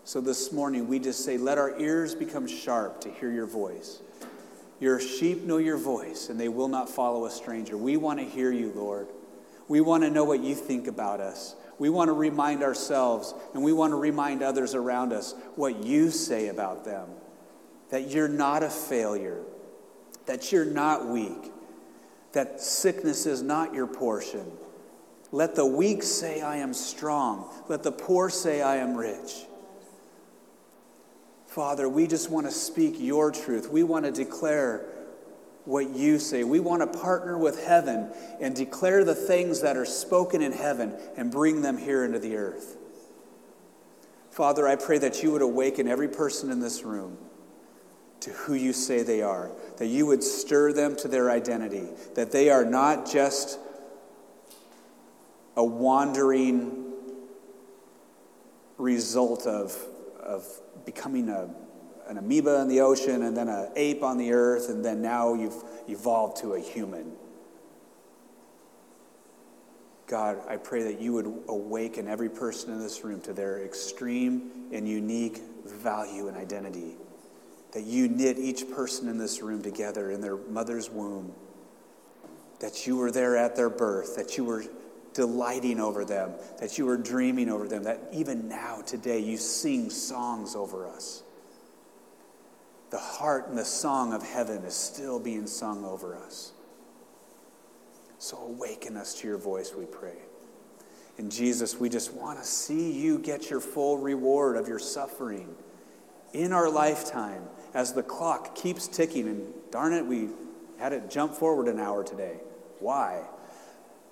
so 0.08 0.22
this 0.22 0.54
morning, 0.54 0.88
we 0.88 1.00
just 1.00 1.26
say, 1.26 1.38
let 1.38 1.58
our 1.58 1.78
ears 1.78 2.16
become 2.16 2.48
sharp 2.48 3.02
to 3.02 3.12
hear 3.12 3.30
your 3.30 3.46
voice. 3.46 4.00
Your 4.80 5.02
sheep 5.02 5.44
know 5.44 5.58
your 5.58 5.76
voice, 5.76 6.30
and 6.30 6.40
they 6.40 6.48
will 6.48 6.70
not 6.70 6.88
follow 6.88 7.26
a 7.26 7.30
stranger. 7.30 7.76
We 7.76 7.98
want 7.98 8.20
to 8.20 8.26
hear 8.26 8.50
you, 8.50 8.72
Lord. 8.74 9.10
We 9.68 9.82
want 9.82 10.06
to 10.06 10.10
know 10.10 10.24
what 10.24 10.40
you 10.40 10.56
think 10.56 10.88
about 10.88 11.20
us. 11.20 11.58
We 11.78 11.90
want 11.90 12.08
to 12.08 12.14
remind 12.14 12.64
ourselves, 12.64 13.34
and 13.54 13.62
we 13.62 13.74
want 13.74 13.92
to 13.92 13.98
remind 13.98 14.44
others 14.44 14.76
around 14.76 15.12
us 15.12 15.36
what 15.58 15.84
you 15.84 16.10
say 16.10 16.48
about 16.48 16.86
them 16.86 17.10
that 17.90 18.10
you're 18.10 18.30
not 18.30 18.64
a 18.64 18.70
failure, 18.70 19.42
that 20.26 20.54
you're 20.54 20.64
not 20.64 21.10
weak, 21.10 21.52
that 22.32 22.62
sickness 22.62 23.26
is 23.26 23.42
not 23.42 23.74
your 23.74 23.88
portion. 23.88 24.50
Let 25.34 25.56
the 25.56 25.66
weak 25.66 26.02
say, 26.02 26.40
I 26.40 26.58
am 26.58 26.74
strong. 26.74 27.54
Let 27.68 27.84
the 27.84 27.92
poor 27.92 28.30
say, 28.30 28.62
I 28.62 28.78
am 28.78 28.96
rich. 28.96 29.47
Father, 31.58 31.90
we 31.90 32.06
just 32.06 32.30
want 32.30 32.46
to 32.46 32.52
speak 32.52 32.98
your 33.00 33.32
truth. 33.32 33.72
We 33.72 33.82
want 33.82 34.06
to 34.06 34.12
declare 34.12 34.86
what 35.66 35.90
you 35.90 36.20
say. 36.20 36.44
We 36.44 36.60
want 36.60 36.84
to 36.84 37.00
partner 37.00 37.36
with 37.36 37.66
heaven 37.66 38.12
and 38.40 38.56
declare 38.56 39.04
the 39.04 39.16
things 39.16 39.62
that 39.62 39.76
are 39.76 39.84
spoken 39.84 40.44
in 40.44 40.52
heaven 40.52 40.96
and 41.18 41.32
bring 41.32 41.64
them 41.64 41.80
here 41.80 42.06
into 42.06 42.20
the 42.20 42.36
earth. 42.36 42.78
Father, 44.30 44.68
I 44.68 44.76
pray 44.76 45.00
that 45.00 45.24
you 45.24 45.32
would 45.32 45.42
awaken 45.42 45.88
every 45.88 46.08
person 46.08 46.52
in 46.52 46.60
this 46.60 46.84
room 46.84 47.18
to 48.20 48.30
who 48.30 48.54
you 48.54 48.72
say 48.72 49.02
they 49.02 49.24
are, 49.24 49.50
that 49.78 49.88
you 49.88 50.06
would 50.06 50.24
stir 50.24 50.74
them 50.74 50.96
to 50.98 51.08
their 51.08 51.32
identity, 51.32 51.88
that 52.14 52.32
they 52.32 52.52
are 52.52 52.66
not 52.66 53.10
just 53.12 53.58
a 55.56 55.64
wandering 55.64 56.94
result 58.78 59.48
of, 59.48 59.76
of 60.28 60.46
becoming 60.86 61.30
a, 61.30 61.50
an 62.08 62.18
amoeba 62.18 62.62
in 62.62 62.68
the 62.68 62.82
ocean 62.82 63.24
and 63.24 63.36
then 63.36 63.48
an 63.48 63.72
ape 63.76 64.04
on 64.04 64.18
the 64.18 64.34
earth, 64.34 64.70
and 64.70 64.84
then 64.84 65.02
now 65.02 65.34
you've 65.34 65.64
evolved 65.88 66.38
to 66.42 66.54
a 66.54 66.60
human. 66.60 67.14
God, 70.08 70.38
I 70.48 70.56
pray 70.56 70.84
that 70.84 71.02
you 71.02 71.14
would 71.14 71.26
awaken 71.50 72.08
every 72.08 72.30
person 72.30 72.72
in 72.72 72.80
this 72.80 73.04
room 73.04 73.20
to 73.22 73.34
their 73.34 73.64
extreme 73.64 74.70
and 74.72 74.88
unique 74.88 75.42
value 75.66 76.28
and 76.28 76.38
identity. 76.38 76.96
That 77.74 77.84
you 77.84 78.08
knit 78.08 78.38
each 78.38 78.70
person 78.72 79.10
in 79.10 79.18
this 79.18 79.42
room 79.42 79.62
together 79.62 80.12
in 80.12 80.22
their 80.22 80.38
mother's 80.38 80.90
womb. 80.90 81.34
That 82.60 82.88
you 82.88 82.96
were 82.96 83.12
there 83.12 83.36
at 83.36 83.58
their 83.58 83.70
birth. 83.70 84.16
That 84.16 84.38
you 84.38 84.46
were 84.46 84.64
delighting 85.18 85.80
over 85.80 86.06
them. 86.06 86.32
That 86.60 86.78
you 86.78 86.88
are 86.90 86.98
dreaming 86.98 87.50
over 87.50 87.68
them. 87.68 87.84
That 87.84 88.00
even 88.14 88.48
now, 88.48 88.82
today, 88.86 89.20
you 89.20 89.36
sing 89.36 89.90
songs 89.90 90.56
over 90.56 90.88
us. 90.88 91.24
The 92.92 93.00
heart 93.00 93.50
and 93.50 93.58
the 93.58 93.66
song 93.66 94.14
of 94.14 94.22
heaven 94.22 94.64
is 94.64 94.76
still 94.76 95.20
being 95.20 95.48
sung 95.48 95.84
over 95.84 96.16
us. 96.16 96.54
So 98.20 98.38
awaken 98.38 98.96
us 98.96 99.16
to 99.16 99.28
your 99.28 99.40
voice, 99.40 99.74
we 99.76 99.86
pray. 99.86 100.18
And 101.18 101.32
Jesus, 101.32 101.80
we 101.80 101.90
just 101.90 102.14
want 102.14 102.38
to 102.40 102.46
see 102.46 102.92
you 102.92 103.18
get 103.18 103.50
your 103.50 103.60
full 103.60 103.98
reward 103.98 104.56
of 104.56 104.68
your 104.68 104.80
suffering 104.80 105.56
in 106.32 106.54
our 106.54 106.70
lifetime 106.70 107.42
as 107.74 107.94
the 107.94 108.04
clock 108.04 108.56
keeps 108.56 108.88
ticking. 108.88 109.28
And 109.28 109.52
darn 109.72 109.94
it, 109.94 110.06
we 110.06 110.30
had 110.78 110.94
it 110.94 111.10
jump 111.10 111.34
forward 111.34 111.68
an 111.68 111.80
hour 111.80 112.04
today. 112.04 112.38
Why? 112.80 113.24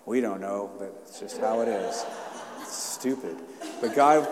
We 0.06 0.22
don't 0.22 0.40
know, 0.40 0.70
but 0.78 0.94
it's 1.02 1.20
just 1.20 1.40
how 1.40 1.62
it 1.62 1.68
is. 1.68 2.06
It's 2.62 2.76
stupid. 2.76 3.38
But 3.82 3.96
God, 3.96 4.28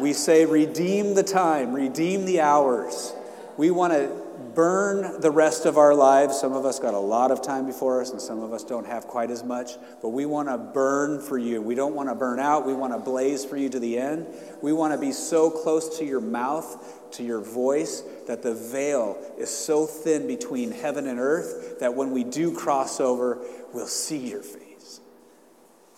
we 0.00 0.12
say, 0.12 0.46
redeem 0.46 1.14
the 1.14 1.22
time, 1.22 1.74
redeem 1.74 2.24
the 2.24 2.40
hours. 2.40 3.12
We 3.58 3.70
want 3.70 3.92
to 3.92 4.22
burn 4.54 5.20
the 5.20 5.30
rest 5.30 5.66
of 5.66 5.76
our 5.76 5.94
lives. 5.94 6.38
Some 6.38 6.52
of 6.54 6.64
us 6.64 6.78
got 6.78 6.94
a 6.94 6.98
lot 6.98 7.30
of 7.30 7.42
time 7.42 7.66
before 7.66 8.00
us, 8.00 8.10
and 8.10 8.20
some 8.20 8.40
of 8.42 8.52
us 8.52 8.64
don't 8.64 8.86
have 8.86 9.06
quite 9.06 9.30
as 9.30 9.44
much. 9.44 9.72
But 10.00 10.10
we 10.10 10.24
want 10.24 10.48
to 10.48 10.56
burn 10.56 11.20
for 11.20 11.38
you. 11.38 11.60
We 11.60 11.74
don't 11.74 11.94
want 11.94 12.08
to 12.08 12.14
burn 12.14 12.40
out. 12.40 12.66
We 12.66 12.74
want 12.74 12.92
to 12.94 12.98
blaze 12.98 13.44
for 13.44 13.56
you 13.56 13.68
to 13.68 13.78
the 13.78 13.98
end. 13.98 14.26
We 14.62 14.72
want 14.72 14.94
to 14.94 14.98
be 14.98 15.12
so 15.12 15.50
close 15.50 15.98
to 15.98 16.04
your 16.04 16.20
mouth, 16.20 17.10
to 17.12 17.22
your 17.22 17.40
voice, 17.40 18.02
that 18.26 18.42
the 18.42 18.54
veil 18.54 19.18
is 19.38 19.50
so 19.50 19.86
thin 19.86 20.26
between 20.26 20.70
heaven 20.70 21.06
and 21.06 21.18
earth 21.20 21.78
that 21.80 21.94
when 21.94 22.12
we 22.12 22.24
do 22.24 22.54
cross 22.54 23.00
over, 23.00 23.38
we'll 23.74 23.86
see 23.86 24.30
your 24.30 24.42
face. 24.42 24.61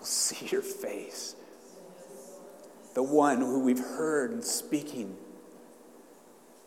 We'll 0.05 0.11
see 0.11 0.49
your 0.49 0.61
face. 0.61 1.35
The 2.93 3.03
one 3.03 3.39
who 3.39 3.61
we've 3.61 3.79
heard 3.79 4.45
speaking 4.45 5.17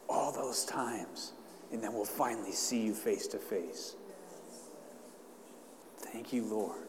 all 0.10 0.32
those 0.32 0.66
times 0.66 1.34
and 1.72 1.84
then 1.84 1.94
we'll 1.94 2.04
finally 2.04 2.52
see 2.52 2.82
you 2.82 2.96
face 2.96 3.28
to 3.28 3.38
face. 3.38 3.96
Thank 6.00 6.34
you, 6.34 6.46
Lord. 6.46 6.88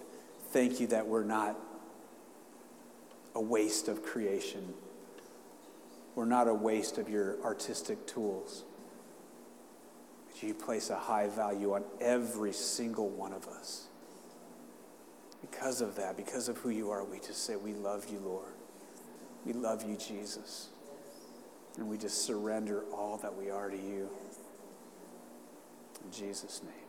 Thank 0.51 0.81
you 0.81 0.87
that 0.87 1.07
we're 1.07 1.23
not 1.23 1.55
a 3.35 3.43
waste 3.43 3.89
of 3.89 4.03
creation. 4.03 4.73
We're 6.15 6.25
not 6.25 6.49
a 6.49 6.55
waste 6.55 6.97
of 6.97 7.11
your 7.11 7.37
artistic 7.45 8.07
tools. 8.07 8.65
But 10.31 10.43
you 10.43 10.55
place 10.55 10.89
a 10.89 10.97
high 10.97 11.29
value 11.29 11.75
on 11.75 11.85
every 12.01 12.55
single 12.55 13.11
one 13.11 13.35
of 13.35 13.47
us. 13.49 13.88
Because 15.41 15.81
of 15.81 15.97
that, 15.97 16.17
because 16.17 16.49
of 16.49 16.59
who 16.59 16.71
you 16.71 16.91
are, 16.91 17.05
we 17.05 17.19
just 17.19 17.45
say, 17.45 17.57
We 17.57 17.73
love 17.73 18.07
you, 18.11 18.19
Lord. 18.19 18.53
We 19.45 19.53
love 19.53 19.89
you, 19.89 19.97
Jesus. 19.97 20.69
And 21.77 21.89
we 21.89 21.97
just 21.97 22.25
surrender 22.25 22.83
all 22.93 23.19
that 23.23 23.37
we 23.37 23.51
are 23.51 23.71
to 23.71 23.77
you. 23.77 24.09
In 26.05 26.13
Jesus' 26.13 26.61
name. 26.63 26.88